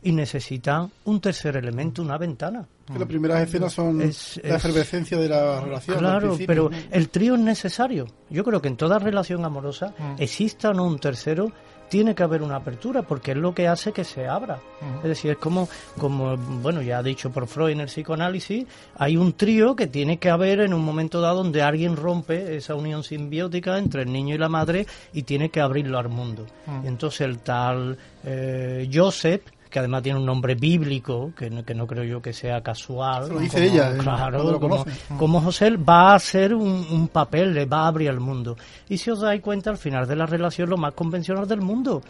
Y 0.03 0.13
necesita 0.13 0.89
un 1.05 1.21
tercer 1.21 1.57
elemento, 1.57 2.03
una 2.03 2.19
ventana. 2.19 2.67
Que 2.93 2.99
las 2.99 3.09
primeras 3.09 3.43
escenas 3.43 3.73
son 3.73 4.03
Es- 4.03 4.39
la 4.43 4.57
es- 4.57 4.65
efervescencia 4.65 5.17
de 5.19 5.29
la 5.29 5.61
relación. 5.61 5.99
Claro, 5.99 6.37
pero 6.47 6.71
el 6.91 7.09
trío 7.09 7.35
es 7.35 7.41
necesario. 7.41 8.07
Yo 8.29 8.45
creo 8.45 8.61
que 8.61 8.69
en 8.69 8.77
toda 8.77 8.99
relación 8.99 9.45
amorosa, 9.45 9.95
Mm. 9.99 10.15
exista 10.23 10.71
o 10.71 10.75
no 10.75 10.85
un 10.85 10.99
tercero, 10.99 11.53
tiene 11.93 12.15
que 12.15 12.23
haber 12.23 12.41
una 12.41 12.57
apertura, 12.57 13.03
porque 13.03 13.33
es 13.33 13.37
lo 13.37 13.55
que 13.55 13.69
hace 13.69 13.93
que 13.93 14.03
se 14.03 14.27
abra. 14.27 14.61
Es 15.03 15.11
decir, 15.11 15.33
es 15.33 15.37
como, 15.37 15.69
como, 15.99 16.39
bueno, 16.39 16.81
ya 16.81 16.97
ha 16.97 17.03
dicho 17.03 17.31
por 17.31 17.47
Freud 17.47 17.73
en 17.73 17.81
el 17.81 17.89
psicoanálisis, 17.89 18.67
hay 18.97 19.19
un 19.19 19.35
trío 19.35 19.77
que 19.77 19.89
tiene 19.89 20.17
que 20.17 20.31
haber 20.31 20.61
en 20.61 20.73
un 20.73 20.83
momento 20.83 21.21
dado 21.21 21.43
donde 21.43 21.61
alguien 21.61 21.95
rompe 21.95 22.57
esa 22.57 22.77
unión 22.77 23.05
simbiótica 23.05 23.77
entre 23.77 24.05
el 24.05 24.11
niño 24.11 24.35
y 24.35 24.39
la 24.39 24.49
madre 24.49 24.87
y 25.13 25.25
tiene 25.25 25.51
que 25.51 25.61
abrirlo 25.61 25.99
al 25.99 26.09
mundo. 26.09 26.47
Entonces 26.83 27.21
el 27.21 27.41
tal 27.41 27.99
eh, 28.25 28.89
Joseph, 28.91 29.43
que 29.73 29.79
además 29.79 30.03
tiene 30.03 30.19
un 30.21 30.27
nombre 30.27 30.55
bíblico, 30.55 31.33
que 31.37 31.49
no, 31.51 31.65
que 31.65 31.75
no 31.75 31.87
creo 31.87 32.05
yo 32.05 32.21
que 32.23 32.33
sea 32.33 32.61
casual. 32.63 33.27
Se 33.27 33.33
lo 33.33 33.39
dice 33.41 33.57
como- 33.57 33.73
ella, 33.73 33.95
eh, 33.95 33.99
claro, 33.99 34.45
lo 34.53 34.61
como, 34.61 34.85
como 35.19 35.41
José 35.41 35.71
va 35.77 36.13
a 36.13 36.15
hacer 36.17 36.55
un, 36.55 36.87
un 36.91 37.09
papel, 37.09 37.55
le 37.55 37.65
va 37.65 37.85
a 37.85 37.87
abrir 37.89 38.11
al 38.11 38.21
mundo. 38.21 38.57
Y 38.89 38.99
si 38.99 39.11
os 39.11 39.21
dais 39.21 39.41
cuenta, 39.41 39.71
al 39.71 39.79
final 39.79 40.07
de 40.07 40.15
la 40.15 40.27
relación, 40.27 40.69
lo 40.69 40.77
más 40.77 40.93
convencional 40.95 41.49
del 41.49 41.63
mundo. 41.63 42.03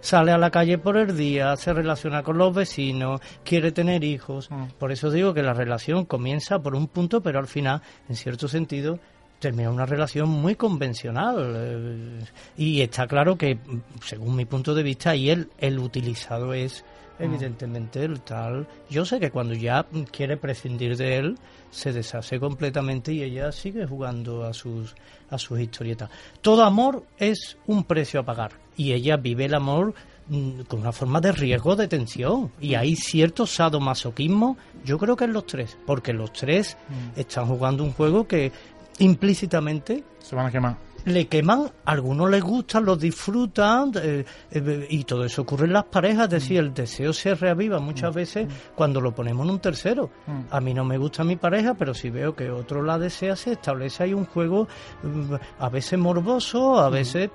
Sale 0.00 0.30
a 0.32 0.38
la 0.38 0.50
calle 0.50 0.78
por 0.78 0.96
el 0.96 1.16
día, 1.16 1.56
se 1.56 1.72
relaciona 1.74 2.22
con 2.22 2.38
los 2.38 2.54
vecinos, 2.54 3.20
quiere 3.44 3.72
tener 3.72 4.04
hijos. 4.04 4.48
Por 4.78 4.92
eso 4.92 5.10
digo 5.10 5.34
que 5.34 5.42
la 5.42 5.52
relación 5.52 6.04
comienza 6.06 6.60
por 6.60 6.74
un 6.76 6.86
punto, 6.86 7.20
pero 7.20 7.38
al 7.40 7.48
final, 7.48 7.82
en 8.08 8.14
cierto 8.14 8.46
sentido, 8.46 8.98
termina 9.40 9.68
una 9.70 9.84
relación 9.86 10.28
muy 10.28 10.54
convencional. 10.54 11.36
eh, 11.56 12.18
y 12.56 12.80
está 12.82 13.06
claro 13.08 13.36
que, 13.36 13.58
según 14.04 14.36
mi 14.36 14.44
punto 14.44 14.74
de 14.74 14.82
vista, 14.84 15.14
y 15.16 15.28
el, 15.28 15.48
el 15.58 15.78
utilizado 15.80 16.54
es 16.54 16.84
evidentemente 17.20 18.04
el 18.04 18.20
tal. 18.20 18.66
Yo 18.88 19.04
sé 19.04 19.20
que 19.20 19.30
cuando 19.30 19.54
ya 19.54 19.86
quiere 20.10 20.36
prescindir 20.36 20.96
de 20.96 21.16
él, 21.16 21.38
se 21.70 21.92
deshace 21.92 22.40
completamente 22.40 23.12
y 23.12 23.22
ella 23.22 23.52
sigue 23.52 23.86
jugando 23.86 24.44
a 24.44 24.52
sus, 24.52 24.94
a 25.30 25.38
sus 25.38 25.60
historietas. 25.60 26.10
Todo 26.40 26.64
amor 26.64 27.04
es 27.18 27.56
un 27.66 27.84
precio 27.84 28.20
a 28.20 28.24
pagar 28.24 28.52
y 28.76 28.92
ella 28.92 29.16
vive 29.16 29.44
el 29.44 29.54
amor 29.54 29.94
mm, 30.28 30.62
con 30.62 30.80
una 30.80 30.92
forma 30.92 31.20
de 31.20 31.32
riesgo 31.32 31.76
de 31.76 31.88
tensión 31.88 32.50
y 32.60 32.74
hay 32.74 32.96
cierto 32.96 33.46
sadomasoquismo 33.46 34.56
yo 34.84 34.98
creo 34.98 35.16
que 35.16 35.24
en 35.24 35.32
los 35.32 35.46
tres 35.46 35.76
porque 35.86 36.12
los 36.12 36.32
tres 36.32 36.76
están 37.16 37.46
jugando 37.46 37.84
un 37.84 37.92
juego 37.92 38.26
que 38.26 38.52
implícitamente 38.98 40.04
Se 40.20 40.36
van 40.36 40.46
a 40.46 40.50
quemar. 40.50 40.89
Le 41.04 41.26
queman, 41.26 41.70
algunos 41.84 42.30
les 42.30 42.42
gustan, 42.42 42.84
los 42.84 42.98
disfrutan 42.98 43.92
eh, 44.02 44.24
eh, 44.50 44.86
y 44.90 45.04
todo 45.04 45.24
eso 45.24 45.42
ocurre 45.42 45.66
en 45.66 45.72
las 45.72 45.84
parejas, 45.84 46.24
es 46.24 46.30
decir, 46.30 46.58
el 46.58 46.74
deseo 46.74 47.12
se 47.12 47.34
reaviva 47.34 47.78
muchas 47.80 48.14
veces 48.14 48.48
cuando 48.74 49.00
lo 49.00 49.12
ponemos 49.12 49.46
en 49.46 49.52
un 49.52 49.60
tercero. 49.60 50.10
A 50.50 50.60
mí 50.60 50.74
no 50.74 50.84
me 50.84 50.98
gusta 50.98 51.24
mi 51.24 51.36
pareja, 51.36 51.74
pero 51.74 51.94
si 51.94 52.10
veo 52.10 52.34
que 52.34 52.50
otro 52.50 52.82
la 52.82 52.98
desea, 52.98 53.36
se 53.36 53.52
establece 53.52 54.04
ahí 54.04 54.14
un 54.14 54.26
juego 54.26 54.68
mm, 55.02 55.34
a 55.58 55.68
veces 55.68 55.98
morboso, 55.98 56.78
a 56.78 56.90
veces... 56.90 57.30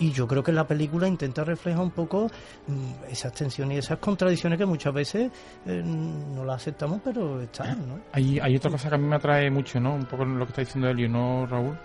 Y 0.00 0.12
yo 0.12 0.28
creo 0.28 0.44
que 0.44 0.52
la 0.52 0.64
película 0.64 1.08
intenta 1.08 1.42
reflejar 1.42 1.82
un 1.82 1.90
poco 1.90 2.30
mm, 2.68 3.10
esas 3.10 3.32
tensiones 3.32 3.76
y 3.76 3.78
esas 3.78 3.98
contradicciones 3.98 4.56
que 4.56 4.64
muchas 4.64 4.94
veces 4.94 5.30
eh, 5.66 5.82
no 5.84 6.44
las 6.44 6.56
aceptamos, 6.56 7.00
pero 7.02 7.40
están, 7.40 7.88
¿no? 7.88 7.98
Hay, 8.12 8.38
hay 8.38 8.54
otra 8.54 8.70
cosa 8.70 8.88
que 8.88 8.94
a 8.94 8.98
mí 8.98 9.08
me 9.08 9.16
atrae 9.16 9.50
mucho, 9.50 9.80
¿no? 9.80 9.96
Un 9.96 10.04
poco 10.04 10.24
lo 10.24 10.44
que 10.46 10.52
está 10.52 10.60
diciendo 10.60 10.88
Elio, 10.88 11.08
¿no, 11.08 11.46
Raúl? 11.46 11.76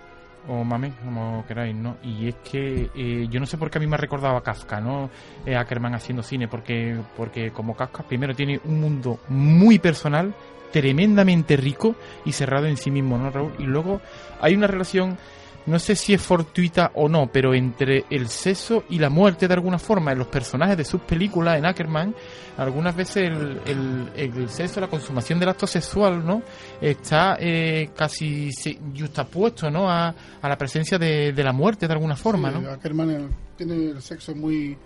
O 0.47 0.63
Mame, 0.63 0.93
como 1.03 1.45
queráis, 1.47 1.75
¿no? 1.75 1.97
Y 2.03 2.27
es 2.27 2.35
que 2.35 2.89
eh, 2.95 3.27
yo 3.29 3.39
no 3.39 3.45
sé 3.45 3.57
por 3.57 3.69
qué 3.69 3.77
a 3.77 3.81
mí 3.81 3.87
me 3.87 3.95
ha 3.95 3.99
recordado 3.99 4.35
a 4.35 4.43
Kafka, 4.43 4.81
¿no? 4.81 5.09
Eh, 5.45 5.55
Ackerman 5.55 5.95
haciendo 5.95 6.23
cine, 6.23 6.47
porque, 6.47 6.97
porque 7.15 7.51
como 7.51 7.75
Kafka 7.75 8.03
primero 8.03 8.35
tiene 8.35 8.59
un 8.65 8.81
mundo 8.81 9.19
muy 9.29 9.79
personal, 9.79 10.33
tremendamente 10.71 11.55
rico 11.55 11.95
y 12.25 12.31
cerrado 12.31 12.65
en 12.65 12.77
sí 12.77 12.91
mismo, 12.91 13.17
¿no, 13.17 13.29
Raúl? 13.29 13.53
Y 13.59 13.63
luego 13.63 14.01
hay 14.41 14.55
una 14.55 14.67
relación, 14.67 15.17
no 15.65 15.79
sé 15.79 15.95
si 15.95 16.13
es 16.13 16.21
fortuita 16.21 16.91
o 16.95 17.07
no, 17.07 17.27
pero 17.31 17.53
entre 17.53 18.05
el 18.09 18.27
sexo 18.27 18.83
y 18.89 18.99
la 18.99 19.09
muerte 19.09 19.47
de 19.47 19.53
alguna 19.53 19.79
forma 19.79 20.11
en 20.11 20.19
los 20.19 20.27
personajes 20.27 20.75
de 20.77 20.83
sus 20.85 21.01
películas, 21.01 21.57
en 21.57 21.65
Ackerman, 21.65 22.13
algunas 22.57 22.95
veces 22.95 23.29
el, 23.29 23.61
el, 23.65 24.09
el 24.15 24.49
sexo, 24.49 24.79
la 24.81 24.87
consumación 24.89 25.39
del 25.39 25.49
acto 25.49 25.65
sexual, 25.65 26.25
¿no? 26.25 26.41
Está 26.81 27.37
eh, 27.39 27.89
casi 27.95 28.51
se- 28.51 28.77
justapuesto, 28.97 29.71
¿no? 29.71 29.89
A, 29.89 30.13
a 30.41 30.49
la 30.49 30.57
presencia 30.57 30.99
de, 30.99 31.31
de 31.33 31.43
la 31.43 31.53
muerte 31.53 31.87
de 31.87 31.93
alguna 31.93 32.15
forma, 32.15 32.51
Sí, 32.51 32.59
¿no? 32.59 32.69
Ackerman 32.69 33.11
eh, 33.11 33.27
tiene 33.57 33.75
el 33.91 34.01
sexo 34.01 34.35
muy 34.35 34.77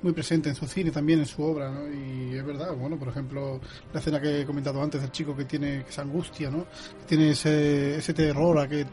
muy 0.00 0.12
presente 0.12 0.48
en 0.48 0.54
su 0.54 0.64
cine 0.68 0.92
también 0.92 1.18
en 1.18 1.26
su 1.26 1.42
obra 1.42 1.72
¿no? 1.72 1.80
y 1.92 2.36
es 2.36 2.46
verdad 2.46 2.72
bueno 2.72 2.96
por 2.96 3.08
ejemplo 3.08 3.60
la 3.92 3.98
escena 3.98 4.20
que 4.20 4.42
he 4.42 4.46
comentado 4.46 4.80
antes 4.80 5.00
del 5.00 5.10
chico 5.10 5.34
que 5.36 5.44
tiene 5.44 5.80
esa 5.88 6.02
angustia 6.02 6.50
no 6.50 6.66
que 7.00 7.04
tiene 7.08 7.30
ese, 7.30 7.96
ese 7.96 8.14
terror 8.14 8.60
a 8.60 8.68
que 8.68 8.86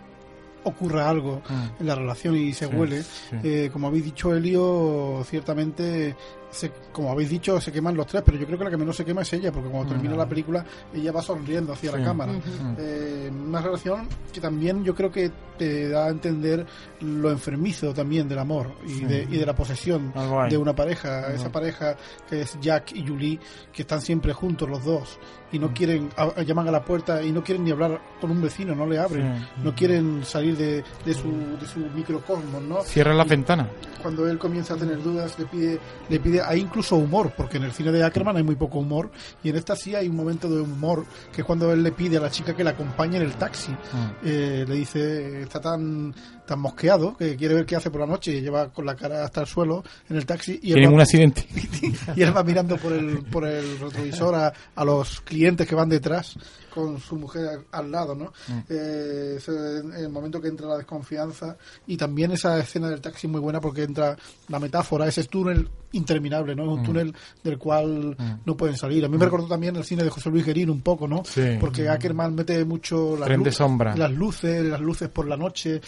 ocurra 0.66 1.10
algo 1.10 1.42
Mm. 1.50 1.82
en 1.82 1.88
la 1.88 1.96
relación 1.96 2.36
y 2.38 2.54
se 2.54 2.66
huele. 2.68 3.04
Eh, 3.44 3.70
como 3.72 3.88
habéis 3.88 4.04
dicho 4.06 4.34
Elio 4.36 5.24
ciertamente 5.30 6.16
se- 6.52 6.72
como 6.92 7.12
habéis 7.12 7.30
dicho 7.30 7.60
se 7.60 7.72
queman 7.72 7.96
los 7.96 8.08
tres 8.08 8.24
pero 8.26 8.38
yo 8.38 8.46
creo 8.46 8.58
que 8.58 8.64
la 8.66 8.70
que 8.70 8.78
menos 8.78 8.96
se 8.96 9.04
quema 9.04 9.22
es 9.24 9.34
ella 9.34 9.52
porque 9.52 9.70
cuando 9.70 9.90
Mm. 9.90 9.94
termina 9.98 10.16
la 10.16 10.28
película 10.30 10.66
ella 10.94 11.12
va 11.12 11.22
sonriendo 11.22 11.74
hacia 11.74 11.92
Sí. 11.92 11.98
la 11.98 12.04
cámara 12.04 12.32
Mm. 12.34 12.76
eh, 12.78 13.32
una 13.48 13.62
relación 13.62 14.08
que 14.32 14.40
también 14.40 14.84
yo 14.84 14.96
creo 14.96 15.12
que 15.12 15.32
te 15.58 15.88
da 15.90 16.06
a 16.08 16.10
entender 16.10 16.66
lo 17.02 17.32
enfermizo 17.32 17.94
también 17.94 18.28
del 18.28 18.40
amor 18.40 18.74
y, 18.86 18.90
Sí. 18.90 19.06
de, 19.06 19.24
y 19.24 19.38
de 19.38 19.46
la 19.46 19.56
posesión 19.56 20.12
hay. 20.16 20.50
de 20.50 20.58
una 20.58 20.74
pareja, 20.76 21.20
Algo 21.28 21.36
esa 21.38 21.52
pareja 21.52 21.96
que 22.30 22.42
es 22.42 22.58
Jack 22.60 22.92
y 22.94 23.06
Julie, 23.08 23.40
que 23.72 23.84
están 23.84 24.02
siempre 24.02 24.34
juntos 24.34 24.70
los 24.70 24.84
dos 24.84 25.18
y 25.54 25.60
no 25.60 25.74
quieren, 25.74 26.10
a- 26.18 26.42
llaman 26.42 26.68
a 26.68 26.72
la 26.72 26.84
puerta 26.84 27.24
y 27.24 27.32
no 27.32 27.42
quieren 27.42 27.64
ni 27.64 27.72
hablar 27.72 28.02
con 28.20 28.32
un 28.32 28.42
vecino, 28.42 28.76
no 28.76 28.86
le 28.86 28.98
abren, 29.00 29.38
Sí. 29.38 29.46
no 29.64 29.74
quieren 29.74 30.26
salir 30.26 30.58
de, 30.58 30.84
de 31.06 31.14
su, 31.14 31.32
de 31.58 31.66
su 31.66 31.80
microcosmos, 31.96 32.62
¿no? 32.62 32.82
Cierra 32.82 33.14
las 33.14 33.28
ventanas. 33.28 33.68
cuando 34.02 34.28
él 34.30 34.38
comienza 34.38 34.76
a 34.76 34.78
tener 34.78 35.02
dudas 35.02 35.40
le 35.40 35.46
pide 35.46 35.80
le 36.10 36.20
pide 36.20 36.40
hay 36.48 36.60
incluso 36.60 36.96
humor 36.96 37.34
porque 37.36 37.58
en 37.58 37.64
el 37.64 37.72
cine 37.72 37.92
de 37.92 38.04
Ackerman 38.04 38.38
hay 38.38 38.44
muy 38.44 38.56
poco 38.56 38.80
humor 38.80 39.12
y 39.44 39.50
en 39.50 39.56
esta 39.56 39.76
sí 39.76 39.96
hay 39.96 40.08
un 40.08 40.16
momento 40.16 40.50
de 40.50 40.62
humor 40.62 41.06
que 41.32 41.42
es 41.42 41.46
cuando 41.46 41.72
él 41.72 41.84
le 41.84 41.92
pide 41.92 42.18
a 42.18 42.22
la 42.22 42.30
chica 42.30 42.56
que 42.56 42.64
la 42.64 42.72
acompañe 42.72 43.18
en 43.18 43.24
el 43.24 43.34
taxi. 43.34 43.76
Eh, 44.24 44.66
le 44.68 44.76
dice 44.76 45.42
está 45.42 45.60
tan 45.60 46.14
tan 46.46 46.60
mosqueado 46.60 47.16
que 47.18 47.36
quiere 47.36 47.56
ver 47.56 47.66
qué 47.66 47.76
hace 47.76 47.90
por 47.90 48.02
la 48.02 48.08
noche 48.08 48.32
y 48.36 48.42
lleva 48.42 48.72
con 48.72 48.86
la 48.86 48.96
cara 48.96 49.24
hasta 49.24 49.42
el 49.42 49.48
suelo 49.48 49.84
en 50.10 50.16
el 50.18 50.26
taxi 50.26 50.60
y 50.62 50.74
él, 50.74 50.86
va, 50.86 50.92
un 50.92 51.02
accidente. 51.02 51.48
y 52.16 52.22
él 52.22 52.36
va 52.36 52.44
mirando 52.44 52.78
por 52.78 52.94
el 52.94 53.20
por 53.26 53.46
el 53.48 53.80
retrovisor 53.80 54.36
a, 54.36 54.54
a 54.76 54.86
los 54.86 55.22
clientes 55.22 55.68
que 55.68 55.76
van 55.76 55.90
detrás 55.90 56.36
con 56.74 57.00
su 57.00 57.16
mujer 57.16 57.62
al 57.72 57.90
lado, 57.90 58.16
¿no? 58.16 58.34
Eh, 58.70 59.36
ese 59.38 59.52
es 59.52 59.84
el 60.02 60.10
momento 60.10 60.42
que 60.42 60.50
entra 60.50 60.68
la 60.68 60.78
desconfianza 60.78 61.56
y 61.88 61.96
también 61.96 62.32
esa 62.32 62.60
escena 62.60 62.90
del 62.90 63.00
taxi 63.00 63.28
muy 63.30 63.40
buena 63.40 63.62
porque 63.62 63.84
entra 63.84 64.18
la 64.50 64.60
metáfora, 64.60 65.08
ese 65.08 65.24
túnel 65.24 65.70
interminable, 65.94 66.54
¿no? 66.54 66.64
Es 66.64 66.70
un 66.70 66.82
Mm. 66.82 66.86
túnel 66.86 67.16
del 67.44 67.58
cual 67.58 68.16
Mm. 68.20 68.40
no 68.46 68.58
pueden 68.58 68.76
salir. 68.76 69.06
A 69.06 69.08
mí 69.08 69.18
me 69.18 69.24
recordó 69.24 69.48
también 69.48 69.78
el 69.78 69.86
cine 69.86 70.04
de 70.04 70.10
José 70.10 70.30
Luis 70.30 70.46
Guerín 70.46 70.70
un 70.70 70.82
poco, 70.82 71.08
¿no? 71.08 71.24
Sí. 71.24 71.56
Porque 71.62 71.88
Ackerman 71.88 72.36
mete 72.36 72.66
mucho 72.66 73.16
las, 73.18 73.28
Tren 73.28 73.42
de 73.44 73.52
lu- 73.52 73.56
sombra. 73.56 73.96
las 73.96 74.12
luces, 74.12 74.66
las 74.66 74.82
luces 74.82 75.08
por 75.08 75.28
la 75.28 75.38
noche, 75.38 75.80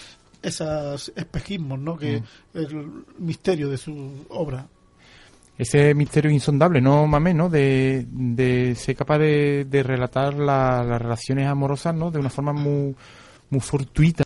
esos 0.42 1.12
espejismos, 1.16 1.80
¿no? 1.80 1.98
Que 1.98 2.22
Mm. 2.22 2.58
el 2.58 2.92
misterio 3.20 3.70
de 3.70 3.78
su 3.78 4.26
obra. 4.30 4.68
ese 5.60 5.96
misterio 5.96 6.30
insondable, 6.30 6.80
no 6.82 7.08
mames, 7.08 7.34
¿no? 7.34 7.50
De, 7.50 8.06
de 8.12 8.76
ser 8.76 8.96
capaz 8.96 9.18
de, 9.18 9.66
de 9.66 9.82
relatar 9.82 10.36
la- 10.36 10.84
las 10.84 11.02
relaciones 11.02 11.48
amorosas, 11.48 11.96
¿no? 11.96 12.12
De 12.12 12.20
una 12.20 12.30
forma 12.30 12.54
muy, 12.54 12.96
muy 13.50 13.60
fortuita. 13.60 14.24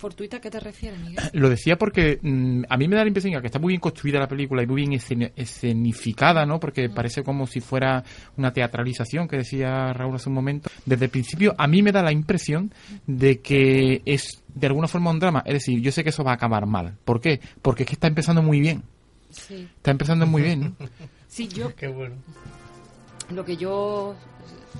¿Fortuita 0.00 0.38
a 0.38 0.40
qué 0.40 0.50
te 0.50 0.58
refieres, 0.60 0.98
Miguel? 0.98 1.22
Lo 1.34 1.50
decía 1.50 1.76
porque 1.76 2.18
mm, 2.22 2.62
a 2.70 2.76
mí 2.78 2.88
me 2.88 2.96
da 2.96 3.02
la 3.02 3.08
impresión 3.08 3.38
que 3.40 3.46
está 3.46 3.58
muy 3.58 3.72
bien 3.72 3.80
construida 3.80 4.18
la 4.18 4.26
película 4.28 4.62
y 4.62 4.66
muy 4.66 4.76
bien 4.86 4.92
esceni- 4.92 5.30
escenificada, 5.36 6.46
¿no? 6.46 6.58
Porque 6.58 6.88
parece 6.88 7.22
como 7.22 7.46
si 7.46 7.60
fuera 7.60 8.02
una 8.38 8.50
teatralización, 8.52 9.28
que 9.28 9.36
decía 9.36 9.92
Raúl 9.92 10.16
hace 10.16 10.30
un 10.30 10.34
momento. 10.36 10.70
Desde 10.86 11.04
el 11.04 11.10
principio, 11.10 11.54
a 11.58 11.66
mí 11.66 11.82
me 11.82 11.92
da 11.92 12.02
la 12.02 12.12
impresión 12.12 12.72
de 13.06 13.40
que 13.40 14.00
es 14.06 14.42
de 14.54 14.66
alguna 14.66 14.88
forma 14.88 15.10
un 15.10 15.18
drama. 15.18 15.42
Es 15.44 15.52
decir, 15.52 15.80
yo 15.82 15.92
sé 15.92 16.02
que 16.02 16.08
eso 16.10 16.24
va 16.24 16.30
a 16.30 16.34
acabar 16.36 16.64
mal. 16.64 16.96
¿Por 17.04 17.20
qué? 17.20 17.38
Porque 17.60 17.82
es 17.82 17.86
que 17.88 17.94
está 17.94 18.06
empezando 18.06 18.42
muy 18.42 18.58
bien. 18.60 18.82
Sí. 19.30 19.68
Está 19.76 19.90
empezando 19.90 20.26
muy 20.26 20.42
bien, 20.42 20.60
¿no? 20.78 20.86
Sí, 21.28 21.46
yo 21.46 21.74
Qué 21.76 21.86
bueno. 21.88 22.16
lo 23.32 23.44
que 23.44 23.56
yo 23.56 24.16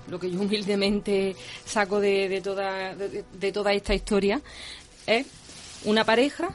lo 0.08 0.18
que 0.18 0.30
yo 0.30 0.40
humildemente 0.40 1.36
saco 1.64 2.00
de, 2.00 2.28
de 2.28 2.40
toda 2.40 2.94
de, 2.96 3.24
de 3.38 3.52
toda 3.52 3.72
esta 3.72 3.94
historia 3.94 4.40
es 5.06 5.26
una 5.84 6.04
pareja 6.04 6.54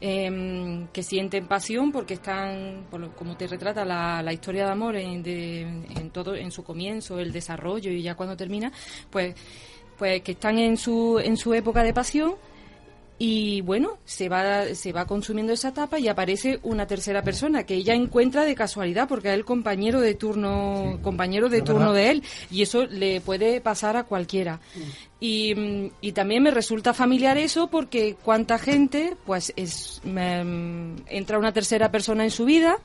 em, 0.00 0.86
que 0.88 1.02
sienten 1.02 1.46
pasión 1.46 1.92
porque 1.92 2.14
están 2.14 2.86
por 2.90 3.00
lo- 3.00 3.14
como 3.14 3.36
te 3.36 3.46
retrata 3.46 3.84
la, 3.84 4.22
la 4.22 4.32
historia 4.32 4.64
de 4.64 4.70
amor 4.72 4.96
en, 4.96 5.22
de- 5.22 5.60
en 5.62 6.10
todo 6.10 6.34
en 6.34 6.50
su 6.50 6.64
comienzo 6.64 7.18
el 7.20 7.32
desarrollo 7.32 7.90
y 7.90 8.02
ya 8.02 8.14
cuando 8.14 8.36
termina 8.36 8.72
pues 9.10 9.34
pues 9.98 10.22
que 10.22 10.32
están 10.32 10.58
en 10.58 10.78
su 10.78 11.20
en 11.22 11.36
su 11.36 11.52
época 11.52 11.82
de 11.82 11.92
pasión 11.92 12.34
y 13.22 13.60
bueno, 13.60 13.98
se 14.06 14.30
va, 14.30 14.74
se 14.74 14.92
va 14.92 15.04
consumiendo 15.04 15.52
esa 15.52 15.68
etapa 15.68 15.98
y 15.98 16.08
aparece 16.08 16.58
una 16.62 16.86
tercera 16.86 17.20
persona 17.22 17.64
que 17.64 17.74
ella 17.74 17.92
encuentra 17.92 18.46
de 18.46 18.54
casualidad 18.54 19.06
porque 19.06 19.28
es 19.28 19.34
el 19.34 19.44
compañero 19.44 20.00
de 20.00 20.14
turno, 20.14 20.98
compañero 21.02 21.50
de 21.50 21.60
turno 21.60 21.92
verdad. 21.92 21.94
de 21.96 22.10
él 22.12 22.22
y 22.50 22.62
eso 22.62 22.86
le 22.86 23.20
puede 23.20 23.60
pasar 23.60 23.98
a 23.98 24.04
cualquiera. 24.04 24.60
Y, 25.20 25.54
mm, 25.54 25.90
y 26.00 26.12
también 26.12 26.42
me 26.42 26.50
resulta 26.50 26.94
familiar 26.94 27.36
eso 27.36 27.66
porque 27.66 28.16
cuánta 28.24 28.58
gente, 28.58 29.14
pues 29.26 29.52
es, 29.54 30.00
mm, 30.02 31.02
entra 31.08 31.38
una 31.38 31.52
tercera 31.52 31.90
persona 31.90 32.24
en 32.24 32.30
su 32.30 32.46
vida, 32.46 32.78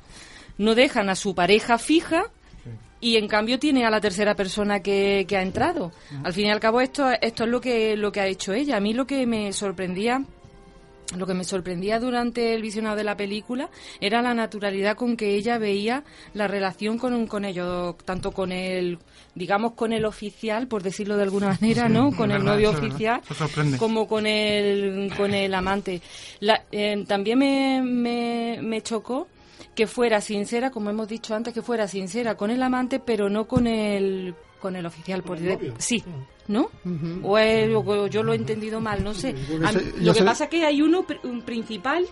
no 0.57 0.75
dejan 0.75 1.09
a 1.09 1.15
su 1.15 1.33
pareja 1.33 1.77
fija 1.77 2.25
y 3.01 3.17
en 3.17 3.27
cambio 3.27 3.59
tiene 3.59 3.85
a 3.85 3.89
la 3.89 3.99
tercera 4.01 4.35
persona 4.35 4.79
que, 4.81 5.25
que 5.27 5.37
ha 5.37 5.41
entrado. 5.41 5.91
Al 6.23 6.33
fin 6.33 6.47
y 6.47 6.49
al 6.51 6.59
cabo 6.59 6.81
esto, 6.81 7.09
esto 7.21 7.43
es 7.43 7.49
lo 7.49 7.61
que, 7.61 7.95
lo 7.97 8.11
que 8.11 8.21
ha 8.21 8.27
hecho 8.27 8.53
ella. 8.53 8.77
A 8.77 8.79
mí 8.79 8.93
lo 8.93 9.05
que 9.05 9.25
me 9.25 9.51
sorprendía 9.53 10.23
lo 11.15 11.27
que 11.27 11.35
me 11.35 11.43
sorprendía 11.43 11.99
durante 11.99 12.55
el 12.55 12.63
visionado 12.63 12.95
de 12.95 13.03
la 13.03 13.15
película 13.15 13.69
era 14.01 14.23
la 14.23 14.33
naturalidad 14.33 14.95
con 14.97 15.15
que 15.15 15.35
ella 15.35 15.59
veía 15.59 16.03
la 16.33 16.47
relación 16.47 16.97
con, 16.97 17.27
con 17.27 17.45
ellos, 17.45 17.95
tanto 18.05 18.31
con 18.31 18.51
el, 18.51 18.97
digamos, 19.35 19.73
con 19.73 19.93
el 19.93 20.03
oficial, 20.03 20.67
por 20.67 20.81
decirlo 20.81 21.15
de 21.15 21.21
alguna 21.23 21.49
manera, 21.61 21.87
¿no? 21.89 22.11
Con 22.11 22.31
el 22.31 22.43
novio 22.43 22.71
oficial, 22.87 23.21
como 23.77 24.07
con 24.07 24.25
el, 24.25 25.13
con 25.15 25.31
el 25.35 25.53
amante. 25.53 26.01
La- 26.39 26.63
eh, 26.71 27.03
también 27.07 27.37
me, 27.37 27.81
me, 27.83 28.59
me 28.63 28.81
chocó 28.81 29.27
que 29.75 29.87
fuera 29.87 30.21
sincera, 30.21 30.71
como 30.71 30.89
hemos 30.89 31.07
dicho 31.07 31.35
antes, 31.35 31.53
que 31.53 31.61
fuera 31.61 31.87
sincera 31.87 32.35
con 32.35 32.49
el 32.49 32.63
amante, 32.63 32.99
pero 32.99 33.29
no 33.29 33.45
con 33.47 33.67
el 33.67 34.33
con 34.59 34.75
el 34.75 34.85
oficial. 34.85 35.21
Por 35.21 35.37
el 35.37 35.73
sí, 35.77 36.03
¿no? 36.47 36.69
o, 37.23 37.37
es- 37.37 37.69
o 37.75 38.07
yo 38.07 38.23
lo 38.23 38.33
he 38.33 38.35
entendido 38.37 38.79
mal, 38.81 39.03
no 39.03 39.13
sé. 39.13 39.35
Sé- 39.73 39.93
yo 39.99 40.05
lo 40.07 40.13
que 40.13 40.19
pasa 40.25 40.43
es 40.45 40.49
que 40.49 40.65
hay 40.65 40.81
uno 40.81 41.05
un 41.23 41.41
principal 41.43 42.07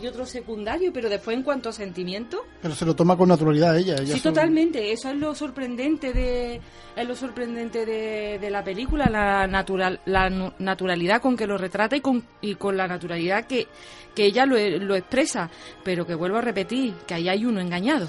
y 0.00 0.06
otro 0.06 0.26
secundario, 0.26 0.92
pero 0.92 1.08
después 1.08 1.36
en 1.36 1.42
cuanto 1.42 1.68
a 1.68 1.72
sentimiento, 1.72 2.44
Pero 2.60 2.74
se 2.74 2.84
lo 2.84 2.94
toma 2.96 3.16
con 3.16 3.28
naturalidad 3.28 3.76
ella. 3.76 3.94
ella 3.96 4.14
sí, 4.14 4.20
totalmente. 4.20 4.92
Eso 4.92 5.08
es 5.10 5.16
lo 5.16 5.34
sorprendente 5.34 6.12
de 6.12 6.60
es 6.96 7.08
lo 7.08 7.14
sorprendente 7.16 7.84
de, 7.86 8.38
de 8.40 8.50
la 8.50 8.62
película, 8.64 9.06
la 9.08 9.46
natural 9.46 10.00
la 10.06 10.28
naturalidad 10.58 11.20
con 11.22 11.36
que 11.36 11.46
lo 11.46 11.56
retrata 11.58 11.96
y 11.96 12.00
con 12.00 12.24
y 12.40 12.54
con 12.56 12.76
la 12.76 12.86
naturalidad 12.88 13.46
que 13.46 13.68
que 14.14 14.24
ella 14.26 14.46
lo, 14.46 14.56
lo 14.78 14.94
expresa, 14.96 15.50
pero 15.82 16.06
que 16.06 16.14
vuelvo 16.14 16.38
a 16.38 16.40
repetir 16.40 16.94
que 17.06 17.14
ahí 17.14 17.28
hay 17.28 17.44
uno 17.44 17.60
engañado. 17.60 18.08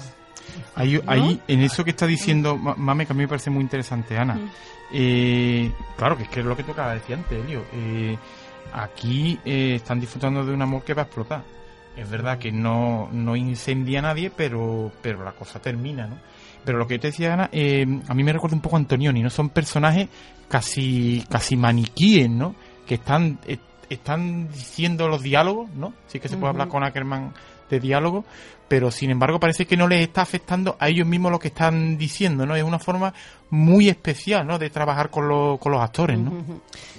Ahí, 0.76 1.00
ahí, 1.06 1.40
en 1.48 1.60
eso 1.62 1.82
que 1.84 1.90
está 1.90 2.06
diciendo 2.06 2.56
Ma- 2.56 2.76
Mame, 2.76 3.04
que 3.06 3.12
a 3.12 3.16
mí 3.16 3.22
me 3.22 3.28
parece 3.28 3.50
muy 3.50 3.62
interesante, 3.62 4.16
Ana. 4.16 4.34
Mm. 4.36 4.50
Eh, 4.92 5.72
claro, 5.96 6.16
que 6.16 6.22
es 6.22 6.28
que 6.28 6.40
es 6.40 6.46
lo 6.46 6.56
que 6.56 6.62
de 6.90 6.94
decir 7.00 7.16
antes, 7.16 7.44
Elio. 7.44 7.64
Eh, 7.72 8.16
aquí 8.72 9.38
eh, 9.44 9.74
están 9.76 9.98
disfrutando 9.98 10.44
de 10.44 10.52
un 10.54 10.62
amor 10.62 10.82
que 10.84 10.94
va 10.94 11.02
a 11.02 11.04
explotar. 11.06 11.42
Es 11.96 12.10
verdad 12.10 12.38
que 12.38 12.52
no, 12.52 13.08
no 13.10 13.36
incendia 13.36 14.00
a 14.00 14.02
nadie, 14.02 14.30
pero, 14.30 14.92
pero 15.00 15.24
la 15.24 15.32
cosa 15.32 15.60
termina, 15.60 16.06
¿no? 16.06 16.18
Pero 16.64 16.78
lo 16.78 16.86
que 16.86 16.98
te 16.98 17.08
decía 17.08 17.32
Ana, 17.32 17.48
eh, 17.52 17.86
a 18.08 18.14
mí 18.14 18.24
me 18.24 18.32
recuerda 18.32 18.56
un 18.56 18.60
poco 18.60 18.76
a 18.76 18.80
Antonioni, 18.80 19.22
¿no? 19.22 19.30
Son 19.30 19.48
personajes 19.50 20.08
casi, 20.48 21.24
casi 21.30 21.56
maniquíes, 21.56 22.28
¿no? 22.28 22.54
Que 22.86 22.96
están, 22.96 23.38
eh, 23.46 23.58
están 23.88 24.48
diciendo 24.48 25.08
los 25.08 25.22
diálogos, 25.22 25.70
¿no? 25.70 25.94
Sí 26.08 26.18
que 26.20 26.28
se 26.28 26.36
puede 26.36 26.50
hablar 26.50 26.68
con 26.68 26.82
Ackerman 26.82 27.32
de 27.70 27.80
diálogo, 27.80 28.24
pero 28.68 28.90
sin 28.90 29.10
embargo 29.10 29.40
parece 29.40 29.66
que 29.66 29.76
no 29.76 29.88
les 29.88 30.02
está 30.02 30.22
afectando 30.22 30.76
a 30.78 30.88
ellos 30.88 31.06
mismos 31.06 31.32
lo 31.32 31.38
que 31.38 31.48
están 31.48 31.96
diciendo, 31.96 32.46
¿no? 32.46 32.56
Es 32.56 32.64
una 32.64 32.78
forma 32.78 33.14
muy 33.50 33.88
especial, 33.88 34.46
¿no? 34.46 34.58
De 34.58 34.70
trabajar 34.70 35.10
con, 35.10 35.28
los 35.28 35.58
con 35.58 35.72
los 35.72 35.80
actores, 35.80 36.18
¿no? 36.18 36.32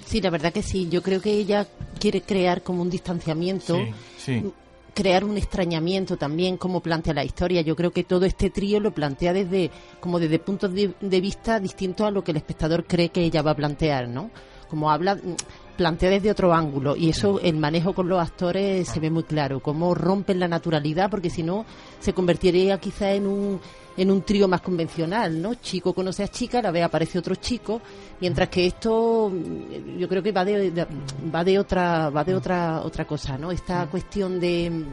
Sí, 0.06 0.20
la 0.20 0.30
verdad 0.30 0.52
que 0.52 0.62
sí. 0.62 0.88
Yo 0.88 1.02
creo 1.02 1.20
que 1.20 1.32
ella 1.32 1.66
quiere 2.00 2.22
crear 2.22 2.62
como 2.62 2.82
un 2.82 2.90
distanciamiento, 2.90 3.76
Sí, 3.76 3.92
sí. 4.16 4.52
Crear 4.98 5.22
un 5.22 5.36
extrañamiento 5.36 6.16
también, 6.16 6.56
como 6.56 6.80
plantea 6.80 7.14
la 7.14 7.22
historia. 7.22 7.60
Yo 7.60 7.76
creo 7.76 7.92
que 7.92 8.02
todo 8.02 8.24
este 8.24 8.50
trío 8.50 8.80
lo 8.80 8.90
plantea 8.90 9.32
desde 9.32 9.70
como 10.00 10.18
desde 10.18 10.40
puntos 10.40 10.74
de, 10.74 10.92
de 11.00 11.20
vista 11.20 11.60
distintos 11.60 12.04
a 12.04 12.10
lo 12.10 12.24
que 12.24 12.32
el 12.32 12.38
espectador 12.38 12.84
cree 12.84 13.10
que 13.10 13.22
ella 13.22 13.42
va 13.42 13.52
a 13.52 13.54
plantear, 13.54 14.08
¿no? 14.08 14.32
Como 14.68 14.90
habla 14.90 15.14
mm, 15.14 15.36
plantea 15.76 16.10
desde 16.10 16.32
otro 16.32 16.52
ángulo 16.52 16.96
y 16.96 17.10
eso 17.10 17.38
el 17.40 17.58
manejo 17.58 17.94
con 17.94 18.08
los 18.08 18.20
actores 18.20 18.88
se 18.88 18.98
ve 18.98 19.08
muy 19.08 19.22
claro 19.22 19.60
cómo 19.60 19.94
rompen 19.94 20.40
la 20.40 20.48
naturalidad 20.48 21.08
porque 21.08 21.30
si 21.30 21.44
no 21.44 21.64
se 22.00 22.12
convertiría 22.12 22.78
quizá 22.78 23.12
en 23.12 23.28
un 23.28 23.60
en 23.98 24.10
un 24.10 24.22
trío 24.22 24.48
más 24.48 24.60
convencional, 24.62 25.42
¿no? 25.42 25.54
Chico 25.56 25.92
conoce 25.92 26.22
a 26.22 26.28
chica, 26.28 26.62
la 26.62 26.70
ve 26.70 26.82
aparece 26.82 27.18
otro 27.18 27.34
chico, 27.34 27.82
mientras 28.20 28.48
que 28.48 28.66
esto 28.66 29.30
mm, 29.30 29.98
yo 29.98 30.08
creo 30.08 30.22
que 30.22 30.32
va 30.32 30.44
de, 30.44 30.70
de- 30.70 30.86
va 31.34 31.44
de 31.44 31.58
otra 31.58 32.08
va 32.08 32.24
de 32.24 32.34
otra 32.34 32.80
otra 32.82 33.04
cosa, 33.06 33.36
¿no? 33.36 33.50
Esta 33.50 33.86
cuestión 33.86 34.38
de 34.40 34.70
mm, 34.70 34.84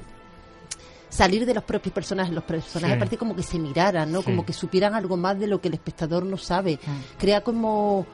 salir 1.10 1.46
de 1.46 1.54
los 1.54 1.64
propios 1.64 1.94
personajes, 1.94 2.34
los 2.34 2.44
personajes 2.44 2.96
Sí. 2.96 3.00
parece 3.00 3.18
como 3.18 3.36
que 3.36 3.44
se 3.44 3.58
miraran, 3.60 4.12
¿no? 4.12 4.20
Sí. 4.20 4.26
Como 4.26 4.46
que 4.46 4.52
supieran 4.54 4.94
algo 4.96 5.16
más 5.18 5.40
de 5.40 5.48
lo 5.48 5.62
que 5.62 5.68
el 5.70 5.76
espectador 5.76 6.26
no 6.26 6.38
sabe. 6.38 6.80
Crea 7.18 7.42
como 7.42 8.06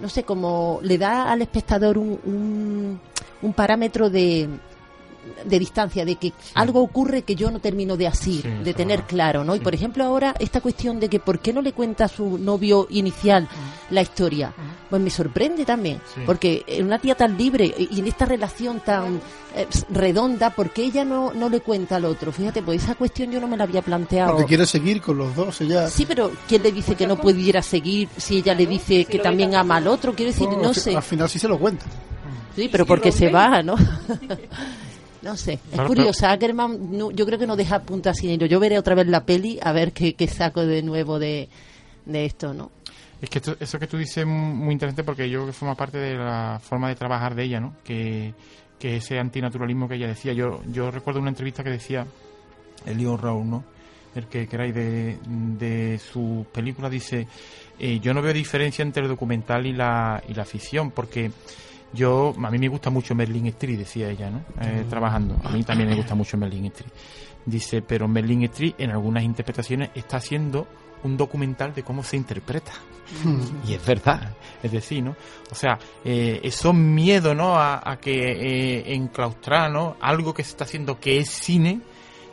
no 0.00 0.08
sé, 0.10 0.24
como 0.24 0.78
le 0.82 0.98
da 0.98 1.30
al 1.32 1.40
espectador 1.42 1.96
un, 1.98 2.18
un, 2.24 3.00
un 3.42 3.52
parámetro 3.54 4.10
de 4.10 4.46
de 5.44 5.58
distancia, 5.58 6.04
de 6.04 6.16
que 6.16 6.32
algo 6.54 6.80
ocurre 6.82 7.22
que 7.22 7.34
yo 7.34 7.50
no 7.50 7.58
termino 7.60 7.96
de 7.96 8.06
así, 8.06 8.40
Sí, 8.42 8.48
de 8.48 8.74
tener 8.74 9.00
va. 9.00 9.06
claro, 9.06 9.44
¿no? 9.44 9.54
Y 9.56 9.60
por 9.60 9.74
ejemplo 9.74 10.04
ahora 10.04 10.34
esta 10.38 10.60
cuestión 10.60 10.98
de 11.00 11.08
que 11.08 11.20
por 11.20 11.38
qué 11.40 11.52
no 11.52 11.62
le 11.62 11.72
cuenta 11.72 12.04
a 12.04 12.08
su 12.08 12.38
novio 12.38 12.86
inicial 12.90 13.48
la 13.90 14.02
historia, 14.02 14.52
pues 14.90 15.00
me 15.02 15.10
sorprende 15.10 15.64
también, 15.64 16.00
Sí. 16.14 16.20
porque 16.26 16.64
en 16.66 16.86
una 16.86 16.98
tía 16.98 17.14
tan 17.14 17.36
libre 17.38 17.72
y 17.78 17.98
en 18.00 18.06
esta 18.06 18.24
relación 18.24 18.80
tan 18.80 19.20
eh, 19.54 19.66
redonda, 19.90 20.50
¿por 20.50 20.70
qué 20.70 20.84
ella 20.84 21.04
no, 21.04 21.32
no 21.32 21.48
le 21.48 21.60
cuenta 21.60 21.96
al 21.96 22.04
otro? 22.04 22.30
Fíjate, 22.32 22.62
pues 22.62 22.82
esa 22.82 22.94
cuestión 22.94 23.30
yo 23.30 23.40
no 23.40 23.48
me 23.48 23.56
la 23.56 23.64
había 23.64 23.80
planteado. 23.80 24.32
Porque 24.32 24.44
quiere 24.46 24.66
seguir 24.66 25.00
con 25.00 25.16
los 25.16 25.34
dos. 25.34 25.60
Ella, 25.62 25.88
Sí, 25.88 26.04
pero 26.06 26.30
¿quién 26.46 26.62
le 26.62 26.72
dice 26.72 26.94
que 26.94 27.06
no 27.06 27.16
pudiera 27.16 27.62
seguir 27.62 28.08
si 28.18 28.38
ella 28.38 28.54
le 28.54 28.66
dice 28.66 29.06
que 29.06 29.18
también 29.18 29.54
ama 29.54 29.76
al 29.76 29.86
otro? 29.88 30.14
Quiero 30.14 30.30
decir, 30.32 30.46
Bueno, 30.46 30.62
no 30.64 30.74
fi- 30.74 30.80
sé. 30.80 30.96
Al 30.96 31.02
final 31.02 31.28
sí 31.30 31.38
se 31.38 31.48
lo 31.48 31.58
cuenta. 31.58 31.86
Sí, 32.54 32.68
pero 32.70 32.84
porque 32.86 33.12
se 33.12 33.30
va, 33.30 33.62
¿no? 33.62 33.76
no 35.26 35.36
sé, 35.36 35.54
es 35.54 35.60
Claro, 35.72 35.88
curiosa. 35.88 36.30
Ackerman, 36.32 36.96
no- 36.96 37.10
yo 37.10 37.26
creo 37.26 37.38
que 37.38 37.46
no 37.46 37.56
deja 37.56 37.80
punta 37.82 38.14
sin 38.14 38.30
hilo. 38.30 38.46
Yo 38.46 38.58
veré 38.60 38.78
otra 38.78 38.94
vez 38.94 39.06
la 39.08 39.24
peli 39.24 39.58
a 39.62 39.72
ver 39.72 39.92
qué, 39.92 40.14
qué 40.14 40.26
saco 40.28 40.64
de 40.64 40.82
nuevo 40.82 41.18
de, 41.18 41.48
de 42.06 42.24
esto, 42.24 42.54
¿no? 42.54 42.70
Es 43.20 43.28
que 43.30 43.38
esto- 43.38 43.56
eso 43.60 43.78
que 43.78 43.86
tú 43.86 43.96
dices 43.98 44.18
es 44.18 44.26
muy 44.26 44.72
interesante 44.72 45.04
porque 45.04 45.28
yo 45.28 45.38
creo 45.40 45.46
que 45.46 45.52
forma 45.52 45.74
parte 45.74 45.98
de 45.98 46.14
la 46.16 46.60
forma 46.62 46.88
de 46.88 46.94
trabajar 46.94 47.34
de 47.34 47.44
ella, 47.44 47.60
¿no? 47.60 47.74
Que, 47.84 48.32
que 48.78 48.96
ese 48.96 49.18
antinaturalismo 49.18 49.88
que 49.88 49.96
ella 49.96 50.06
decía. 50.08 50.32
Yo, 50.32 50.60
yo 50.70 50.90
recuerdo 50.90 51.20
una 51.20 51.30
entrevista 51.30 51.64
que 51.64 51.70
decía 51.70 52.06
Elio 52.86 53.16
Raúl, 53.16 53.48
¿no? 53.50 53.64
El 54.14 54.26
que 54.28 54.46
queráis 54.46 54.74
de, 54.74 55.18
de 55.26 55.98
su 55.98 56.46
película 56.52 56.88
dice, 56.88 57.26
eh, 57.78 58.00
yo 58.00 58.14
no 58.14 58.22
veo 58.22 58.32
diferencia 58.32 58.82
entre 58.82 59.02
el 59.02 59.08
documental 59.08 59.66
y 59.66 59.72
la, 59.74 60.22
y 60.28 60.32
la 60.34 60.44
ficción 60.46 60.90
porque 60.90 61.30
yo, 61.92 62.34
a 62.42 62.50
mí 62.50 62.58
me 62.58 62.68
gusta 62.68 62.90
mucho 62.90 63.14
Merlin 63.14 63.46
Street, 63.46 63.78
decía 63.78 64.08
ella, 64.10 64.30
¿no? 64.30 64.40
Eh, 64.60 64.84
trabajando. 64.88 65.36
A 65.44 65.50
mí 65.50 65.62
también 65.62 65.88
me 65.90 65.96
gusta 65.96 66.14
mucho 66.14 66.36
Merlin 66.36 66.66
Street. 66.66 66.90
Dice, 67.44 67.80
pero 67.82 68.08
Merlin 68.08 68.42
Street 68.44 68.74
en 68.78 68.90
algunas 68.90 69.22
interpretaciones 69.22 69.90
está 69.94 70.16
haciendo 70.18 70.66
un 71.04 71.16
documental 71.16 71.72
de 71.74 71.82
cómo 71.82 72.02
se 72.02 72.16
interpreta. 72.16 72.72
Y 73.68 73.74
es 73.74 73.86
verdad, 73.86 74.34
es 74.62 74.72
decir, 74.72 75.04
¿no? 75.04 75.14
O 75.52 75.54
sea, 75.54 75.78
eh, 76.04 76.40
esos 76.42 76.74
miedos, 76.74 77.36
¿no? 77.36 77.54
A, 77.56 77.80
a 77.88 77.98
que 77.98 78.32
eh, 78.32 78.94
enclaustrar, 78.94 79.70
¿no? 79.70 79.96
Algo 80.00 80.34
que 80.34 80.42
se 80.42 80.50
está 80.50 80.64
haciendo 80.64 80.98
que 80.98 81.18
es 81.18 81.30
cine, 81.30 81.80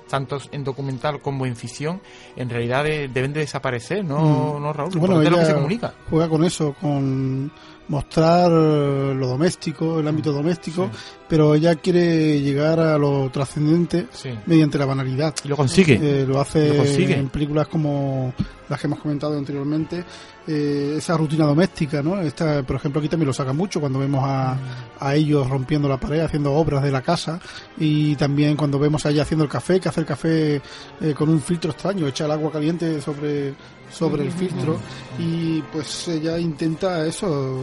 tanto 0.10 0.40
en 0.52 0.64
documental 0.64 1.20
como 1.22 1.46
en 1.46 1.56
ficción, 1.56 2.02
en 2.36 2.50
realidad 2.50 2.84
de- 2.86 3.08
deben 3.08 3.34
de 3.34 3.42
desaparecer, 3.42 4.04
¿no, 4.04 4.56
Mm. 4.58 4.62
no 4.64 4.74
Raúl? 4.74 4.92
Bueno, 4.98 5.22
es 5.22 5.30
lo 5.30 5.36
que 5.38 5.44
ella 5.44 5.46
se 5.46 5.54
comunica. 5.54 5.94
juega 6.10 6.28
con 6.30 6.44
eso, 6.44 6.74
con 6.82 7.52
mostrar 7.88 8.50
eh, 8.52 9.14
lo 9.16 9.28
doméstico, 9.28 10.00
el 10.00 10.08
ámbito 10.08 10.32
doméstico, 10.32 10.90
Sí. 10.92 11.00
pero 11.28 11.54
ella 11.56 11.76
quiere 11.76 12.40
llegar 12.42 12.80
a 12.80 12.98
lo 12.98 13.30
trascendente 13.32 14.08
Sí. 14.12 14.30
mediante 14.46 14.78
la 14.78 14.86
banalidad. 14.86 15.34
Y 15.44 15.48
lo 15.50 15.58
consigue. 15.58 16.00
Eh, 16.02 16.26
lo 16.26 16.40
hace 16.40 16.70
Lo 16.70 16.78
consigue. 16.78 17.16
en 17.18 17.30
películas 17.30 17.68
como 17.68 18.34
las 18.70 18.80
que 18.80 18.88
hemos 18.88 19.00
comentado 19.00 19.38
anteriormente, 19.38 20.04
eh, 20.48 20.96
esa 20.98 21.16
rutina 21.18 21.46
doméstica, 21.46 22.02
¿no? 22.02 22.20
Esta, 22.22 22.64
por 22.64 22.78
ejemplo, 22.78 23.00
aquí 23.00 23.10
también 23.10 23.28
lo 23.28 23.34
saca 23.34 23.54
mucho 23.54 23.80
cuando 23.80 24.00
vemos 24.00 24.22
a, 24.24 24.58
a 25.00 25.16
ellos 25.16 25.48
rompiendo 25.50 25.88
la 25.90 25.98
pared, 25.98 26.22
haciendo 26.22 26.54
obras 26.54 26.82
de 26.84 26.90
la 26.92 27.02
casa, 27.02 27.40
y 27.78 28.16
también 28.16 28.56
cuando 28.56 28.80
vemos 28.80 29.06
a 29.06 29.10
ella 29.12 29.24
haciendo 29.24 29.44
el 29.44 29.50
café, 29.50 29.80
que 29.80 29.90
hace 29.90 30.00
el 30.00 30.06
café 30.06 30.62
eh, 31.02 31.14
con 31.16 31.30
un 31.30 31.42
filtro 31.42 31.72
extraño, 31.72 32.08
echa 32.08 32.26
el 32.26 32.32
agua 32.32 32.52
caliente 32.52 33.00
sobre 33.02 33.54
sobre 33.92 34.24
el 34.24 34.32
filtro 34.32 34.80
y 35.20 35.62
pues 35.72 36.08
ella 36.08 36.40
intenta 36.40 37.06
eso 37.06 37.60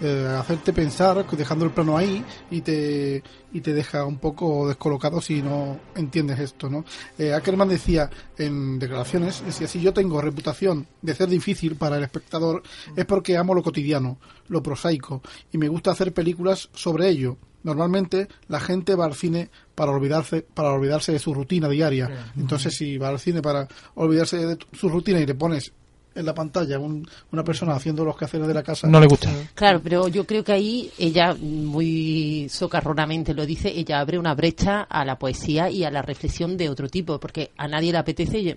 eh, 0.00 0.36
hacerte 0.38 0.72
pensar 0.72 1.26
dejando 1.26 1.64
el 1.64 1.72
plano 1.72 1.96
ahí 1.96 2.24
y 2.50 2.60
te 2.60 3.22
y 3.52 3.60
te 3.60 3.72
deja 3.72 4.04
un 4.04 4.18
poco 4.18 4.68
descolocado 4.68 5.20
si 5.20 5.42
no 5.42 5.78
entiendes 5.94 6.38
esto 6.38 6.68
no 6.68 6.84
eh, 7.18 7.32
Ackerman 7.32 7.68
decía 7.68 8.10
en 8.38 8.78
declaraciones 8.78 9.44
decía 9.44 9.68
si 9.68 9.80
yo 9.80 9.92
tengo 9.92 10.20
reputación 10.20 10.86
de 11.02 11.14
ser 11.14 11.28
difícil 11.28 11.76
para 11.76 11.96
el 11.96 12.04
espectador 12.04 12.62
es 12.94 13.04
porque 13.04 13.36
amo 13.36 13.54
lo 13.54 13.62
cotidiano 13.62 14.18
lo 14.48 14.62
prosaico 14.62 15.22
y 15.52 15.58
me 15.58 15.68
gusta 15.68 15.90
hacer 15.90 16.12
películas 16.12 16.68
sobre 16.72 17.08
ello 17.08 17.36
Normalmente 17.64 18.28
la 18.48 18.60
gente 18.60 18.94
va 18.94 19.06
al 19.06 19.14
cine 19.14 19.50
para 19.74 19.90
olvidarse 19.90 20.42
para 20.42 20.70
olvidarse 20.72 21.10
de 21.12 21.18
su 21.18 21.34
rutina 21.34 21.68
diaria. 21.68 22.30
Entonces 22.36 22.74
si 22.76 22.96
va 22.98 23.08
al 23.08 23.18
cine 23.18 23.42
para 23.42 23.66
olvidarse 23.94 24.36
de 24.46 24.56
tu- 24.56 24.66
su 24.76 24.88
rutina 24.88 25.18
y 25.18 25.26
le 25.26 25.34
pones 25.34 25.72
en 26.14 26.26
la 26.26 26.34
pantalla 26.34 26.78
un- 26.78 27.06
una 27.32 27.42
persona 27.44 27.74
haciendo 27.74 28.04
los 28.04 28.16
quehaceres 28.16 28.46
de 28.46 28.54
la 28.54 28.62
casa, 28.62 28.86
No 28.88 29.00
le 29.00 29.06
gusta. 29.06 29.28
Claro, 29.54 29.80
pero 29.82 30.08
yo 30.08 30.24
creo 30.26 30.44
que 30.44 30.52
ahí 30.52 30.90
ella 30.98 31.34
muy 31.34 32.48
socarronamente 32.48 33.34
lo 33.34 33.44
dice, 33.46 33.68
ella 33.74 34.00
abre 34.00 34.18
una 34.18 34.34
brecha 34.34 34.82
a 34.82 35.04
la 35.04 35.18
poesía 35.18 35.70
y 35.70 35.84
a 35.84 35.90
la 35.90 36.02
reflexión 36.02 36.56
de 36.56 36.68
otro 36.68 36.88
tipo, 36.88 37.18
porque 37.18 37.50
a 37.56 37.66
nadie 37.68 37.92
le 37.92 37.98
apetece, 37.98 38.42
yo, 38.42 38.52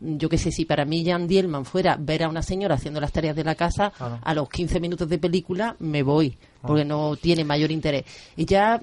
yo 0.00 0.28
qué 0.28 0.38
sé, 0.38 0.50
si 0.50 0.64
para 0.64 0.84
mí 0.84 1.04
Jan 1.04 1.26
Dielman 1.28 1.64
fuera 1.64 1.96
ver 1.98 2.24
a 2.24 2.28
una 2.28 2.42
señora 2.42 2.74
haciendo 2.76 3.00
las 3.00 3.12
tareas 3.12 3.36
de 3.36 3.44
la 3.44 3.54
casa, 3.54 3.90
Claro. 3.96 4.18
a 4.22 4.34
los 4.34 4.48
15 4.48 4.80
minutos 4.80 5.08
de 5.08 5.18
película 5.18 5.76
me 5.80 6.02
voy, 6.02 6.36
porque 6.60 6.84
no 6.84 7.16
tiene 7.16 7.44
mayor 7.44 7.70
interés. 7.70 8.04
Ella 8.36 8.80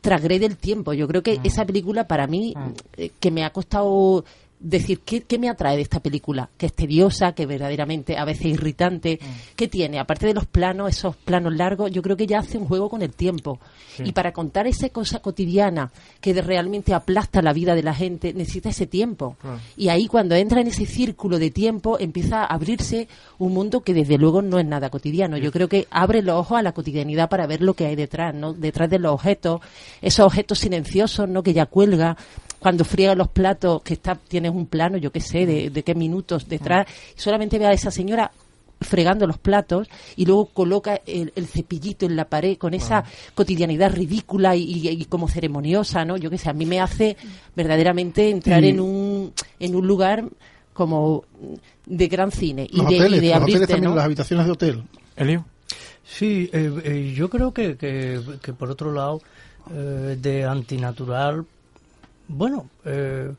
transgrede 0.00 0.46
el 0.46 0.56
tiempo. 0.56 0.92
Yo 0.92 1.08
creo 1.08 1.22
que 1.22 1.40
esa 1.42 1.64
película 1.64 2.06
para 2.06 2.26
mí, 2.26 2.54
eh, 2.96 3.10
que 3.18 3.30
me 3.30 3.44
ha 3.44 3.50
costado 3.50 4.24
decir 4.58 5.00
¿qué, 5.00 5.22
qué 5.22 5.38
me 5.38 5.48
atrae 5.48 5.76
de 5.76 5.82
esta 5.82 6.00
película, 6.00 6.48
que 6.56 6.66
es 6.66 6.72
tediosa, 6.72 7.32
que 7.32 7.46
verdaderamente 7.46 8.16
a 8.16 8.24
veces 8.24 8.46
irritante, 8.46 9.18
¿qué 9.54 9.68
tiene? 9.68 9.98
Aparte 9.98 10.26
de 10.26 10.34
los 10.34 10.46
planos, 10.46 10.88
esos 10.90 11.14
planos 11.16 11.54
largos, 11.54 11.90
yo 11.90 12.02
creo 12.02 12.16
que 12.16 12.26
ya 12.26 12.38
hace 12.40 12.56
un 12.58 12.66
juego 12.66 12.88
con 12.88 13.02
el 13.02 13.12
tiempo. 13.12 13.58
Y 14.04 14.12
para 14.12 14.32
contar 14.32 14.66
esa 14.66 14.88
cosa 14.90 15.20
cotidiana 15.20 15.90
que 16.20 16.34
de- 16.34 16.42
realmente 16.42 16.94
aplasta 16.94 17.42
la 17.42 17.52
vida 17.52 17.74
de 17.74 17.82
la 17.82 17.94
gente, 17.94 18.32
necesita 18.34 18.68
ese 18.70 18.86
tiempo. 18.86 19.36
Y 19.76 19.88
ahí 19.88 20.06
cuando 20.06 20.34
entra 20.34 20.60
en 20.60 20.66
ese 20.68 20.86
círculo 20.86 21.38
de 21.38 21.50
tiempo, 21.50 21.98
empieza 21.98 22.42
a 22.42 22.46
abrirse 22.46 23.08
un 23.38 23.52
mundo 23.52 23.80
que 23.82 23.94
desde 23.94 24.18
luego 24.18 24.42
no 24.42 24.58
es 24.58 24.66
nada 24.66 24.90
cotidiano. 24.90 25.36
Yo 25.38 25.52
creo 25.52 25.68
que 25.68 25.86
abre 25.90 26.22
los 26.22 26.34
ojos 26.36 26.58
a 26.58 26.62
la 26.62 26.72
cotidianidad 26.72 27.28
para 27.28 27.46
ver 27.46 27.62
lo 27.62 27.74
que 27.74 27.86
hay 27.86 27.96
detrás, 27.96 28.34
¿no? 28.34 28.52
Detrás 28.52 28.90
de 28.90 28.98
los 28.98 29.12
objetos, 29.12 29.60
esos 30.02 30.26
objetos 30.26 30.58
silenciosos, 30.58 31.28
¿no? 31.28 31.42
Que 31.42 31.52
ya 31.52 31.66
cuelga 31.66 32.16
cuando 32.58 32.84
friega 32.84 33.14
los 33.14 33.28
platos, 33.28 33.82
que 33.82 33.94
está, 33.94 34.14
tienes 34.16 34.52
un 34.52 34.66
plano, 34.66 34.96
yo 34.98 35.12
qué 35.12 35.20
sé, 35.20 35.46
de, 35.46 35.70
de 35.70 35.82
qué 35.82 35.94
minutos 35.94 36.48
detrás, 36.48 36.86
y 37.16 37.20
solamente 37.20 37.58
ve 37.58 37.66
a 37.66 37.72
esa 37.72 37.90
señora 37.90 38.30
fregando 38.80 39.26
los 39.26 39.38
platos 39.38 39.88
y 40.16 40.26
luego 40.26 40.46
coloca 40.46 41.00
el, 41.06 41.32
el 41.34 41.46
cepillito 41.46 42.04
en 42.04 42.14
la 42.14 42.26
pared 42.26 42.58
con 42.58 42.74
esa 42.74 43.04
cotidianidad 43.34 43.90
ridícula 43.94 44.54
y, 44.54 44.64
y- 44.64 44.88
y 44.90 45.04
como 45.06 45.28
ceremoniosa, 45.28 46.04
¿no? 46.04 46.18
Yo 46.18 46.28
qué 46.28 46.36
sé, 46.36 46.50
a 46.50 46.52
mí 46.52 46.66
me 46.66 46.78
hace 46.80 47.16
verdaderamente 47.54 48.28
entrar 48.28 48.62
Y- 48.64 48.68
en 48.68 48.80
un 48.80 49.32
en 49.60 49.74
un 49.76 49.86
lugar 49.86 50.24
como 50.74 51.24
de 51.86 52.08
gran 52.08 52.30
cine 52.30 52.66
y 52.70 52.76
los 52.76 52.88
de, 52.88 52.96
y 52.96 53.00
hoteles, 53.00 53.20
de 53.22 53.26
los 53.28 53.36
hoteles 53.36 53.54
abrirte, 53.56 53.66
también, 53.72 53.90
¿no? 53.90 53.96
las 53.96 54.04
habitaciones 54.04 54.44
de 54.46 54.52
hotel. 54.52 54.82
Elio. 55.16 55.44
Sí, 56.04 56.50
eh, 56.52 56.70
eh, 56.84 57.14
yo 57.16 57.30
creo 57.30 57.54
que, 57.54 57.76
que, 57.78 58.20
que 58.42 58.52
por 58.52 58.70
otro 58.70 58.92
lado, 58.92 59.22
eh, 59.72 60.18
de 60.20 60.44
antinatural, 60.44 61.46
bueno, 62.28 62.70
eh, 62.84 63.32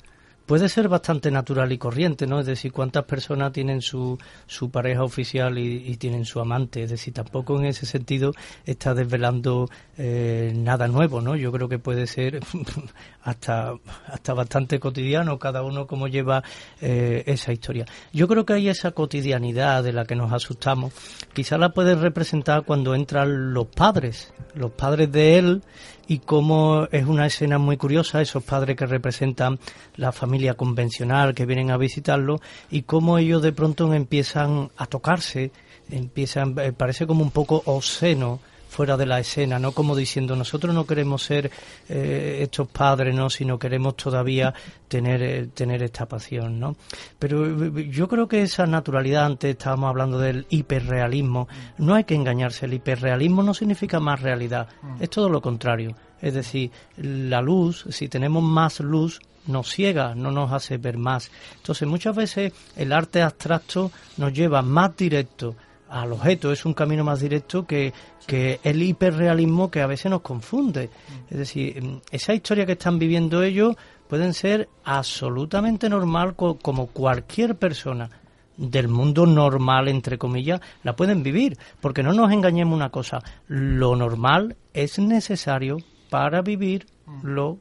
puede 0.47 0.69
ser 0.69 0.87
bastante 0.87 1.29
natural 1.29 1.71
y 1.71 1.77
corriente, 1.77 2.25
¿no? 2.25 2.39
Es 2.39 2.45
decir, 2.45 2.71
cuántas 2.71 3.03
personas 3.03 3.51
tienen 3.51 3.81
su, 3.81 4.17
su 4.47 4.71
pareja 4.71 5.03
oficial 5.03 5.57
y, 5.59 5.83
y 5.85 5.97
tienen 5.97 6.25
su 6.25 6.39
amante. 6.39 6.83
Es 6.83 6.89
decir, 6.89 7.13
tampoco 7.13 7.59
en 7.59 7.65
ese 7.65 7.85
sentido 7.85 8.31
está 8.65 8.93
desvelando 8.93 9.69
eh, 9.97 10.53
nada 10.55 10.87
nuevo, 10.87 11.19
¿no? 11.19 11.35
Yo 11.35 11.51
creo 11.51 11.67
que 11.67 11.79
puede 11.79 12.07
ser 12.07 12.39
hasta, 13.23 13.73
hasta 14.07 14.33
bastante 14.33 14.79
cotidiano, 14.79 15.37
cada 15.37 15.63
uno 15.63 15.85
como 15.85 16.07
lleva 16.07 16.43
eh, 16.79 17.23
esa 17.27 17.51
historia. 17.51 17.85
Yo 18.13 18.29
creo 18.29 18.45
que 18.45 18.53
hay 18.53 18.69
esa 18.69 18.91
cotidianidad 18.91 19.83
de 19.83 19.91
la 19.91 20.05
que 20.05 20.15
nos 20.15 20.31
asustamos. 20.31 20.93
Quizá 21.33 21.57
la 21.57 21.73
puede 21.73 21.93
representar 21.95 22.63
cuando 22.63 22.95
entran 22.95 23.53
los 23.53 23.67
padres, 23.67 24.33
los 24.55 24.71
padres 24.71 25.11
de 25.11 25.37
él 25.39 25.61
y 26.07 26.19
cómo 26.19 26.87
es 26.91 27.05
una 27.05 27.25
escena 27.25 27.57
muy 27.57 27.77
curiosa, 27.77 28.21
esos 28.21 28.43
padres 28.43 28.75
que 28.75 28.85
representan 28.85 29.59
la 29.95 30.11
familia 30.11 30.53
convencional 30.53 31.33
que 31.33 31.45
vienen 31.45 31.71
a 31.71 31.77
visitarlo 31.77 32.39
y 32.71 32.83
cómo 32.83 33.17
ellos 33.17 33.41
de 33.41 33.51
pronto 33.51 33.93
empiezan 33.93 34.71
a 34.77 34.85
tocarse, 34.85 35.51
empiezan, 35.89 36.57
eh, 36.59 36.71
parece 36.71 37.05
como 37.05 37.23
un 37.23 37.31
poco 37.31 37.61
obsceno 37.65 38.39
fuera 38.67 38.97
de 38.97 39.05
la 39.05 39.19
escena, 39.19 39.59
no 39.59 39.71
como 39.71 39.95
diciendo 39.95 40.35
nosotros 40.35 40.73
no 40.73 40.85
queremos 40.85 41.23
ser 41.23 41.51
eh, 41.89 42.39
estos 42.41 42.67
padres, 42.67 43.15
no, 43.15 43.29
sino 43.29 43.57
queremos 43.57 43.95
todavía 43.95 44.53
tener 44.87 45.23
eh, 45.23 45.47
tener 45.53 45.83
esta 45.83 46.05
pasión, 46.05 46.59
¿no? 46.59 46.75
Pero 47.19 47.71
yo 47.71 48.07
creo 48.07 48.27
que 48.27 48.41
esa 48.41 48.65
naturalidad 48.65 49.25
antes 49.25 49.51
estábamos 49.51 49.89
hablando 49.89 50.19
del 50.19 50.45
hiperrealismo, 50.49 51.47
no 51.77 51.95
hay 51.95 52.03
que 52.03 52.15
engañarse, 52.15 52.65
el 52.65 52.73
hiperrealismo 52.73 53.43
no 53.43 53.53
significa 53.53 53.99
más 53.99 54.21
realidad, 54.21 54.67
es 54.99 55.09
todo 55.09 55.29
lo 55.29 55.41
contrario, 55.41 55.95
es 56.21 56.33
decir, 56.33 56.71
la 56.97 57.41
luz, 57.41 57.85
si 57.89 58.07
tenemos 58.07 58.43
más 58.43 58.79
luz 58.79 59.19
nos 59.47 59.71
ciega, 59.71 60.13
no 60.13 60.31
nos 60.31 60.51
hace 60.51 60.77
ver 60.77 60.97
más. 60.97 61.31
Entonces, 61.55 61.87
muchas 61.87 62.15
veces 62.15 62.53
el 62.75 62.91
arte 62.91 63.21
abstracto 63.21 63.91
nos 64.17 64.33
lleva 64.33 64.61
más 64.61 64.95
directo 64.95 65.55
al 65.89 66.11
objeto, 66.13 66.51
es 66.51 66.65
un 66.65 66.73
camino 66.73 67.03
más 67.03 67.19
directo 67.21 67.65
que, 67.65 67.93
que 68.25 68.59
el 68.63 68.81
hiperrealismo 68.83 69.71
que 69.71 69.81
a 69.81 69.87
veces 69.87 70.09
nos 70.11 70.21
confunde. 70.21 70.89
Es 71.29 71.37
decir, 71.37 71.81
mm, 71.83 72.01
esa 72.11 72.33
historia 72.33 72.65
que 72.65 72.73
están 72.73 72.99
viviendo 72.99 73.41
ellos 73.43 73.75
pueden 74.07 74.33
ser 74.33 74.69
absolutamente 74.83 75.89
normal 75.89 76.35
co- 76.35 76.57
como 76.59 76.87
cualquier 76.87 77.55
persona 77.55 78.09
del 78.57 78.87
mundo 78.87 79.25
normal, 79.25 79.87
entre 79.87 80.17
comillas, 80.17 80.59
la 80.83 80.95
pueden 80.95 81.21
vivir. 81.23 81.57
Porque 81.79 82.01
no 82.03 82.11
nos 82.13 82.31
engañemos 82.31 82.75
una 82.75 82.89
cosa, 82.89 83.19
lo 83.47 83.95
normal 83.95 84.55
es 84.73 84.97
necesario 84.99 85.77
para 86.09 86.41
vivir 86.41 86.85
lo 87.23 87.57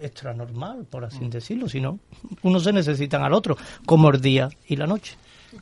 extranormal, 0.00 0.84
por 0.88 1.04
así 1.04 1.28
decirlo. 1.28 1.68
Si 1.68 1.80
no, 1.80 1.98
unos 2.42 2.64
se 2.64 2.72
necesitan 2.72 3.22
al 3.22 3.32
otro, 3.34 3.56
como 3.86 4.10
el 4.10 4.20
día 4.20 4.48
y 4.66 4.76
la 4.76 4.86
noche. 4.86 5.16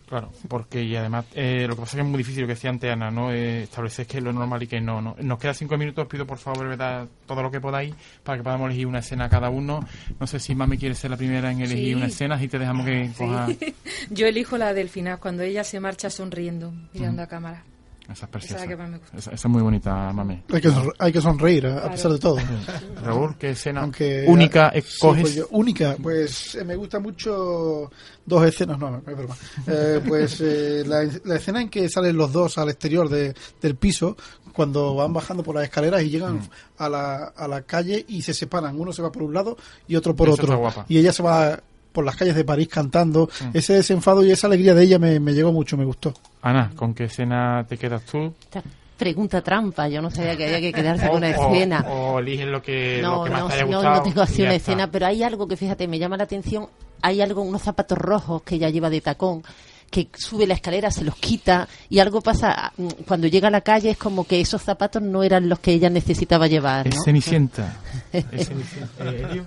Claro, 0.07 0.31
porque 0.49 0.83
y 0.83 0.95
además 0.97 1.25
eh, 1.35 1.65
lo 1.67 1.75
que 1.75 1.81
pasa 1.83 1.93
es 1.93 1.95
que 1.97 2.01
es 2.03 2.07
muy 2.07 2.19
difícil 2.19 2.43
lo 2.43 2.47
que 2.47 2.55
decía 2.55 2.71
antes 2.71 2.93
Ana, 2.93 3.11
¿no? 3.11 3.33
Eh, 3.33 3.63
establecer 3.63 4.07
qué 4.07 4.19
es 4.19 4.23
lo 4.25 4.33
normal 4.33 4.63
y 4.63 4.67
qué 4.67 4.81
no, 4.81 5.01
no. 5.01 5.17
Nos 5.21 5.39
quedan 5.39 5.55
cinco 5.55 5.77
minutos, 5.79 6.07
pido 6.07 6.27
por 6.27 6.39
favor 6.39 6.61
brevedad 6.67 7.07
todo 7.27 7.43
lo 7.43 7.51
que 7.51 7.61
podáis 7.61 7.95
para 8.23 8.37
que 8.39 8.45
podamos 8.45 8.67
elegir 8.67 8.87
una 8.87 8.99
escena 8.99 9.29
cada 9.29 9.49
uno. 9.51 9.81
No 10.21 10.27
sé 10.27 10.39
si 10.41 10.55
Mami 10.55 10.77
quiere 10.79 10.95
ser 10.95 11.11
la 11.11 11.17
primera 11.17 11.51
en 11.51 11.61
elegir 11.61 11.89
Sí. 11.89 11.95
una 11.95 12.07
escena, 12.07 12.39
si 12.39 12.49
te 12.49 12.59
dejamos 12.59 12.85
que 12.87 13.11
coja 13.17 13.47
Yo 14.11 14.27
elijo 14.27 14.59
la 14.59 14.75
del 14.75 14.89
final, 14.89 15.19
cuando 15.21 15.43
ella 15.43 15.65
se 15.65 15.81
marcha 15.81 16.11
sonriendo, 16.11 16.73
mirando 16.93 17.23
Mm. 17.23 17.25
a 17.25 17.27
cámara. 17.29 17.65
Esa 18.11 18.13
es 18.13 18.19
Esa 18.19 18.25
es 18.27 18.31
preciosa. 18.31 18.61
la 18.65 18.69
que 18.69 18.77
más 18.77 18.91
me 18.91 18.99
gusta. 18.99 19.17
Esa, 19.17 19.31
esa 19.33 19.49
es 19.49 19.53
muy 19.53 19.63
bonita, 19.63 20.13
Mami. 20.13 20.43
Hay 20.53 20.61
que, 20.61 20.69
sonre- 20.71 20.95
hay 20.99 21.13
que 21.13 21.21
sonreír 21.21 21.67
a, 21.67 21.73
Claro. 21.75 21.91
pesar 21.91 22.13
de 22.13 22.19
todo. 22.19 22.37
Raúl, 23.05 23.37
¿qué 23.39 23.51
escena 23.51 23.83
Aunque 23.83 24.25
única 24.27 24.71
Sí, 24.73 24.79
escoges? 24.79 25.23
pues 25.23 25.35
yo- 25.35 25.49
única, 25.51 25.97
pues 26.03 26.55
eh, 26.55 26.65
me 26.65 26.75
gusta 26.77 26.99
mucho 27.01 27.91
dos 28.25 28.45
escenas, 28.47 28.79
no, 28.79 28.91
no, 28.91 28.99
es 28.99 29.17
broma. 29.17 29.37
Eh, 29.67 30.01
pues 30.07 30.41
eh, 30.41 30.83
la, 30.87 31.09
la 31.25 31.37
escena 31.37 31.61
en 31.63 31.69
que 31.69 31.89
salen 31.89 32.17
los 32.17 32.33
dos 32.33 32.59
al 32.59 32.69
exterior 32.71 33.09
de- 33.09 33.35
del 33.61 33.77
piso, 33.77 34.17
cuando 34.53 34.95
van 34.97 35.13
bajando 35.13 35.43
por 35.45 35.55
las 35.55 35.65
escaleras 35.65 36.03
y 36.03 36.11
llegan 36.11 36.37
Mm. 36.39 36.49
a, 36.79 36.89
la, 36.89 37.25
a 37.37 37.47
la 37.47 37.63
calle 37.63 38.05
y 38.09 38.23
se 38.23 38.35
separan, 38.35 38.79
uno 38.79 38.93
se 38.93 39.03
va 39.03 39.13
por 39.13 39.23
un 39.23 39.33
lado 39.33 39.57
y 39.87 39.95
otro 39.95 40.17
por 40.17 40.29
otro. 40.31 40.57
guapa. 40.59 40.85
Y 40.89 40.99
ella 40.99 41.13
se 41.13 41.23
va 41.23 41.61
por 41.99 42.05
las 42.05 42.15
calles 42.15 42.37
de 42.37 42.45
París 42.45 42.69
cantando. 42.69 43.29
Mm. 43.41 43.57
Ese 43.57 43.73
desenfado 43.73 44.25
y 44.25 44.31
esa 44.31 44.47
alegría 44.47 44.73
de 44.73 44.85
ella 44.85 45.01
me, 45.01 45.19
me 45.19 45.33
llegó 45.35 45.53
mucho, 45.53 45.77
me 45.77 45.85
gustó. 45.85 46.15
Ana, 46.43 46.71
¿con 46.77 46.95
qué 46.95 47.05
escena 47.07 47.67
te 47.69 47.77
quedas 47.77 48.05
tú? 48.05 48.33
Esta 48.41 48.63
pregunta 48.97 49.43
trampa, 49.43 49.89
yo 49.89 50.01
no 50.01 50.09
sabía 50.09 50.37
que 50.37 50.45
había 50.45 50.61
que 50.61 50.73
quedarse 50.73 51.07
O, 51.07 51.09
con 51.11 51.17
una 51.17 51.31
escena. 51.31 51.81
o 51.89 52.21
eliges 52.21 52.47
lo 52.47 52.63
que, 52.63 53.01
lo 53.03 53.17
no, 53.17 53.25
que 53.25 53.31
más 53.31 53.41
no, 53.41 53.49
te 53.49 53.55
haya 53.55 53.63
no, 53.65 53.69
gustado. 53.79 53.97
no 53.97 54.03
tengo 54.05 54.23
así 54.23 54.43
una 54.43 54.55
está. 54.55 54.71
escena, 54.73 54.91
pero 54.93 55.07
hay 55.07 55.25
algo 55.25 55.49
que 55.49 55.57
fíjate, 55.57 55.89
me 55.89 55.99
llama 55.99 56.17
la 56.17 56.23
atención. 56.23 56.69
Hay 57.03 57.21
algo, 57.21 57.43
unos 57.43 57.63
zapatos 57.63 57.99
rojos 57.99 58.43
que 58.43 58.55
ella 58.55 58.71
lleva 58.71 58.91
de 58.91 59.01
tacón, 59.01 59.43
que 59.91 60.09
sube 60.17 60.47
la 60.47 60.55
escalera, 60.55 60.93
se 60.93 61.03
los 61.03 61.17
quita 61.17 61.67
y 61.89 61.99
algo 61.99 62.21
pasa 62.21 62.73
mm, 62.77 62.89
cuando 63.09 63.27
llega 63.27 63.49
a 63.49 63.51
la 63.51 63.63
calle 63.63 63.91
es 63.91 63.97
como 63.99 64.25
que 64.25 64.41
esos 64.41 64.63
zapatos 64.63 65.03
no 65.03 65.25
eran 65.25 65.49
los 65.49 65.59
que 65.59 65.73
ella 65.73 65.91
necesitaba 65.91 66.47
llevar. 66.47 66.87
¿no? 66.87 66.93
Es 66.95 67.05
Cenicienta. 67.05 67.77
Es 68.13 68.49
Cenicienta. 68.49 68.89
Eh. 69.05 69.43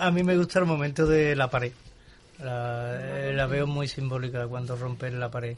A 0.00 0.10
mí 0.10 0.22
me 0.22 0.36
gusta 0.36 0.58
el 0.58 0.66
momento 0.66 1.06
de 1.06 1.34
la 1.36 1.50
pared. 1.50 1.72
La, 2.38 2.98
eh, 3.00 3.32
la 3.34 3.46
veo 3.46 3.66
muy 3.66 3.88
simbólica 3.88 4.46
cuando 4.46 4.76
rompen 4.76 5.20
la 5.20 5.30
pared. 5.30 5.56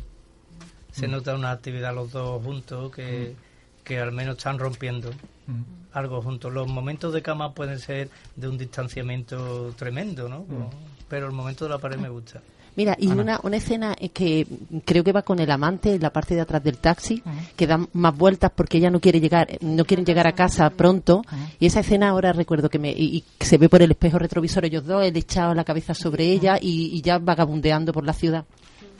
Se 0.92 1.08
nota 1.08 1.34
una 1.34 1.50
actividad 1.50 1.94
los 1.94 2.12
dos 2.12 2.42
juntos 2.42 2.92
que, 2.94 3.34
que 3.82 3.98
al 3.98 4.12
menos 4.12 4.36
están 4.38 4.58
rompiendo 4.58 5.10
algo 5.92 6.22
juntos. 6.22 6.52
Los 6.52 6.68
momentos 6.68 7.12
de 7.12 7.22
cama 7.22 7.52
pueden 7.52 7.80
ser 7.80 8.10
de 8.36 8.48
un 8.48 8.56
distanciamiento 8.58 9.74
tremendo, 9.76 10.28
¿no? 10.28 10.46
Pero 11.08 11.26
el 11.26 11.32
momento 11.32 11.64
de 11.64 11.70
la 11.70 11.78
pared 11.78 11.98
me 11.98 12.08
gusta. 12.08 12.40
Mira, 12.76 12.96
y 12.98 13.10
Ana. 13.10 13.22
una, 13.22 13.40
una 13.42 13.56
escena 13.56 13.94
eh, 13.98 14.08
que 14.08 14.46
creo 14.84 15.04
que 15.04 15.12
va 15.12 15.22
con 15.22 15.38
el 15.38 15.50
amante 15.50 15.94
en 15.94 16.02
la 16.02 16.10
parte 16.10 16.34
de 16.34 16.40
atrás 16.40 16.62
del 16.62 16.78
taxi, 16.78 17.22
que 17.56 17.66
dan 17.66 17.88
más 17.92 18.16
vueltas 18.16 18.50
porque 18.54 18.78
ella 18.78 18.90
no 18.90 19.00
quiere 19.00 19.20
llegar, 19.20 19.48
no 19.60 19.84
quieren 19.84 20.04
llegar 20.04 20.26
a 20.26 20.32
casa 20.32 20.68
pronto. 20.70 21.22
Y 21.60 21.66
esa 21.66 21.80
escena 21.80 22.08
ahora 22.08 22.32
recuerdo 22.32 22.68
que 22.68 22.78
me, 22.78 22.90
y, 22.90 23.24
y 23.38 23.44
se 23.44 23.58
ve 23.58 23.68
por 23.68 23.82
el 23.82 23.90
espejo 23.92 24.18
retrovisor 24.18 24.64
ellos 24.64 24.84
dos, 24.84 25.04
él 25.04 25.16
echado 25.16 25.54
la 25.54 25.64
cabeza 25.64 25.94
sobre 25.94 26.24
ella 26.24 26.58
y, 26.60 26.90
y 26.96 27.00
ya 27.02 27.18
vagabundeando 27.18 27.92
por 27.92 28.04
la 28.04 28.12
ciudad. 28.12 28.44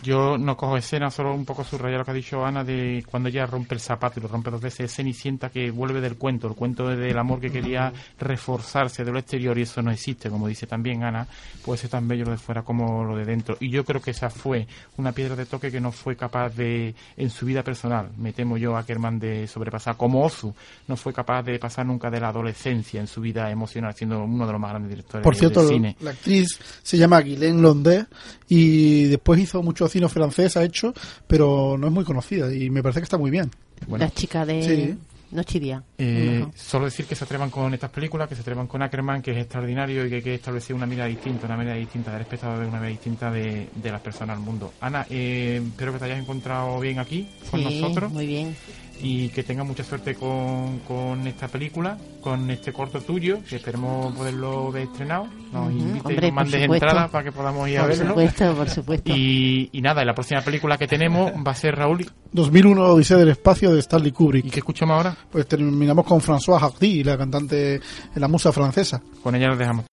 Yo 0.03 0.37
no 0.37 0.55
cojo 0.57 0.77
escena, 0.77 1.11
solo 1.11 1.33
un 1.35 1.47
poco 1.47 1.65
subrayar 1.65 2.01
lo 2.01 2.05
que 2.05 2.11
ha 2.11 2.15
dicho 2.15 2.45
Ana 2.45 2.63
de 2.63 3.03
cuando 3.11 3.31
ella 3.31 3.47
rompe 3.47 3.75
el 3.75 3.81
zapato 3.81 4.21
y 4.21 4.23
lo 4.23 4.29
rompe 4.29 4.51
dos 4.51 4.61
veces. 4.61 4.81
Es 4.91 4.97
Cenicienta 4.97 5.49
que 5.49 5.71
vuelve 5.71 6.01
del 6.03 6.17
cuento, 6.17 6.47
el 6.49 6.55
cuento 6.55 6.89
del 6.89 7.17
amor 7.19 7.41
que 7.41 7.51
quería 7.51 7.91
reforzarse 8.19 9.05
de 9.05 9.13
lo 9.13 9.19
exterior 9.19 9.57
y 9.59 9.63
eso 9.63 9.81
no 9.81 9.91
existe, 9.91 10.29
como 10.29 10.47
dice 10.49 10.67
también 10.67 11.05
Ana. 11.05 11.27
Puede 11.65 11.79
ser 11.79 11.91
tan 11.91 12.07
bello 12.07 12.25
lo 12.27 12.33
de 12.33 12.37
fuera 12.37 12.63
como 12.63 13.05
lo 13.05 13.17
de 13.17 13.25
dentro. 13.25 13.57
Y 13.61 13.71
yo 13.71 13.85
creo 13.85 14.03
que 14.03 14.11
esa 14.11 14.29
fue 14.29 14.67
una 14.99 15.13
piedra 15.13 15.37
de 15.37 15.47
toque 15.47 15.71
que 15.71 15.81
no 15.81 15.91
fue 15.93 16.17
capaz 16.17 16.51
de, 16.51 16.95
en 17.17 17.31
su 17.31 17.47
vida 17.47 17.63
personal, 17.63 18.11
me 18.19 18.33
temo 18.35 18.57
yo 18.59 18.77
a 18.77 18.85
Kerman 18.85 19.19
de 19.19 19.47
sobrepasar. 19.47 19.97
Como 19.97 20.23
Ozu, 20.23 20.55
no 20.89 20.97
fue 20.97 21.13
capaz 21.15 21.43
de 21.45 21.59
pasar 21.59 21.87
nunca 21.87 22.11
de 22.11 22.21
la 22.21 22.29
adolescencia 22.29 23.01
en 23.01 23.07
su 23.07 23.21
vida 23.21 23.51
emocional, 23.51 23.95
siendo 23.95 24.23
uno 24.23 24.47
de 24.47 24.53
los 24.53 24.61
más 24.61 24.71
grandes 24.71 24.91
directores 24.91 25.25
Por 25.25 25.33
de- 25.35 25.39
cierto, 25.41 25.61
del 25.61 25.69
cine. 25.77 25.97
la 26.01 26.11
actriz 26.11 26.59
se 26.83 26.99
llama 26.99 27.21
Guylaine 27.23 27.63
Londé 27.63 28.07
y 28.49 29.05
después 29.05 29.41
hizo 29.41 29.63
mucho 29.63 29.84
cine 29.89 30.09
francés, 30.09 30.57
ha 30.57 30.65
hecho, 30.65 30.93
pero 31.27 31.77
no 31.79 31.87
es 31.87 31.93
muy 31.93 32.05
conocida 32.05 32.53
y 32.55 32.71
me 32.71 32.83
parece 32.83 33.01
que 33.01 33.05
está 33.05 33.19
muy 33.19 33.31
bien. 33.31 33.51
Bueno. 33.87 34.05
La 34.05 34.11
chica 34.11 34.45
de 34.47 34.63
Sí. 34.63 34.99
Noche 35.31 35.59
y 35.59 35.61
Día. 35.63 35.83
Eh, 35.99 36.43
Ujú. 36.43 36.53
solo 36.55 36.85
decir 36.85 37.07
que 37.07 37.17
se 37.17 37.25
atrevan 37.25 37.51
con 37.51 37.75
estas 37.75 37.91
películas, 37.91 38.29
que 38.29 38.37
se 38.37 38.43
atrevan 38.43 38.69
con 38.69 38.83
Ackerman, 38.83 39.21
que 39.21 39.33
es 39.33 39.39
extraordinario 39.39 40.07
y 40.07 40.09
que 40.09 40.15
hay 40.17 40.23
que 40.23 40.35
establecer 40.35 40.77
una 40.77 40.87
mirada 40.87 41.09
distinta, 41.09 41.47
una 41.47 41.57
mirada 41.57 41.77
distinta 41.77 42.13
del 42.13 42.21
espectador, 42.23 42.59
una 42.61 42.67
mirada 42.79 42.87
distinta 42.87 43.31
de, 43.33 43.69
de 43.75 43.91
las 43.91 44.01
personas 44.01 44.37
al 44.37 44.45
mundo. 44.45 44.73
Ana, 44.81 45.05
eh, 45.11 45.61
espero 45.67 45.93
que 45.93 45.99
te 45.99 46.05
hayas 46.05 46.21
encontrado 46.21 46.79
bien 46.79 47.01
aquí 47.01 47.27
con 47.51 47.59
Sí, 47.61 47.65
nosotros 47.81 48.13
muy 48.13 48.27
bien. 48.29 48.55
Y 49.03 49.29
que 49.31 49.43
tengas 49.43 49.67
mucha 49.67 49.85
suerte 49.85 50.15
con, 50.15 50.79
con 50.81 51.27
esta 51.27 51.49
película, 51.49 51.99
con 52.21 52.51
este 52.51 52.73
corto 52.73 53.01
tuyo, 53.01 53.39
que 53.49 53.57
esperemos 53.57 54.15
poderlo 54.15 54.71
ver 54.73 54.85
estrenado. 54.85 55.27
Nos 55.53 55.69
Ujú, 55.69 55.79
invites 55.79 55.95
y 55.95 55.99
hombre, 56.09 56.15
nos 56.15 56.25
por 56.25 56.33
mandes 56.33 56.63
entradas 56.63 57.11
para 57.11 57.25
que 57.25 57.33
podamos 57.33 57.69
ir 57.69 57.79
a 57.79 57.83
Por 57.83 57.91
verlo. 57.91 58.09
supuesto, 58.09 58.55
por 58.55 58.71
supuesto. 58.71 59.13
Y, 59.15 59.69
y 59.73 59.81
nada, 59.81 60.03
y 60.03 60.07
la 60.07 60.15
próxima 60.15 60.41
película 60.41 60.79
que 60.79 60.87
tenemos 60.87 61.33
va 61.47 61.53
a 61.53 61.55
ser 61.55 61.77
Raúl. 61.77 62.07
2001 62.33 62.83
Odisea 62.85 63.17
del 63.19 63.29
Espacio 63.31 63.73
de 63.73 63.81
Stanley 63.81 64.09
¿Y 64.09 64.13
Kubrick. 64.13 64.51
qué 64.51 64.61
escuchamos 64.61 64.97
ahora? 64.97 65.17
Pues 65.31 65.47
terminamos 65.47 66.05
con 66.07 66.21
François 66.21 66.59
Hardy, 66.61 67.05
la 67.05 67.17
cantante, 67.19 67.81
la 68.15 68.29
musa 68.29 68.53
francesa. 68.53 69.03
Con 69.23 69.35
ella 69.35 69.49
nos 69.49 69.59
dejamos. 69.59 69.85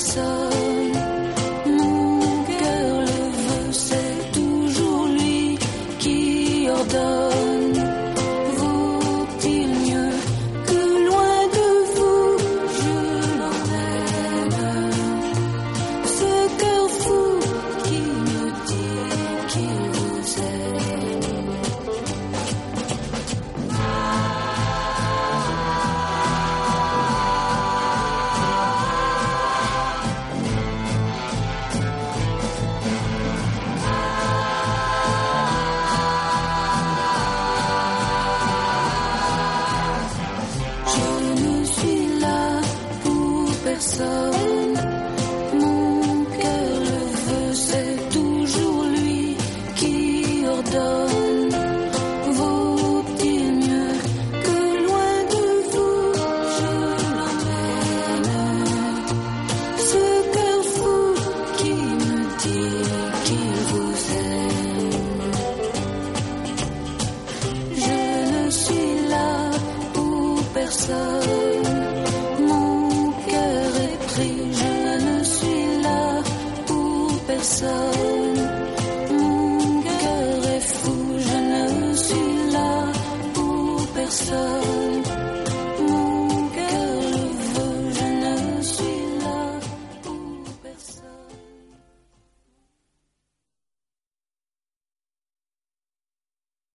so 0.00 0.69